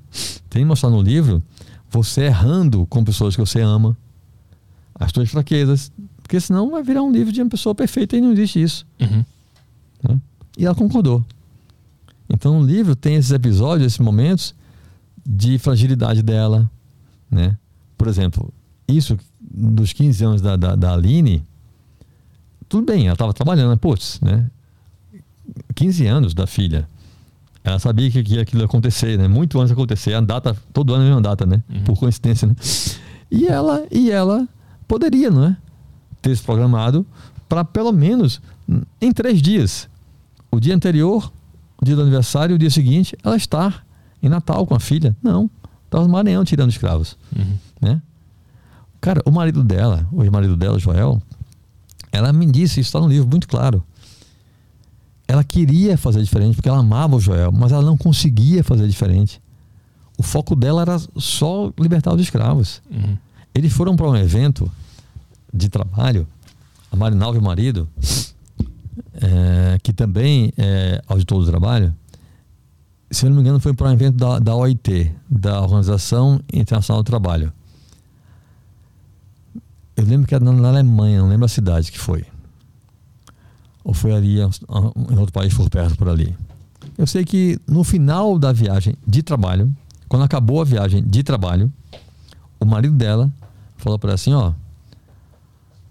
[0.49, 1.41] Tem de mostrar no livro
[1.89, 3.97] você errando com pessoas que você ama,
[4.95, 8.31] as suas fraquezas, porque senão vai virar um livro de uma pessoa perfeita e não
[8.31, 8.85] existe isso.
[8.99, 9.25] Uhum.
[10.07, 10.21] né?
[10.57, 11.25] E ela concordou.
[12.29, 14.55] Então o livro tem esses episódios, esses momentos
[15.25, 16.69] de fragilidade dela,
[17.29, 17.57] né?
[17.97, 18.53] Por exemplo,
[18.87, 21.43] isso dos 15 anos da, da, da Aline,
[22.71, 24.49] tudo bem, ela estava trabalhando, mas, putz, né?
[25.75, 26.87] 15 anos da filha.
[27.63, 29.27] Ela sabia que, que aquilo ia acontecer, né?
[29.27, 30.13] Muito antes de acontecer.
[30.13, 31.61] A data, todo ano é a mesma data, né?
[31.69, 31.83] Uhum.
[31.83, 32.55] Por coincidência, né?
[33.29, 34.47] E ela, e ela
[34.87, 35.57] poderia, não é?
[36.21, 37.05] Ter se programado
[37.49, 38.41] para pelo menos
[39.01, 39.89] em três dias.
[40.49, 41.31] O dia anterior,
[41.81, 43.85] o dia do aniversário, e o dia seguinte, ela estar
[44.23, 45.13] em Natal com a filha.
[45.21, 45.49] Não.
[45.85, 47.57] Estava no Maranhão tirando escravos, Uhum.
[47.81, 48.01] né?
[49.01, 51.21] Cara, o marido dela, o marido dela, Joel,
[52.11, 53.83] ela me disse, isso está no livro muito claro.
[55.27, 59.41] Ela queria fazer diferente porque ela amava o Joel, mas ela não conseguia fazer diferente.
[60.17, 62.81] O foco dela era só libertar os escravos.
[62.91, 63.17] Uhum.
[63.55, 64.69] Eles foram para um evento
[65.53, 66.27] de trabalho,
[66.91, 67.87] a Marinalva e o marido,
[69.13, 71.95] é, que também é auditor do trabalho.
[73.09, 77.03] Se eu não me engano, foi para um evento da, da OIT, da Organização Internacional
[77.03, 77.51] do Trabalho.
[80.01, 82.25] Eu lembro que era na, Alemanha, não lembro a cidade que foi.
[83.83, 86.35] Ou foi ali em outro país por perto, por ali.
[86.97, 89.71] Eu sei que no final da viagem de trabalho,
[90.09, 91.71] quando acabou a viagem de trabalho,
[92.59, 93.31] o marido dela
[93.77, 94.53] falou para ela assim, ó,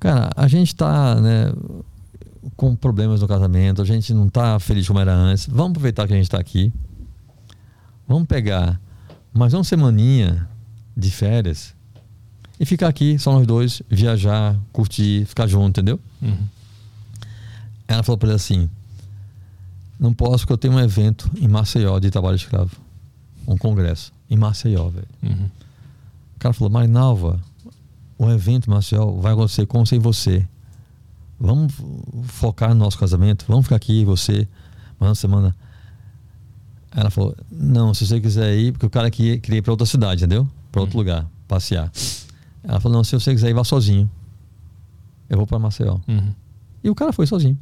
[0.00, 1.52] cara, a gente tá, né,
[2.56, 5.46] com problemas no casamento, a gente não tá feliz como era antes.
[5.46, 6.72] Vamos aproveitar que a gente está aqui.
[8.08, 8.80] Vamos pegar
[9.32, 10.48] Mas uma semaninha
[10.96, 11.78] de férias
[12.60, 15.98] e ficar aqui, só nós dois, viajar, curtir, ficar junto, entendeu?
[16.20, 16.46] Uhum.
[17.88, 18.68] Ela falou para ele assim:
[19.98, 22.76] Não posso porque eu tenho um evento em Maceió de trabalho escravo.
[23.46, 25.08] Um congresso em Maceió, velho.
[25.22, 25.48] Uhum.
[26.36, 27.40] O cara falou: Marinalva,
[28.18, 30.46] o evento em Maceió vai acontecer com e você.
[31.40, 31.72] Vamos
[32.24, 34.46] focar no nosso casamento, vamos ficar aqui, você,
[34.98, 35.56] mais uma semana.
[36.94, 39.86] Ela falou: Não, se você quiser ir, porque o cara queria, queria ir para outra
[39.86, 40.46] cidade, entendeu?
[40.70, 41.90] Para outro lugar, passear.
[42.62, 44.10] Ela falou: Não, se você quiser ir, vá sozinho.
[45.28, 45.98] Eu vou para Maceió.
[46.08, 46.34] Uhum.
[46.82, 47.56] E o cara foi sozinho.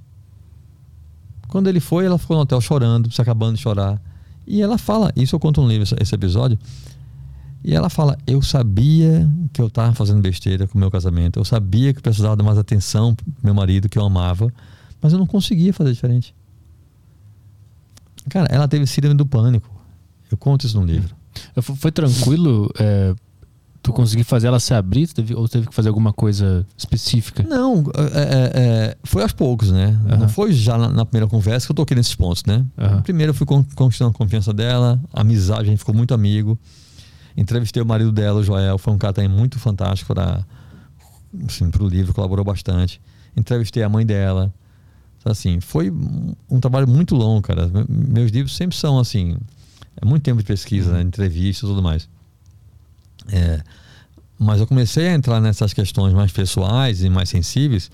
[1.49, 4.01] Quando ele foi, ela ficou no hotel chorando, se acabando de chorar.
[4.47, 6.59] E ela fala, isso eu conto no livro, esse- episódio.
[7.65, 11.39] E ela fala: Eu sabia que eu estava fazendo besteira com o meu casamento.
[11.39, 14.53] Eu sabia que eu precisava dar mais atenção pro meu marido, que eu amava.
[15.03, 16.35] Mas eu não conseguia fazer diferente.
[18.29, 19.69] Cara, ela teve síndrome do pânico.
[20.31, 21.15] Eu conto isso no livro.
[21.61, 23.15] Foi, foi tranquilo é,
[23.89, 25.06] tu conseguir fazer ela se abrir?
[25.09, 27.43] Tu teve- ou teve que fazer alguma coisa específica?
[27.43, 27.85] Não,
[28.15, 29.98] é, é, é, foi aos poucos, né?
[30.09, 30.16] Aham.
[30.19, 32.65] Não foi já na, na primeira conversa que eu toquei nesses pontos, né?
[32.78, 33.02] Aham.
[33.02, 36.59] Primeiro eu fui con- conquistando a confiança dela, a amizade, a gente ficou muito amigo.
[37.36, 40.44] Entrevistei o marido dela, o Joel, foi um cara também muito fantástico para
[41.47, 43.01] assim, o livro, colaborou bastante.
[43.36, 44.52] Entrevistei a mãe dela.
[45.20, 47.66] Então, Assim, foi um, trabalho muito longo, cara.
[47.69, 49.36] Me- Meus livros sempre são assim,
[50.01, 51.02] é muito tempo de pesquisa, né?
[51.02, 52.09] entrevista e tudo mais.
[53.31, 53.63] É,
[54.39, 57.91] mas eu comecei a entrar nessas questões mais pessoais e mais sensíveis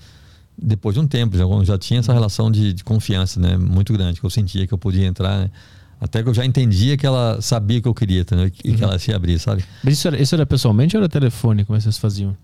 [0.57, 4.19] depois de um tempo, já, já tinha essa relação de, de confiança né, muito grande,
[4.19, 5.51] que eu sentia que eu podia entrar, né,
[5.99, 8.51] até que eu já entendia que ela sabia que eu queria entendeu?
[8.63, 9.63] e que ela se abria, sabe?
[9.83, 11.65] Mas isso era, isso era pessoalmente ou era telefone?
[11.65, 12.35] Como é que vocês faziam?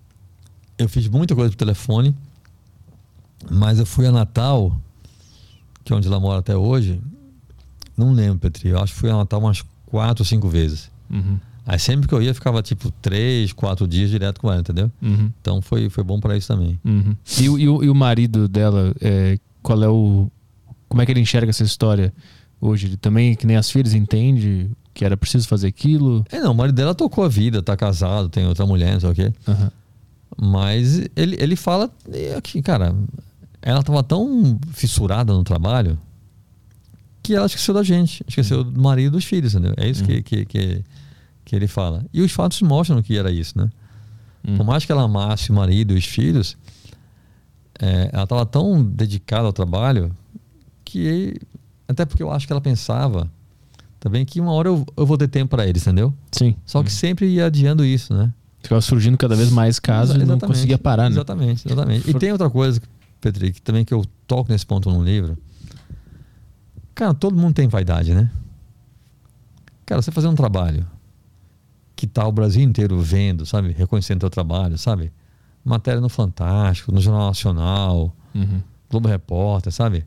[0.77, 2.15] Eu fiz muita coisa por telefone,
[3.49, 4.75] mas eu fui a Natal,
[5.83, 6.99] que é onde ela mora até hoje,
[7.95, 10.89] não lembro, Petri, eu acho que fui a Natal umas quatro ou cinco vezes.
[11.09, 11.39] Uhum.
[11.65, 14.91] Aí sempre que eu ia, ficava tipo três, quatro dias direto com ela, entendeu?
[15.01, 15.31] Uhum.
[15.41, 16.79] Então foi, foi bom para isso também.
[16.83, 17.15] Uhum.
[17.39, 20.27] E, o- e e o marido dela, é, qual é o.
[20.89, 22.11] Como é que ele enxerga essa história
[22.59, 22.87] hoje?
[22.87, 26.25] Ele também, que nem as filhas, entende que era preciso fazer aquilo?
[26.31, 29.09] É, não, o marido dela tocou a vida, tá casado, tem outra mulher, não sei
[29.11, 29.33] o quê.
[29.47, 29.71] Aham.
[30.37, 32.95] Mas ele, ele fala é, que, cara,
[33.61, 35.97] ela tava tão fissurada no trabalho
[37.21, 39.73] que ela esqueceu da gente, esqueceu do marido e dos filhos, entendeu?
[39.77, 40.83] É isso que, que, que,
[41.51, 42.05] que ele fala.
[42.13, 43.69] E os fatos mostram que era isso, né?
[44.47, 44.55] Hum.
[44.55, 46.57] Por mais que ela amasse o marido e os filhos,
[47.77, 50.15] é, ela estava tão dedicada ao trabalho
[50.85, 51.35] que.
[51.89, 53.29] Até porque eu acho que ela pensava
[53.99, 56.13] também que uma hora eu, eu vou ter tempo para eles, entendeu?
[56.31, 56.55] Sim.
[56.65, 58.33] Só que sempre ia adiando isso, né?
[58.63, 61.15] Ficava surgindo cada vez mais casos e não conseguia parar, né?
[61.15, 62.09] Exatamente, exatamente.
[62.09, 62.81] E For- tem outra coisa,
[63.19, 65.37] Petri, que também que eu toco nesse ponto no livro.
[66.95, 68.31] Cara, todo mundo tem vaidade, né?
[69.85, 70.87] Cara, você fazer um trabalho
[72.01, 73.73] que tá o Brasil inteiro vendo, sabe?
[73.77, 75.11] Reconhecendo teu trabalho, sabe?
[75.63, 78.59] Matéria no Fantástico, no Jornal Nacional, Uhum.
[78.89, 80.03] Globo Repórter, sabe?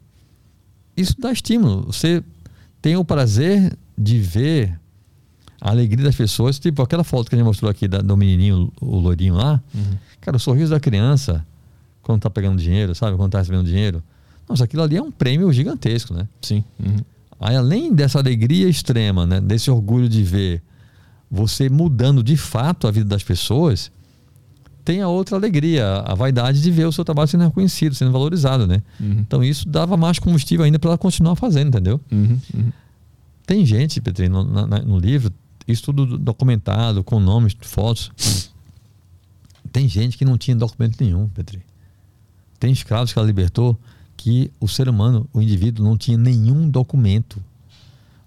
[0.97, 1.83] Isso dá estímulo.
[1.87, 2.21] Você
[2.83, 4.77] tem o prazer de ver
[5.61, 6.59] a alegria das pessoas.
[6.59, 9.63] Tipo aquela foto que a gente mostrou aqui da- do menininho, o loirinho lá.
[9.73, 9.97] Uhum.
[10.21, 11.47] Cara, o sorriso da criança,
[12.03, 13.17] quando tá pegando dinheiro, sabe?
[13.17, 14.03] Quando tá recebendo dinheiro.
[14.49, 16.27] Nossa, aquilo ali é um prêmio gigantesco, né?
[16.43, 16.65] Sim.
[16.85, 16.97] Uhum.
[17.39, 19.41] Aí, além dessa alegria extrema, né?
[19.41, 20.61] Desse orgulho de ver
[21.35, 23.91] você mudando de fato a vida das pessoas,
[24.85, 28.67] tem a outra alegria, a vaidade de ver o seu trabalho sendo reconhecido, sendo valorizado,
[28.67, 28.83] né?
[29.01, 29.19] Uhum.
[29.21, 32.01] Então isso dava mais combustível ainda para ela continuar fazendo, entendeu?
[32.13, 32.39] Uhum.
[32.55, 32.73] Uhum.
[33.47, 35.33] Tem gente, Petri, no, na- no livro,
[35.67, 38.11] isso tudo documentado, com nomes, fotos.
[39.73, 41.63] Tem gente que não tinha documento nenhum, Petri.
[42.61, 43.79] Tem escravos que ela libertou
[44.17, 47.43] que o ser humano, o indivíduo, não tinha nenhum documento.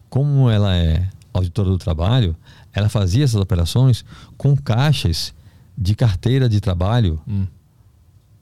[0.10, 1.08] Como ela é
[1.39, 2.35] auditora do trabalho,
[2.73, 4.03] ela fazia essas operações
[4.38, 5.34] com caixas
[5.77, 7.47] de carteira de trabalho Uhum.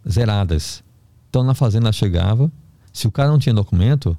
[0.07, 0.83] zeradas.
[1.29, 2.51] Então na fazenda ela chegava,
[2.93, 4.17] se o cara não tinha documento,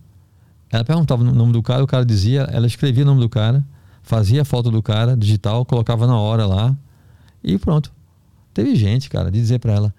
[0.70, 3.64] ela perguntava o nome do cara, o cara dizia, ela escrevia o nome do cara,
[4.02, 6.76] fazia a foto do cara, digital, colocava na hora lá
[7.42, 7.92] e pronto.
[8.52, 9.94] Teve gente, cara, de dizer para ela,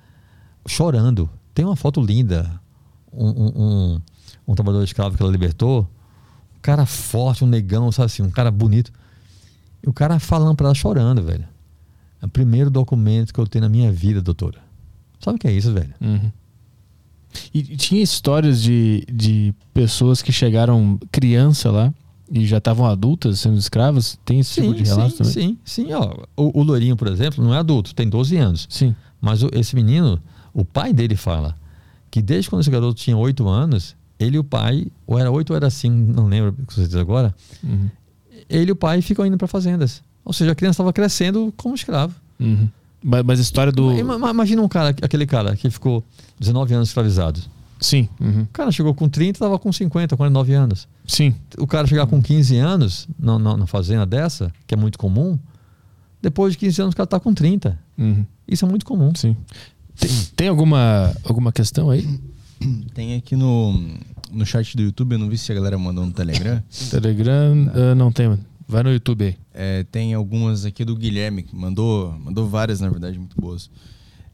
[0.68, 2.60] chorando, tem uma foto linda,
[3.14, 4.02] um, um, um,
[4.50, 5.88] um trabalhador escravo que ela libertou,
[6.68, 8.92] cara forte, um negão, sabe assim, um cara bonito.
[9.82, 11.48] E o cara falando para ela chorando, velho.
[12.22, 14.60] É o primeiro documento que eu tenho na minha vida, doutora.
[15.20, 15.94] Sabe o que é isso, velho?
[16.02, 16.30] Uhum.
[17.54, 21.94] E tinha histórias de, de pessoas que chegaram criança lá
[22.30, 24.20] e já estavam adultas sendo escravas?
[24.26, 25.34] Tem esse tipo de relato sim, também?
[25.64, 25.94] sim, sim.
[25.94, 28.68] Ó, o, o Lourinho, por exemplo, não é adulto, tem 12 anos.
[28.70, 28.94] Sim.
[29.22, 30.22] Mas o- esse menino,
[30.54, 31.56] o pai dele fala
[32.12, 35.50] que desde quando esse garoto tinha 8 anos, ele e o pai, ou era 8
[35.52, 37.34] ou era 5, não lembro com certeza agora,
[37.64, 37.90] Uhum.
[38.50, 40.02] ele e o pai ficam indo para fazendas.
[40.26, 42.14] Ou seja, a criança estava crescendo como escravo.
[42.40, 42.68] Uhum.
[43.04, 43.92] Mas, mas a história do.
[43.98, 46.04] Ima- Imagina um cara, aquele cara que ficou
[46.40, 47.40] 19 anos escravizado.
[47.80, 48.10] Sim.
[48.20, 48.42] uhum.
[48.42, 50.88] O cara chegou com 30 estava com 50, 49 anos.
[51.06, 51.36] Sim.
[51.60, 55.38] O cara chegar com 15 anos na, na, na fazenda dessa, que é muito comum,
[56.22, 57.78] depois de 15 anos o cara está com 30.
[57.98, 58.26] Uhum.
[58.48, 59.14] Isso é muito comum.
[59.16, 59.38] Sim.
[59.96, 62.20] Tem, tem alguma, alguma questão aí?
[62.94, 63.74] Tem aqui no,
[64.32, 66.62] no chat do YouTube, eu não vi se a galera mandou no Telegram.
[66.90, 68.44] Telegram ah, não tem, mano.
[68.68, 69.36] Vai no YouTube aí.
[69.54, 73.70] É, tem algumas aqui do Guilherme, que mandou, mandou várias, na verdade, muito boas.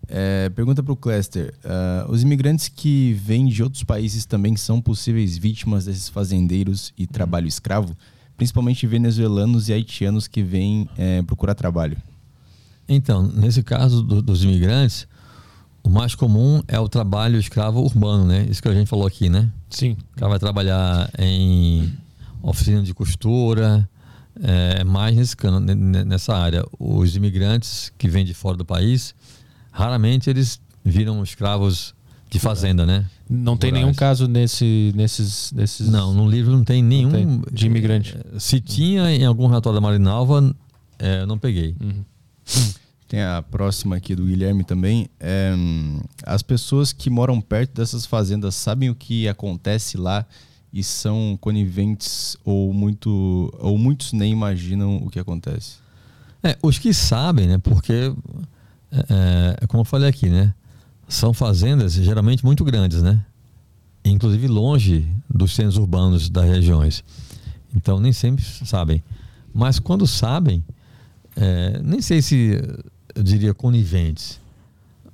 [0.07, 4.81] É, pergunta para o Clester: ah, os imigrantes que vêm de outros países também são
[4.81, 7.95] possíveis vítimas desses fazendeiros e trabalho escravo?
[8.35, 11.95] Principalmente venezuelanos e haitianos que vêm é, procurar trabalho.
[12.89, 15.07] Então, nesse caso do- dos imigrantes,
[15.83, 18.45] o mais comum é o trabalho escravo urbano, né?
[18.49, 19.49] Isso que a gente falou aqui, né?
[19.69, 19.97] Sim.
[20.15, 21.91] O cara vai trabalhar em
[22.41, 23.87] oficina de costura,
[24.41, 25.35] é, mais nesse
[26.05, 26.63] nessa área.
[26.79, 29.13] Os imigrantes que vêm de fora do país,
[29.71, 31.93] raramente eles viram escravos
[32.29, 33.05] de fazenda, né?
[33.29, 33.85] Não tem Rurais.
[33.85, 35.87] nenhum caso nesse, nesses, nesses.
[35.89, 37.11] Não, no livro não tem nenhum.
[37.11, 38.17] tem, de imigrante.
[38.17, 40.53] eh, Se tinha em algum relatório da Marinalva,
[40.99, 41.75] eh, eu não peguei.
[41.81, 42.03] Uhum.
[43.13, 45.07] Tem a próxima aqui do Guilherme também.
[45.19, 45.53] É,
[46.25, 50.25] as pessoas que moram perto dessas fazendas sabem o que acontece lá
[50.73, 55.75] e são coniventes ou muito ou muitos nem imaginam o que acontece.
[56.41, 57.59] É, os que sabem, né?
[57.59, 58.11] Porque,
[58.91, 60.51] é, é, como eu falei aqui, né?
[61.07, 63.23] São fazendas geralmente muito grandes, né?
[64.03, 67.03] Inclusive longe dos centros urbanos das regiões.
[67.75, 69.03] Então nem sempre sabem.
[69.53, 70.63] Mas quando sabem,
[71.35, 72.59] é, nem sei se
[73.15, 74.39] eu diria coniventes,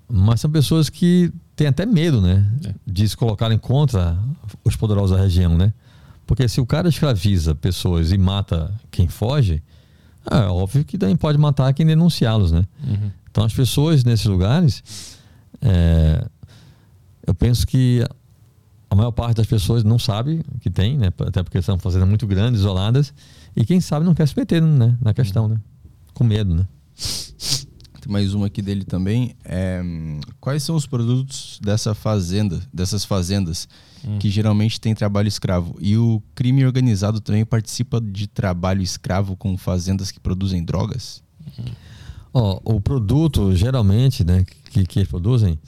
[0.08, 2.46] mas são pessoas que têm até medo, né?
[2.66, 2.74] É.
[2.86, 4.18] De se colocarem contra
[4.64, 5.74] os poderosos da região, né?
[6.26, 9.62] Porque se o cara escraviza pessoas e mata quem foge,
[10.30, 12.64] é óbvio que também pode matar quem denunciá-los, né?
[12.84, 13.12] Uhum.
[13.32, 14.84] Então as pessoas nesses lugares,
[15.62, 16.26] é,
[17.26, 18.04] eu penso que
[18.90, 21.08] a maior parte das pessoas não sabe que tem, né?
[21.28, 23.14] Até porque são fazendas muito grandes, isoladas,
[23.56, 24.98] e quem sabe não quer se meter né?
[25.02, 25.58] na questão, né?
[26.14, 26.68] Com medo, né?
[28.10, 29.36] Tem mais uma aqui dele também.
[29.46, 33.70] É, hum, quais são os produtos dessa fazenda, dessas fazendas
[34.20, 35.76] que geralmente tem trabalho escravo?
[35.80, 41.22] E o crime organizado também participa de trabalho escravo com fazendas que produzem drogas?
[42.34, 45.60] Ó, o produto, geralmente, né, que, que eles produzem,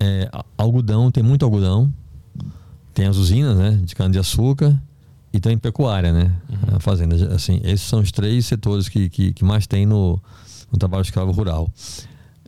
[0.00, 1.92] é algodão, tem muito algodão,
[2.94, 4.80] tem as usinas, né, de cana-de-açúcar
[5.34, 6.34] e tem pecuária, né,
[6.74, 10.18] a fazenda, assim, esses são os três setores que, que, que mais tem no,
[10.70, 11.70] no trabalho escravo rural.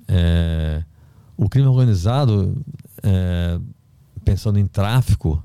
[0.06, 0.82] É,
[1.36, 2.60] o crime organizado,
[3.02, 3.59] é,
[4.24, 5.42] pensando em tráfico,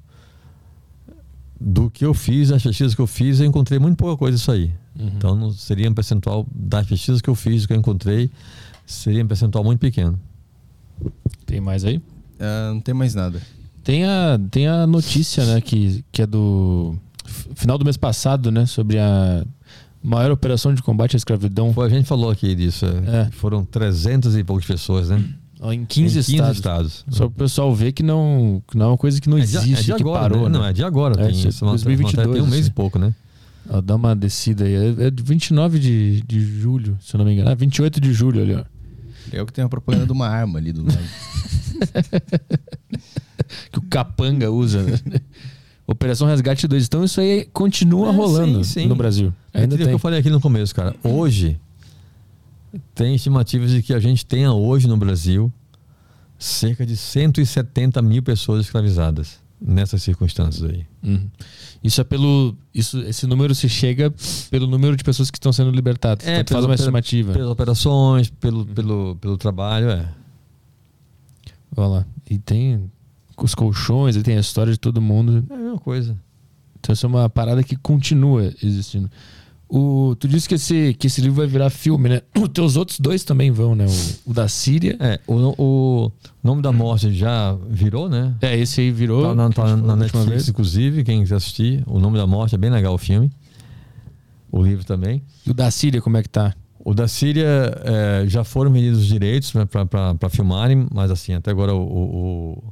[1.59, 4.51] do que eu fiz, das pesquisas que eu fiz, eu encontrei muito pouca coisa disso
[4.51, 4.73] aí.
[4.97, 5.07] Uhum.
[5.15, 8.29] Então não seria um percentual das pesquisas que eu fiz, do que eu encontrei,
[8.85, 10.19] seria um percentual muito pequeno.
[11.45, 12.01] Tem mais aí?
[12.39, 13.41] Ah, não tem mais nada.
[13.83, 16.95] Tem a, tem a notícia, né, que, que é do
[17.55, 19.45] final do mês passado, né, sobre a
[20.05, 22.85] maior operação de combate à escravidão Foi, a gente falou aqui disso.
[22.85, 23.27] é.
[23.27, 23.29] É.
[23.31, 25.23] Foram 300 e poucas pessoas, né?
[25.71, 26.55] em 15, Em 15 estados.
[26.57, 27.05] estados.
[27.09, 29.41] Só para o pessoal ver que não, que não é uma coisa que não É
[29.41, 30.49] de- existe, é de que agora, parou, né?
[30.49, 30.57] né?
[30.59, 31.19] Não, é de agora.
[31.19, 32.69] É, tem, isso é essa matéria 2022, tem um mês assim.
[32.69, 33.15] e pouco, né?
[33.67, 34.75] Ó, dá uma descida aí.
[34.75, 37.49] É é de 29 de, de julho, se eu não me engano.
[37.49, 38.63] Ah, 28 de julho ali, ó.
[39.31, 40.99] É o que tem uma propaganda de uma arma ali do lado.
[43.71, 44.97] Que o capanga usa, né?
[45.87, 46.85] Operação Resgate 2.
[46.85, 48.87] Então isso aí continua É, rolando sim, sim.
[48.87, 49.33] no Brasil.
[49.53, 49.93] É Ainda aquilo que tem.
[49.93, 50.95] eu falei aqui no começo, cara.
[51.03, 51.59] Hoje,
[52.93, 55.51] tem estimativas de que a gente tenha hoje no Brasil
[56.39, 60.85] cerca de 170 mil pessoas escravizadas nessas circunstâncias aí.
[61.03, 61.29] Uhum.
[61.83, 62.55] Isso é pelo.
[62.73, 64.11] Isso, esse número se chega
[64.49, 66.25] pelo número de pessoas que estão sendo libertadas.
[66.27, 67.31] É, então tu faz uma estimativa.
[67.31, 70.09] Pelas operações, pelo, pelo, pelo trabalho, é.
[71.77, 72.05] Olha lá.
[72.29, 72.89] E tem
[73.43, 75.43] os colchões, e tem a história de todo mundo.
[75.49, 76.17] É a mesma coisa.
[76.79, 79.09] Então isso é uma parada que continua existindo.
[79.67, 82.21] O, tu disse que esse, que esse livro vai virar filme, né?
[82.39, 83.85] Os teus outros dois também vão, né?
[84.25, 84.95] O, o da Síria.
[84.99, 86.11] É, o, o
[86.43, 88.35] nome da morte já virou, né?
[88.41, 89.23] É, esse aí virou.
[89.23, 90.49] Tá na, tá na Netflix, vez.
[90.49, 91.83] inclusive, quem quiser assistir.
[91.87, 93.31] O nome da morte é bem legal o filme.
[94.51, 95.23] O livro também.
[95.45, 96.53] E o da Síria, como é que tá?
[96.79, 97.47] O da Síria
[97.83, 102.63] é, já foram vendidos os direitos né, para filmarem, mas assim, até agora o, o,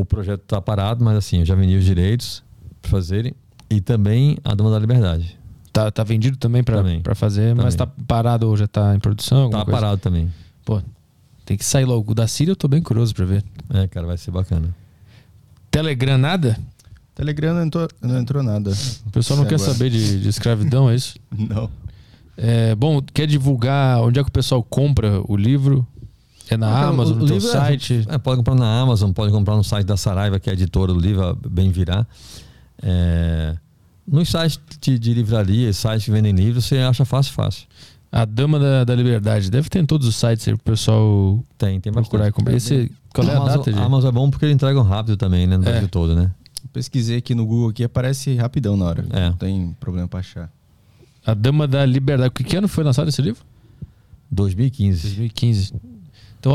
[0.00, 2.42] o projeto está parado, mas assim, eu já vendi os direitos
[2.80, 3.34] para fazerem.
[3.70, 5.38] E também a Dama da Liberdade.
[5.72, 7.00] Tá, tá vendido também pra, Também.
[7.00, 8.04] pra fazer, mas tá Também.
[8.06, 9.50] parado ou já tá em produção?
[9.50, 9.70] Tá coisa?
[9.80, 10.32] parado também.
[10.64, 10.80] Pô,
[11.44, 12.12] tem que sair logo.
[12.12, 13.44] O da Síria eu tô bem curioso pra ver.
[13.74, 14.74] É, cara, vai ser bacana.
[15.70, 16.58] Telegram nada?
[17.14, 18.72] Telegram não entrou, não entrou nada.
[19.06, 19.72] O pessoal não quer agora.
[19.72, 21.18] saber de, de escravidão, é isso?
[21.36, 21.68] Não.
[22.36, 25.84] É, bom, quer divulgar onde é que o pessoal compra o livro?
[26.50, 28.04] É na Amazon, o no teu livro é- site?
[28.08, 30.92] É, pode comprar na Amazon, pode comprar no site da Saraiva, que é a editora
[30.92, 32.06] do livro, Bem Virá.
[32.82, 33.56] É,
[34.06, 37.66] nos sites de, de livraria, sites que vendem livros, você acha fácil, fácil.
[38.10, 39.50] A Dama da, da Liberdade.
[39.50, 42.54] Deve ter em todos os sites aí pro pessoal Tem, tem procurar e comprar.
[42.54, 43.82] Esse, qual é a Amazon, data, gente?
[43.82, 45.58] Amazon é bom porque eles entregam rápido também, né?
[45.58, 45.70] No É.
[45.72, 46.30] Brasil todo, né?
[46.72, 49.04] Pesquisei aqui no Google aqui, aparece rapidão na hora.
[49.10, 49.28] É.
[49.28, 50.50] Não tem problema pra achar.
[51.26, 52.30] A Dama da Liberdade.
[52.32, 53.42] Que ano foi lançado esse livro?
[54.30, 55.02] 2015.
[55.02, 55.74] 2015.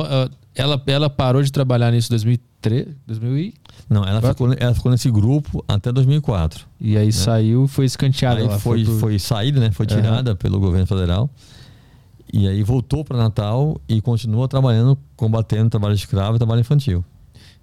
[0.02, 3.54] Então, ah, ela, ela parou de trabalhar nisso em 2003, 2000 e,
[3.90, 6.66] Não, ela ficou, ela ficou nesse grupo até 2004.
[6.80, 8.42] e aí saiu, foi escanteada.
[8.42, 9.72] Aí foi, pro- foi saída, né?
[9.72, 11.30] Foi tirada pelo governo federal.
[12.32, 17.04] E aí voltou para Natal e continua trabalhando, combatendo trabalho escravo e trabalho infantil.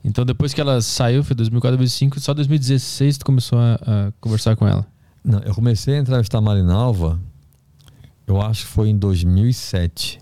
[0.05, 4.55] Então, depois que ela saiu, foi 2004, 2005, só 2016 tu começou a, a conversar
[4.57, 4.87] com ela.
[5.25, 7.19] Não, eu comecei a entrevistar a Marinalva,
[8.27, 10.19] eu acho que foi em 2007,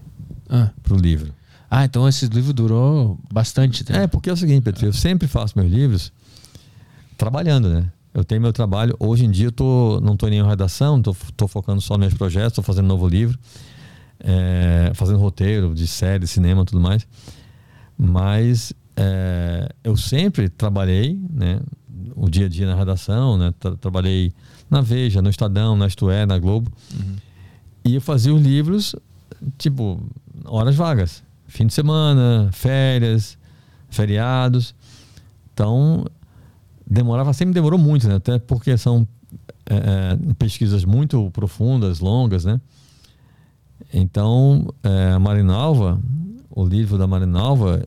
[0.49, 1.33] Ah, pro livro.
[1.71, 3.99] Ah então esse livro durou bastante tempo.
[3.99, 6.13] É, porque é o seguinte, Petro, eu sempre faço meus livros
[7.17, 7.91] trabalhando, né?
[8.15, 8.97] Eu tenho meu trabalho.
[8.99, 12.15] Hoje em dia eu tô, não estou em nenhuma redação, estou focando só nos meus
[12.15, 13.39] projetos, estou fazendo novo livro,
[14.21, 17.07] é, fazendo roteiro de série, cinema tudo mais.
[17.97, 21.61] Mas é, eu sempre trabalhei, né?
[22.17, 23.53] O dia a dia na redação, né?
[23.61, 24.33] Tra- trabalhei
[24.71, 26.73] na Veja, no Estadão, na Isto É, na Globo.
[27.85, 28.95] E eu fazia os livros,
[29.57, 30.01] tipo,
[30.45, 31.23] horas vagas.
[31.49, 33.39] Fim de semana, férias,
[33.89, 34.75] feriados.
[35.53, 36.05] Então,
[36.87, 38.17] demorava, sempre demorou muito, né?
[38.17, 39.09] Até porque são
[39.69, 42.61] é, é, pesquisas muito profundas, longas, né?
[43.93, 46.01] Então, é, a Marinalva,
[46.51, 47.83] o livro da Marinalva,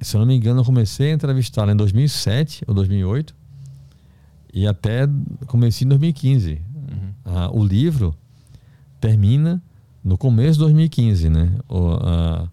[0.00, 3.34] se eu não me engano, eu comecei a entrevistá-la em 2007 ou 2008
[4.52, 5.08] e até
[5.48, 6.62] comecei em 2015.
[7.24, 8.14] Ah, o livro
[9.00, 9.60] termina
[10.04, 11.50] no começo de 2015, né?
[11.68, 12.48] O, a-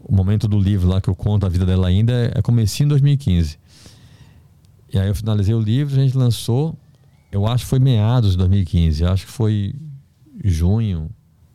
[0.00, 2.88] o momento do livro lá que eu conto a vida dela ainda é comecinho em
[2.90, 3.58] 2015.
[4.92, 6.74] E aí eu finalizei o livro, a gente lançou,
[7.30, 9.74] eu acho que foi meados de 2015, eu acho que foi
[10.42, 11.10] junho,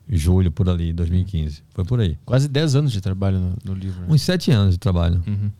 [0.08, 1.62] julho por ali, 2015.
[1.74, 2.16] Foi por aí.
[2.24, 4.00] Quase 10 anos de trabalho no, no livro.
[4.02, 4.06] né?
[4.10, 5.22] Uns sete anos de trabalho.
[5.26, 5.50] Uhum.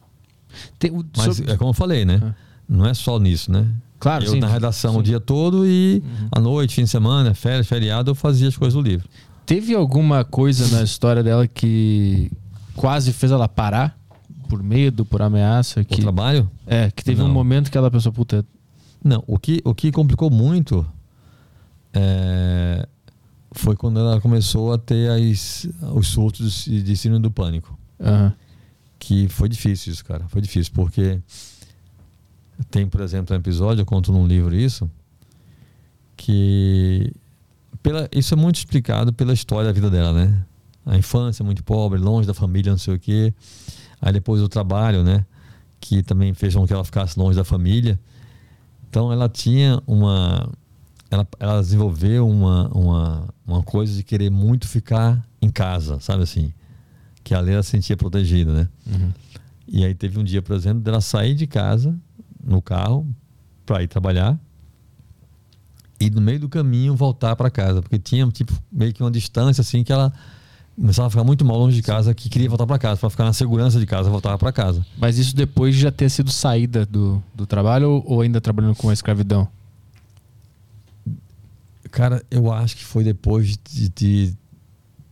[0.78, 2.20] Tem o- Mas sobre- é como eu falei, né?
[2.22, 2.34] Ah.
[2.68, 3.66] Não é só nisso, né?
[3.98, 4.40] Claro, eu sim.
[4.40, 4.98] na redação sim.
[5.00, 6.28] o dia todo e Uhum.
[6.30, 9.08] à noite, fim de semana, férias, feriado, eu fazia as coisas do livro.
[9.46, 12.30] Teve alguma coisa na história dela que
[12.74, 13.98] quase fez ela parar?
[14.48, 15.80] Por medo, por ameaça?
[15.80, 16.50] O Que, trabalho?
[16.66, 17.34] é, que teve um Não.
[17.34, 18.44] momento que ela pensou, puta,
[19.02, 20.86] Não, o que, o que complicou muito
[21.92, 22.86] é,
[23.52, 27.78] foi quando ela começou a ter as, os surtos de, de síndrome do pânico.
[28.00, 28.32] aham,
[28.98, 30.26] Que foi difícil isso, cara.
[30.28, 31.20] Foi difícil, porque
[32.70, 34.90] tem, por exemplo, um episódio, eu conto num livro isso,
[36.16, 37.12] que
[37.82, 40.44] pela, isso é muito explicado pela história da vida dela, né?
[40.86, 43.32] A infância muito pobre, longe da família, não sei o quê.
[44.00, 45.24] Aí depois o trabalho, né?
[45.80, 47.98] Que também fez com que ela ficasse longe da família.
[48.88, 50.48] Então ela tinha uma.
[51.10, 56.52] Ela, ela desenvolveu uma, uma, uma coisa de querer muito ficar em casa, sabe assim?
[57.22, 58.68] Que ali ela se sentia protegida, né?
[58.86, 59.12] uhum.
[59.66, 61.96] E aí teve um dia, por exemplo, dela sair de casa
[62.42, 63.06] no carro
[63.64, 64.38] para ir trabalhar
[66.06, 69.60] e no meio do caminho voltar para casa, porque tinha tipo meio que uma distância
[69.60, 70.12] assim que ela
[70.76, 73.24] começava a ficar muito mal longe de casa, que queria voltar para casa, para ficar
[73.24, 74.84] na segurança de casa, voltava para casa.
[74.98, 78.74] Mas isso depois de já ter sido saída do, do trabalho ou, ou ainda trabalhando
[78.74, 79.48] com a escravidão?
[81.90, 84.34] Cara, eu acho que foi depois de, de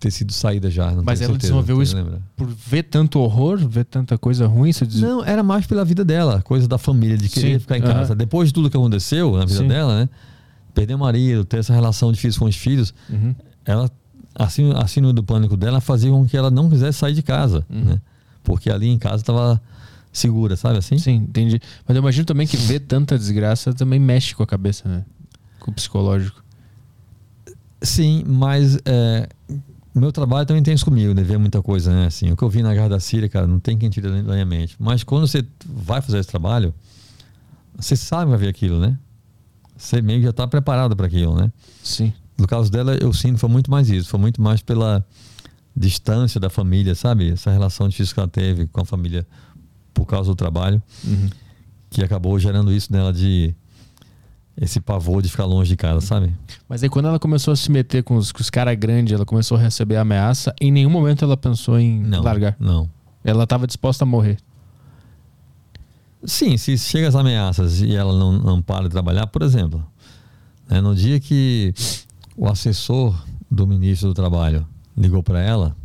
[0.01, 0.91] ter sido saída já.
[0.91, 2.21] Não Mas ela certeza, desenvolveu isso lembra?
[2.37, 4.73] por ver tanto horror, ver tanta coisa ruim?
[4.73, 5.01] Você diz...
[5.01, 8.17] Não, era mais pela vida dela, coisa da família, de querer Sim, ficar em casa.
[8.17, 9.69] Depois de tudo que aconteceu na vida Sim.
[9.69, 10.09] dela, né?
[10.75, 13.35] Perder o marido, ter essa relação difícil com os filhos, Uhum.
[13.65, 13.91] ela,
[14.35, 17.65] assim, a síndrome do pânico dela fazia com que ela não quisesse sair de casa,
[17.69, 17.85] Uhum.
[17.85, 18.01] né?
[18.43, 19.61] Porque ali em casa estava
[20.13, 20.99] segura, sabe assim?
[20.99, 21.61] Sim, entendi.
[21.87, 25.05] Mas eu imagino também que ver tanta desgraça também mexe com a cabeça, né?
[25.61, 26.43] Com o psicológico.
[27.81, 29.29] Sim, mas é,
[29.95, 31.23] meu trabalho também tem isso comigo, né?
[31.23, 32.07] Ver muita coisa, né?
[32.07, 34.33] Assim, o que eu vi na Guerra da Síria, cara, não tem quem tire da
[34.33, 34.77] minha mente.
[34.79, 36.73] Mas quando você vai fazer esse trabalho,
[37.77, 38.97] você sabe que vai ver aquilo, né?
[39.83, 41.53] Você meio que já está preparado para aquilo, né?
[41.83, 42.13] Sim.
[42.39, 44.09] No caso dela, eu sinto foi muito mais isso.
[44.09, 45.05] Foi muito mais pela
[45.77, 47.31] distância da família, sabe?
[47.33, 49.27] Essa relação difícil que ela teve com a família
[49.93, 51.29] por causa do trabalho, Uhum.
[51.91, 53.55] que acabou gerando isso nela de
[54.57, 56.33] esse pavor de ficar longe de casa, sabe?
[56.69, 59.25] Mas aí quando ela começou a se meter com os, com os caras grandes, ela
[59.25, 62.23] começou a receber ameaça, em nenhum momento ela pensou em Não.
[62.23, 62.55] largar.
[62.61, 62.89] Não.
[63.25, 64.39] Ela estava disposta a morrer.
[66.25, 69.85] Sim, se chega as ameaças e ela não, não para de trabalhar, por exemplo,
[70.69, 71.75] né, no dia que
[72.37, 73.15] o assessor
[73.51, 74.67] do ministro do Trabalho
[74.97, 75.77] ligou para ela,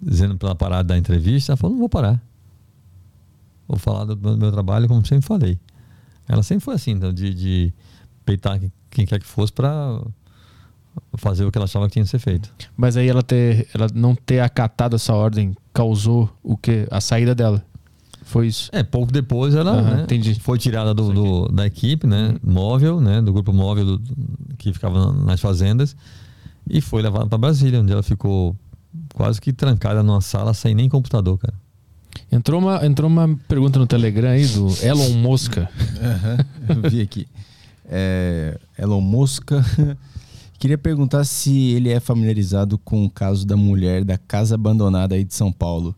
[0.00, 2.22] dizendo para ela parar da entrevista, ela falou: não vou parar.
[3.66, 5.58] Vou falar do, do meu trabalho como sempre falei.
[6.26, 7.74] Ela sempre foi assim, então, de, de
[8.24, 8.58] peitar
[8.90, 10.00] quem, quer que fosse para
[11.16, 12.52] fazer o que ela achava que tinha que ser feito.
[12.76, 16.86] Mas aí ela ter, ela não ter acatado essa ordem causou o que?
[16.90, 17.64] A saída dela.
[18.28, 18.68] Foi isso.
[18.72, 23.22] É, pouco depois ela Aham, né, foi tirada do, do- da equipe, né, móvel, né,
[23.22, 24.02] do grupo móvel do-
[24.58, 25.96] que ficava nas fazendas
[26.68, 28.54] e foi levada para Brasília, onde ela ficou
[29.14, 31.54] quase que trancada numa sala sem nem computador, cara.
[32.30, 35.70] Entrou uma, entrou uma pergunta no Telegram aí do Elon Mosca.
[36.02, 36.38] Aham,
[36.84, 37.26] eu vi aqui.
[37.88, 39.52] É, Elon Musk.
[40.58, 45.24] Queria perguntar se ele é familiarizado com o caso da mulher da casa abandonada aí
[45.24, 45.94] de São Paulo.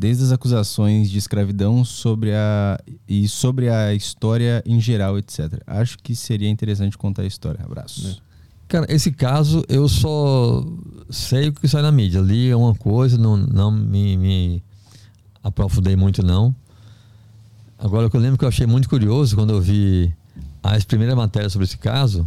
[0.00, 5.62] Desde as acusações de escravidão sobre a, e sobre a história em geral, etc.
[5.66, 7.60] Acho que seria interessante contar a história.
[7.62, 8.22] Abraço.
[8.66, 10.64] Cara, esse caso eu só
[11.10, 12.18] sei o que sai na mídia.
[12.20, 14.62] Li uma coisa, não, não me, me
[15.44, 16.54] aprofundei muito não.
[17.78, 20.14] Agora o que eu lembro que eu achei muito curioso quando eu vi
[20.62, 22.26] as primeiras matérias sobre esse caso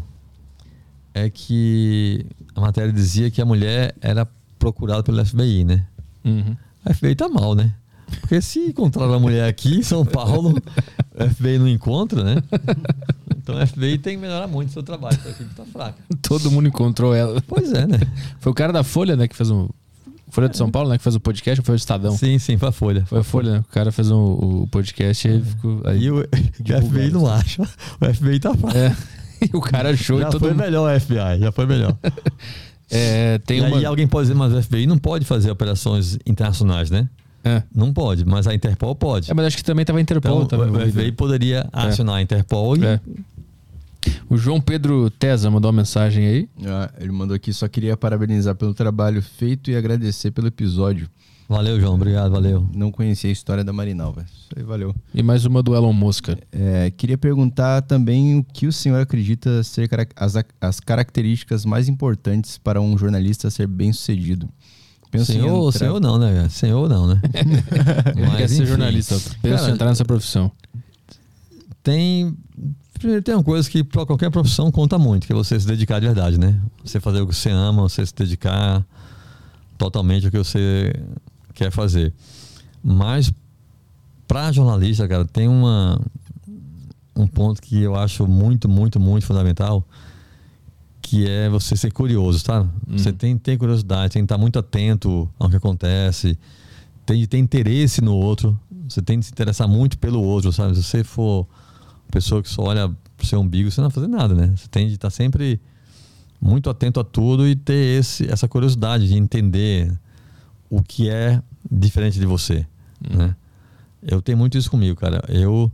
[1.11, 2.23] é que
[2.55, 4.27] a matéria dizia que a mulher era
[4.59, 5.87] procurada pelo FBI, né?
[6.23, 6.55] Uhum.
[6.91, 7.71] FBI tá mal, né?
[8.21, 10.55] Porque se encontraram a mulher aqui em São Paulo,
[11.15, 12.43] o FBI não encontra, né?
[13.37, 15.97] Então o FBI tem que melhorar muito o seu trabalho, a equipe tá fraca.
[16.21, 17.41] Todo mundo encontrou ela.
[17.47, 17.99] Pois é, né?
[18.39, 19.67] Foi o cara da Folha, né, que fez um.
[20.29, 22.17] Folha de São Paulo, né, que fez o podcast, ou foi o Estadão?
[22.17, 23.05] Sim, sim, foi a Folha.
[23.05, 23.59] Foi a Folha, né?
[23.59, 24.17] O cara fez um,
[24.63, 25.81] o podcast e aí ficou.
[25.85, 27.61] Aí, E o, o FBI não acha.
[28.01, 28.77] O FBI tá fraco.
[28.77, 28.95] É.
[29.43, 30.61] E o cara achou Já e todo foi mundo.
[30.61, 31.97] melhor o FBI, já foi melhor.
[32.95, 33.77] É, tem e uma.
[33.77, 37.09] aí alguém pode dizer, mas o FBI não pode fazer operações internacionais, né?
[37.43, 37.61] É.
[37.75, 39.29] Não pode, mas a Interpol pode.
[39.29, 40.43] É, mas acho que também tava a Interpol.
[40.43, 40.91] Então, tava o.
[40.91, 42.99] FBI poderia acionar a Interpol e É.
[44.29, 46.49] O João Pedro Tesa mandou uma mensagem aí.
[46.65, 51.09] Ah, ele mandou aqui, só queria parabenizar pelo trabalho feito e agradecer pelo episódio.
[51.53, 51.93] Valeu, João.
[51.93, 52.67] Obrigado, valeu.
[52.73, 54.23] Não conhecia a história da Marinalva.
[54.23, 54.95] Isso aí, valeu.
[55.13, 56.29] E mais uma do Elon Musk.
[56.51, 62.57] É, queria perguntar também o que o senhor acredita ser as, as características mais importantes
[62.57, 64.49] para um jornalista ser bem sucedido.
[65.11, 66.49] Penso em senhor, entrar- senhor não, né?
[66.49, 67.21] Senhor não, né?
[68.19, 68.65] Mas, quer ser enfim.
[68.65, 69.15] jornalista.
[69.43, 70.51] Pensa Cara, em entrar nessa profissão.
[71.83, 72.35] Tem.
[72.95, 75.99] Primeiro, tem uma coisa que para qualquer profissão conta muito, que é você se dedicar
[75.99, 76.59] de verdade, né?
[76.83, 78.83] Você fazer o que você ama, você se dedicar
[79.77, 80.93] totalmente ao que você
[81.53, 82.13] quer fazer.
[82.83, 83.31] Mas
[84.27, 85.99] para jornalista, cara, tem uma
[87.15, 89.85] um ponto que eu acho muito, muito, muito fundamental,
[90.99, 92.67] que é você ser curioso, tá?
[92.87, 96.37] Você tem tem curiosidade, tem que estar muito atento ao que acontece,
[97.05, 100.75] tem de ter interesse no outro, você tem de se interessar muito pelo outro, sabe?
[100.75, 104.07] Se você for uma pessoa que só olha pro seu umbigo, você não vai fazer
[104.07, 104.53] nada, né?
[104.55, 105.59] Você tem de estar sempre
[106.41, 109.91] muito atento a tudo e ter esse, essa curiosidade de entender
[110.73, 111.39] o que é
[111.71, 112.65] diferente de você,
[112.99, 113.35] né?
[114.01, 115.23] Eu tenho muito isso comigo, cara.
[115.29, 115.71] Eu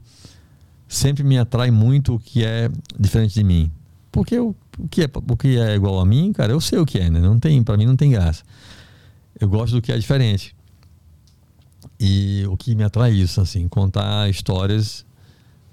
[0.89, 2.69] sempre me atrai muito o que é
[2.99, 3.71] diferente de mim.
[4.11, 6.85] Porque o, o, que, é, o que é igual a mim, cara, eu sei o
[6.85, 7.21] que é, né?
[7.21, 8.43] Não tem, para mim não tem graça.
[9.39, 10.53] Eu gosto do que é diferente.
[11.97, 15.05] E o que me atrai isso, assim, contar histórias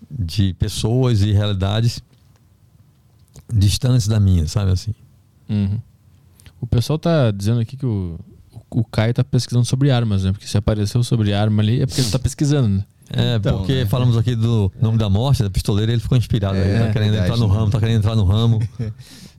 [0.09, 2.01] de pessoas e realidades
[3.53, 4.95] distantes da minha, sabe assim?
[5.49, 5.81] Uhum.
[6.61, 8.19] O pessoal tá dizendo aqui que o,
[8.71, 10.33] o Caio tá pesquisando sobre armas, né?
[10.33, 12.85] Porque se apareceu sobre arma ali é porque ele tá pesquisando, né?
[13.13, 13.87] É, Então, porque né?
[13.87, 16.57] falamos aqui do nome da morte, da pistoleira, ele ficou inspirado.
[16.57, 17.59] É, ele tá querendo verdade, entrar no né?
[17.59, 18.61] ramo, tá querendo entrar no ramo.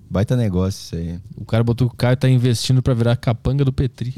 [0.09, 1.19] Baita negócio isso aí.
[1.35, 4.15] O cara botou que o Caio tá investindo pra virar capanga do Petri.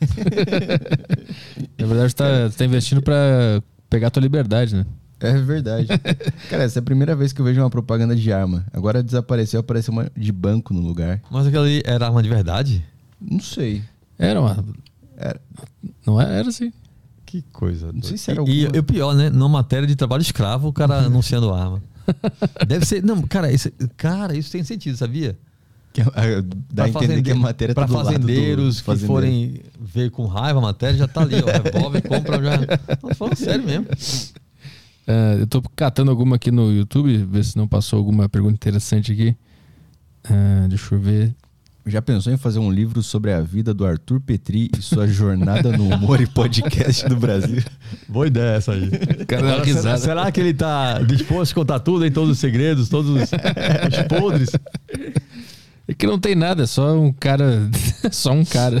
[1.78, 3.60] Na verdade, tá, tá investindo pra
[3.90, 4.86] pegar tua liberdade, né?
[5.20, 5.86] É verdade.
[6.50, 8.64] Cara, essa é a primeira vez que eu vejo uma propaganda de arma.
[8.72, 11.20] Agora desapareceu, apareceu uma de banco no lugar.
[11.30, 12.84] Mas aquela ali era arma de verdade?
[13.20, 13.82] Não sei.
[14.24, 14.64] Era uma.
[15.16, 15.40] Era.
[16.06, 16.72] Não era, era assim.
[17.26, 17.92] Que coisa.
[17.92, 19.30] Não sei se era E, alguma- e o pior, né?
[19.30, 21.82] Numa matéria de trabalho escravo, o cara anunciando arma.
[22.66, 23.02] Deve ser.
[23.02, 25.38] Não, cara, isso, cara, isso tem sentido, sabia?
[25.92, 26.06] Que, ah,
[26.72, 29.12] dá a Pra entender que a matéria pra tá do lado do fazendeiros que fazendeiro.
[29.12, 31.46] forem ver com raiva a matéria, já tá ali, ó.
[31.46, 32.56] Revólver, compra já.
[33.02, 33.86] Não, falando sério mesmo.
[35.06, 39.12] É, eu tô catando alguma aqui no YouTube, ver se não passou alguma pergunta interessante
[39.12, 39.36] aqui.
[40.24, 41.34] É, deixa eu ver.
[41.84, 45.76] Já pensou em fazer um livro sobre a vida do Arthur Petri e sua jornada
[45.76, 47.60] no humor e podcast do Brasil?
[48.08, 48.88] Boa ideia essa aí.
[49.26, 53.10] Cara, será, será que ele tá disposto a contar tudo, em todos os segredos, todos
[53.10, 54.50] os, os podres?
[55.88, 57.68] É que não tem nada, é só um cara.
[58.12, 58.80] só um cara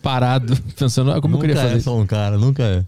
[0.00, 1.80] parado, pensando, ah, como nunca eu queria é fazer.
[1.82, 2.84] só um cara, nunca é.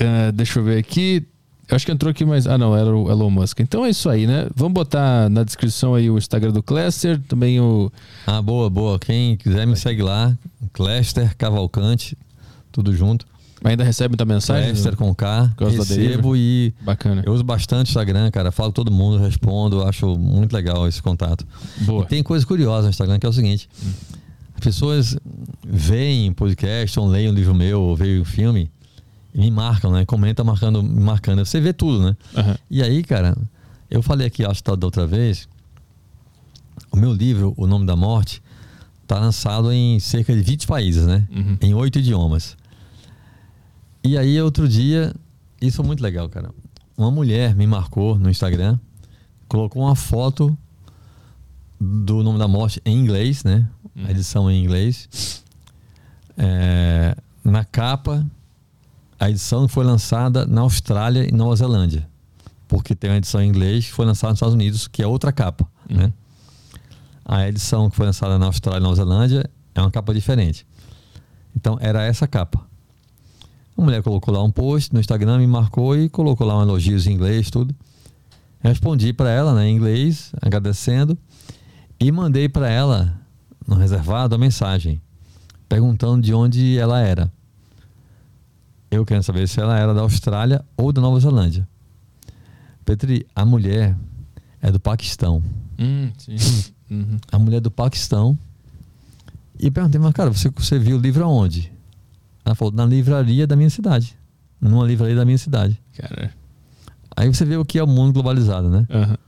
[0.00, 1.26] Ah, deixa eu ver aqui.
[1.68, 2.46] Eu acho que entrou aqui, mas.
[2.46, 3.60] Ah, não, era o Elon Musk.
[3.60, 4.48] Então é isso aí, né?
[4.54, 7.92] Vamos botar na descrição aí o Instagram do Cluster, também o.
[8.26, 8.98] Ah, boa, boa.
[8.98, 10.36] Quem quiser me segue lá.
[10.72, 12.16] Cluster Cavalcante,
[12.72, 13.26] tudo junto.
[13.62, 14.70] Ainda recebe muita mensagem?
[14.70, 15.52] Cluster com K.
[15.58, 17.22] Recebo e Bacana.
[17.26, 18.52] eu uso bastante o Instagram, cara.
[18.52, 19.82] Falo todo mundo, respondo.
[19.84, 21.46] Acho muito legal esse contato.
[21.80, 22.04] Boa.
[22.04, 23.68] E tem coisa curiosa no Instagram que é o seguinte:
[24.54, 25.18] as pessoas
[25.66, 28.70] veem podcast, ou leem um livro meu, ou veem um filme,
[29.34, 30.04] me marcam, né?
[30.04, 31.44] Comenta marcando, me marcando.
[31.44, 32.16] Você vê tudo, né?
[32.36, 32.56] Aham.
[32.70, 33.36] E aí, cara,
[33.90, 35.48] eu falei aqui, acho que da outra vez,
[36.90, 38.42] o meu livro, O Nome da Morte,
[39.06, 41.26] tá lançado em cerca de 20 países, né?
[41.34, 41.58] Uhum.
[41.60, 42.56] Em oito idiomas.
[44.04, 45.14] E aí, outro dia,
[45.60, 46.50] isso foi muito legal, cara.
[46.96, 48.78] Uma mulher me marcou no Instagram,
[49.46, 50.56] colocou uma foto
[51.80, 53.68] do Nome da Morte em inglês, né?
[54.04, 55.42] A edição em inglês.
[56.36, 58.26] É, na capa,
[59.18, 62.08] a edição foi lançada na Austrália e Nova Zelândia.
[62.68, 65.32] Porque tem uma edição em inglês que foi lançada nos Estados Unidos, que é outra
[65.32, 66.12] capa, né?
[67.24, 70.66] A edição que foi lançada na Austrália e Nova Zelândia é uma capa diferente.
[71.56, 72.64] Então, era essa capa.
[73.76, 77.06] A mulher colocou lá um post no Instagram, me marcou e colocou lá um elogios
[77.06, 77.74] em inglês, tudo.
[78.60, 81.16] Respondi para ela, né, em inglês, agradecendo,
[81.98, 83.16] e mandei para ela,
[83.66, 85.00] no reservado, a mensagem,
[85.68, 87.32] perguntando de onde ela era.
[88.90, 91.68] Eu quero saber se ela era da Austrália ou da Nova Zelândia.
[92.84, 93.96] Petri, a mulher
[94.62, 95.42] é do Paquistão.
[95.78, 96.36] Hum, sim.
[96.90, 97.18] Uhum.
[97.30, 98.34] A mulher é do Paquistão.
[99.58, 101.70] E perguntei, mas cara, você, você viu o livro aonde?
[102.42, 104.16] Ela falou, na livraria da minha cidade.
[104.58, 105.78] Numa livraria da minha cidade.
[105.94, 106.32] Cara.
[107.14, 108.86] Aí você vê o que é o mundo globalizado, né?
[108.88, 109.18] Aham.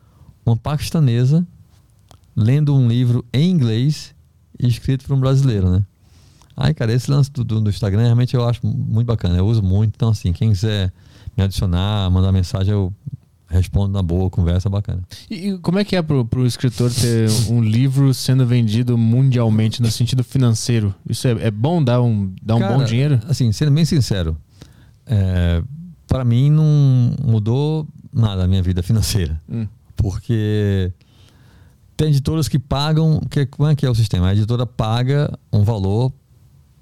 [0.46, 1.46] Uma paquistanesa
[2.34, 4.14] lendo um livro em inglês
[4.58, 5.84] escrito por um brasileiro, né?
[6.60, 9.38] Aí, cara, esse lance do, do, do Instagram realmente eu acho muito bacana.
[9.38, 9.94] Eu uso muito.
[9.96, 10.92] Então, assim, quem quiser
[11.34, 12.92] me adicionar, mandar mensagem, eu
[13.48, 15.02] respondo na boa, conversa bacana.
[15.30, 19.80] E, e como é que é pro, pro escritor ter um livro sendo vendido mundialmente
[19.80, 20.94] no sentido financeiro?
[21.08, 23.20] Isso é, é bom dar um, dar um bom Cara, dinheiro?
[23.26, 24.36] Assim, sendo bem sincero,
[25.06, 25.62] é,
[26.06, 29.40] para mim não mudou nada a minha vida financeira.
[29.48, 29.66] Hum.
[29.96, 30.92] Porque
[31.96, 33.18] tem editoras que pagam.
[33.30, 34.28] Que, como é que é o sistema?
[34.28, 36.12] A editora paga um valor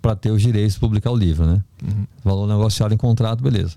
[0.08, 1.62] para ter os direitos de publicar o livro, né?
[1.82, 2.06] Uhum.
[2.24, 3.76] Valor negociado em contrato, beleza.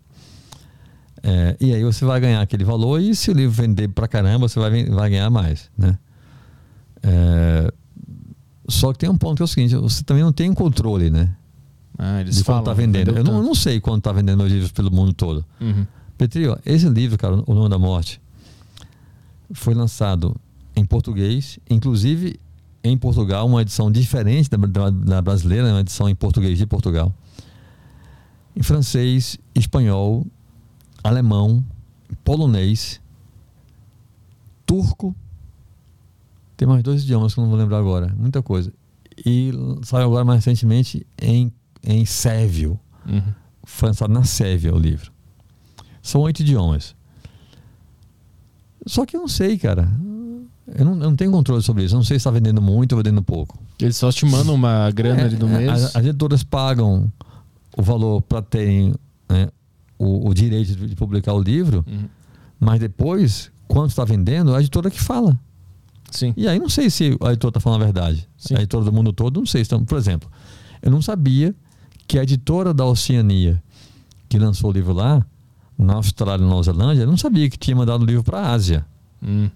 [1.22, 4.48] É, e aí você vai ganhar aquele valor e se o livro vender pra caramba,
[4.48, 6.00] você vai, vai ganhar mais, né?
[7.04, 7.74] É,
[8.66, 11.36] só que tem um ponto que é o seguinte, você também não tem controle, né?
[11.98, 12.62] Ah, eles de falam.
[12.62, 13.08] quanto tá vendendo.
[13.08, 15.44] vendeu Eu não, eu não sei quanto tá vendendo meus livros pelo mundo todo.
[15.60, 15.86] Uhum.
[16.18, 18.22] Petri, ó, esse livro, cara, O Nome da Morte,
[19.52, 20.34] foi lançado
[20.78, 22.40] em português, inclusive
[22.84, 27.14] em Portugal, uma edição diferente da, da- da brasileira, uma edição em português de Portugal.
[28.56, 30.26] Em francês, espanhol,
[31.04, 31.64] alemão,
[32.24, 33.00] polonês,
[34.66, 35.16] turco.
[36.58, 38.14] Tem mais dois idiomas que eu não vou lembrar agora.
[38.18, 38.72] Muita coisa.
[39.26, 39.52] E
[39.84, 41.52] saiu agora mais recentemente em,
[41.84, 42.80] em sérvio.
[43.08, 43.34] Uhum.
[43.64, 45.12] Foi lançado na Sérvia o livro.
[46.02, 46.96] São oito idiomas.
[48.86, 49.88] Só que eu não sei, cara.
[50.76, 51.94] Eu não, eu não tenho controle sobre isso.
[51.96, 53.60] Eu não sei se está vendendo muito ou vendendo pouco.
[53.80, 55.70] Eles só te mandam uma grana ali do É, mês.
[55.70, 57.12] As, as editoras pagam
[57.78, 58.94] o valor para terem
[59.30, 59.50] né,
[59.98, 62.06] o, o direito de, de publicar o livro, Uhum.
[62.60, 65.38] mas depois, quando está vendendo, é a editora que fala.
[66.10, 66.34] Sim.
[66.36, 68.28] E aí não sei se a editora está falando a verdade.
[68.38, 68.56] Sim.
[68.56, 69.62] A editora do mundo todo, não sei.
[69.62, 70.30] Então, por exemplo,
[70.82, 71.56] eu não sabia
[72.08, 73.62] que a editora da Oceania,
[74.28, 75.26] que lançou o livro lá,
[75.78, 78.52] na Austrália e Nova Zelândia, eu não sabia que tinha mandado o livro para a
[78.52, 78.86] Ásia.
[79.24, 79.50] Hum.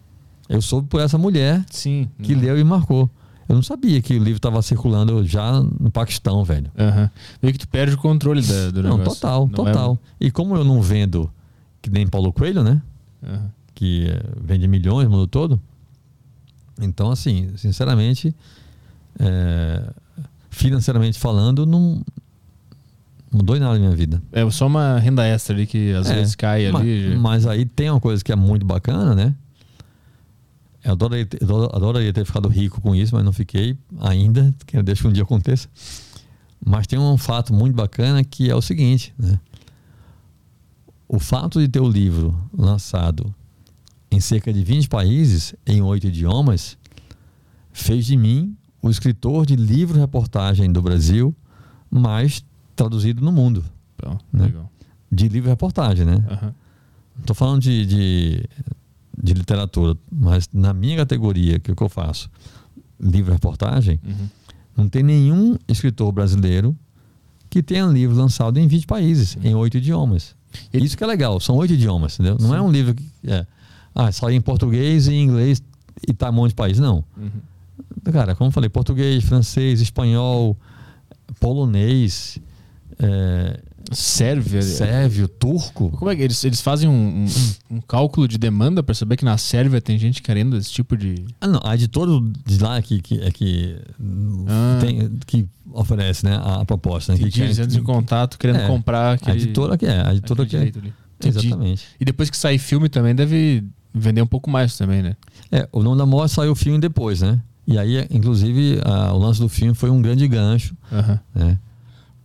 [0.47, 2.07] Eu soube por essa mulher Sim.
[2.21, 2.39] que Uhum.
[2.41, 3.09] leu e marcou.
[3.47, 6.71] Eu não sabia que o livro estava circulando já no Paquistão, velho.
[6.77, 7.09] Aham.
[7.41, 9.21] Meio que tu perde o controle da, do Não, negócio.
[9.21, 9.99] total, Não é- total.
[10.19, 11.31] E como eu não vendo
[11.81, 12.81] que nem Paulo Coelho, né?
[13.23, 13.51] Aham.
[13.75, 15.59] Que eh, vende milhões no mundo todo.
[16.81, 18.35] Então, assim, sinceramente,
[19.19, 19.83] eh,
[20.49, 22.01] financeiramente falando, não
[23.31, 24.21] mudou em nada na minha vida.
[24.31, 27.15] É só uma renda extra ali que às É, vezes cai ma- ali.
[27.17, 29.35] Mas, aí tem uma coisa que é muito bacana, né?
[30.85, 34.53] Eu adoraria ter, adoraria ter ficado rico com isso, mas não fiquei ainda.
[34.67, 35.67] Que deixa que um dia aconteça.
[36.63, 39.39] Mas tem um fato muito bacana que é o seguinte, né?
[41.07, 43.33] O fato de ter o livro lançado
[44.11, 46.77] em cerca de 20 países, em oito idiomas,
[47.73, 51.35] fez de mim o escritor de livro-reportagem do Brasil
[51.89, 52.45] mais
[52.75, 53.65] traduzido no mundo.
[53.95, 54.53] Então, né?
[55.11, 56.23] De livro-reportagem, né?
[56.29, 56.53] Aham.
[57.15, 58.49] Não estou falando de, de,
[59.21, 62.29] de literatura, mas na minha categoria, que é o que eu faço,
[62.99, 64.29] livro-reportagem, Uhum.
[64.77, 66.75] não tem nenhum escritor brasileiro
[67.49, 70.35] que tenha um livro lançado em 20 países, em oito idiomas.
[70.73, 72.37] Isso que é legal, são oito idiomas, entendeu?
[72.39, 73.03] Não é um livro que.
[73.25, 73.45] É,
[73.93, 75.61] ah, só em português e em inglês
[76.07, 76.79] e tá em um monte de país.
[76.79, 77.03] Não.
[78.11, 80.57] Cara, como eu falei, português, francês, espanhol,
[81.39, 82.37] polonês,
[82.99, 83.59] é,
[83.91, 84.61] Sérvia.
[84.61, 85.89] sérvio, turco.
[85.91, 89.25] Como é que eles, eles fazem um, um- um cálculo de demanda pra saber que
[89.25, 91.25] na Sérvia tem gente querendo esse tipo de.
[91.39, 92.11] Ah, não, a editora
[92.45, 93.77] de lá que, que, é que,
[94.47, 94.77] Ah.
[94.81, 97.13] tem, que oferece né, a, a proposta.
[97.13, 100.11] Né, que eles entram em contato querendo É, comprar a aquele, editora que é, a
[100.13, 100.71] editora que é.
[101.23, 101.85] Exatamente.
[101.99, 103.63] E depois que sair filme também deve
[103.93, 105.15] vender um pouco mais também, né?
[105.51, 107.39] É, o nome da morte saiu o filme depois, né?
[107.67, 110.75] E aí, inclusive, a- o lance do filme foi um grande gancho,
[111.33, 111.57] né?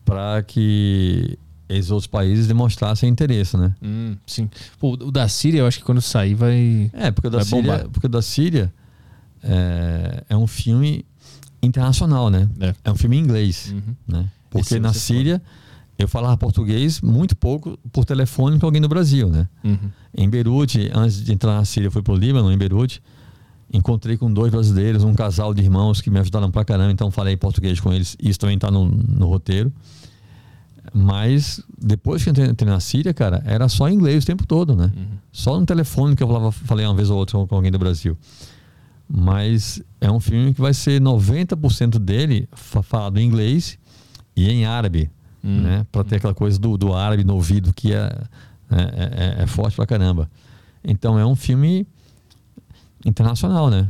[0.05, 1.39] Para que
[1.77, 3.75] esses outros países demonstrassem interesse, né?
[3.83, 4.49] Hum, sim.
[4.79, 6.91] Pô, o da Síria, eu acho que quando sair vai.
[6.93, 7.89] É, porque o da Síria, bombar.
[7.91, 8.73] porque da Síria
[9.43, 11.05] é, é um filme
[11.63, 12.49] internacional, né?
[12.61, 12.75] É.
[12.85, 13.95] É um filme em inglês, Uhum.
[14.09, 14.27] né?
[14.51, 15.41] Porque Esse na Síria
[15.99, 19.47] eu falava português muito pouco por telefone com alguém do Brasil, né?
[19.63, 19.79] Uhum.
[20.17, 23.03] Em Beirute, antes de entrar na Síria, eu fui pro Líbano, em Beirute.
[23.73, 27.37] Encontrei com dois brasileiros, um casal de irmãos que me ajudaram pra caramba, então falei
[27.37, 28.17] português com eles.
[28.21, 29.73] Isso também tá no, no roteiro.
[30.93, 34.75] Mas depois que eu entrei, entrei na Síria, cara, era só inglês o tempo todo,
[34.75, 34.91] né?
[34.97, 35.07] Uhum.
[35.33, 38.17] Só no telefone que eu falava, falei uma vez ou outra com alguém do Brasil.
[39.09, 43.79] Mas é um filme que vai ser 90% dele fa- falado em inglês
[44.37, 45.11] e em árabe,
[45.45, 45.63] Hum.
[45.63, 45.87] né?
[45.91, 48.13] Para ter aquela coisa do, do árabe no ouvido que é,
[48.71, 50.31] é, é- é forte pra caramba.
[50.85, 51.87] Então é um filme
[53.05, 53.87] internacional, né?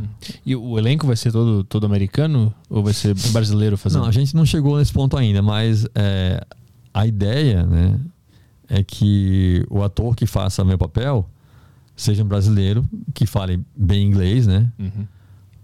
[0.46, 4.02] E o elenco vai ser todo, todo americano ou vai ser brasileiro fazendo?
[4.02, 6.44] Não, a gente não chegou nesse ponto ainda, mas é,
[6.92, 7.98] a ideia, né,
[8.68, 11.28] é que o ator que faça meu papel
[11.96, 14.72] seja um brasileiro que fale bem inglês, né?
[14.78, 15.06] Uhum.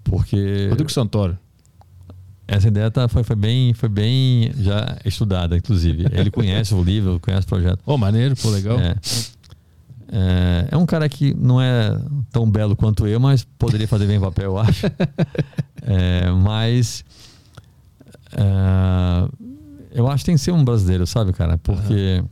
[0.04, 1.38] Porque Rodrigo Santoro.
[2.46, 6.06] essa ideia tá, foi, foi bem, foi bem já estudada, inclusive.
[6.12, 7.80] Ele conhece o livro, conhece o projeto.
[7.86, 8.78] Ô, maneiro, pô, legal.
[8.78, 8.96] É.
[10.08, 11.98] É, é um cara que não é
[12.30, 14.86] tão belo quanto eu, mas poderia fazer bem o papel, eu acho.
[15.88, 17.04] É, mas
[18.32, 19.28] é,
[19.96, 21.56] eu acho que tem que ser um brasileiro, sabe, cara?
[21.58, 22.22] Porque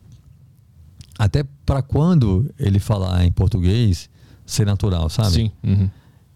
[1.19, 4.11] até para quando ele falar em português
[4.45, 5.31] ser natural, sabe?
[5.31, 5.51] Sim.
[5.63, 5.89] Uhum.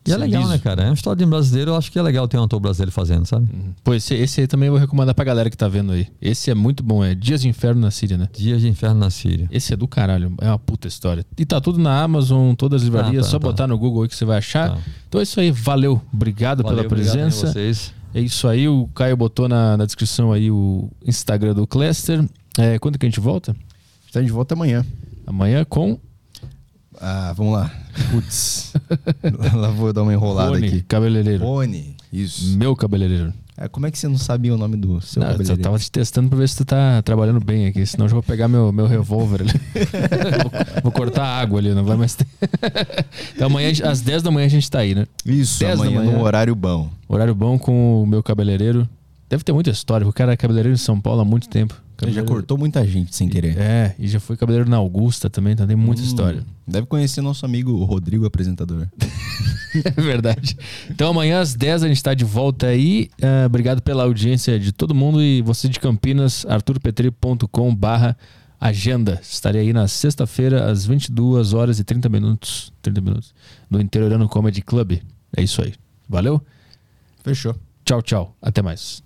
[0.07, 0.53] E é legal, liso.
[0.55, 0.85] né, cara?
[0.85, 2.91] É uma história de um brasileiro, eu acho que é legal ter um ator brasileiro
[2.91, 3.47] fazendo, sabe?
[3.53, 3.75] Uhum.
[3.85, 6.07] Pô, esse, esse aí também eu vou recomendar pra galera que tá vendo aí.
[6.23, 8.27] Esse é muito bom, é Dias de Inferno na Síria, né?
[8.33, 9.47] Dias de Inferno na Síria.
[9.51, 11.27] Esse é do caralho, é uma puta história.
[11.37, 13.49] E tá tudo na Amazon, todas as livrarias, tá, só tá.
[13.49, 14.71] botar no Google aí que você vai achar.
[14.71, 14.79] Tá.
[15.09, 17.53] Então é isso aí, valeu, obrigado Valeu, pela obrigado aí a presença.
[17.53, 17.98] vocês.
[18.15, 22.25] É isso aí, o Caio botou na, na descrição aí o Instagram do Cluster.
[22.57, 23.55] É, quando que a gente volta?
[24.07, 24.85] Está de volta amanhã.
[25.27, 25.99] Amanhã com
[27.01, 27.71] Ah, vamos lá.
[28.11, 28.73] Putz.
[29.55, 30.83] lá vou dar uma enrolada Rony, aqui.
[30.83, 31.45] cabeleireiro.
[31.45, 31.95] Rony.
[32.13, 32.57] Isso.
[32.57, 33.33] Meu cabeleireiro.
[33.61, 35.63] É, como é que você não sabia o nome do seu Não, eu cabeleireiro?
[35.63, 38.23] tava te testando pra ver se tu tá trabalhando bem aqui, senão eu já vou
[38.23, 39.51] pegar meu, meu revólver ali.
[40.43, 42.27] vou, vou cortar a água ali, não vai mais ter.
[43.35, 45.07] então amanhã, às 10 da manhã a gente tá aí, né?
[45.27, 46.13] Isso, 10 da amanhã manhã.
[46.13, 46.89] num horário bom.
[47.09, 48.89] Horário bom com o meu cabeleireiro.
[49.29, 51.75] Deve ter muita história, porque o cara é cabeleireiro em São Paulo há muito tempo.
[52.07, 53.59] Já cortou muita gente sem querer.
[53.59, 56.45] É, e já foi cabeleireiro na Augusta também, então tem muita Hum, história.
[56.67, 58.87] Deve conhecer nosso amigo Rodrigo, apresentador.
[59.85, 60.57] É verdade.
[60.91, 63.11] Então amanhã às 10 a gente está de volta aí.
[63.21, 68.17] Ah, obrigado pela audiência de todo mundo e você de Campinas, arturpetri.com barra
[68.59, 69.21] agenda.
[69.23, 73.35] Estarei aí na sexta-feira às 22 horas e 30 minutos, 30 minutos
[73.69, 74.99] no Interiorano Comedy Club.
[75.37, 75.75] É isso aí.
[76.09, 76.43] Valeu?
[77.23, 77.55] Fechou.
[77.85, 78.35] Tchau, tchau.
[78.41, 78.97] Até mais.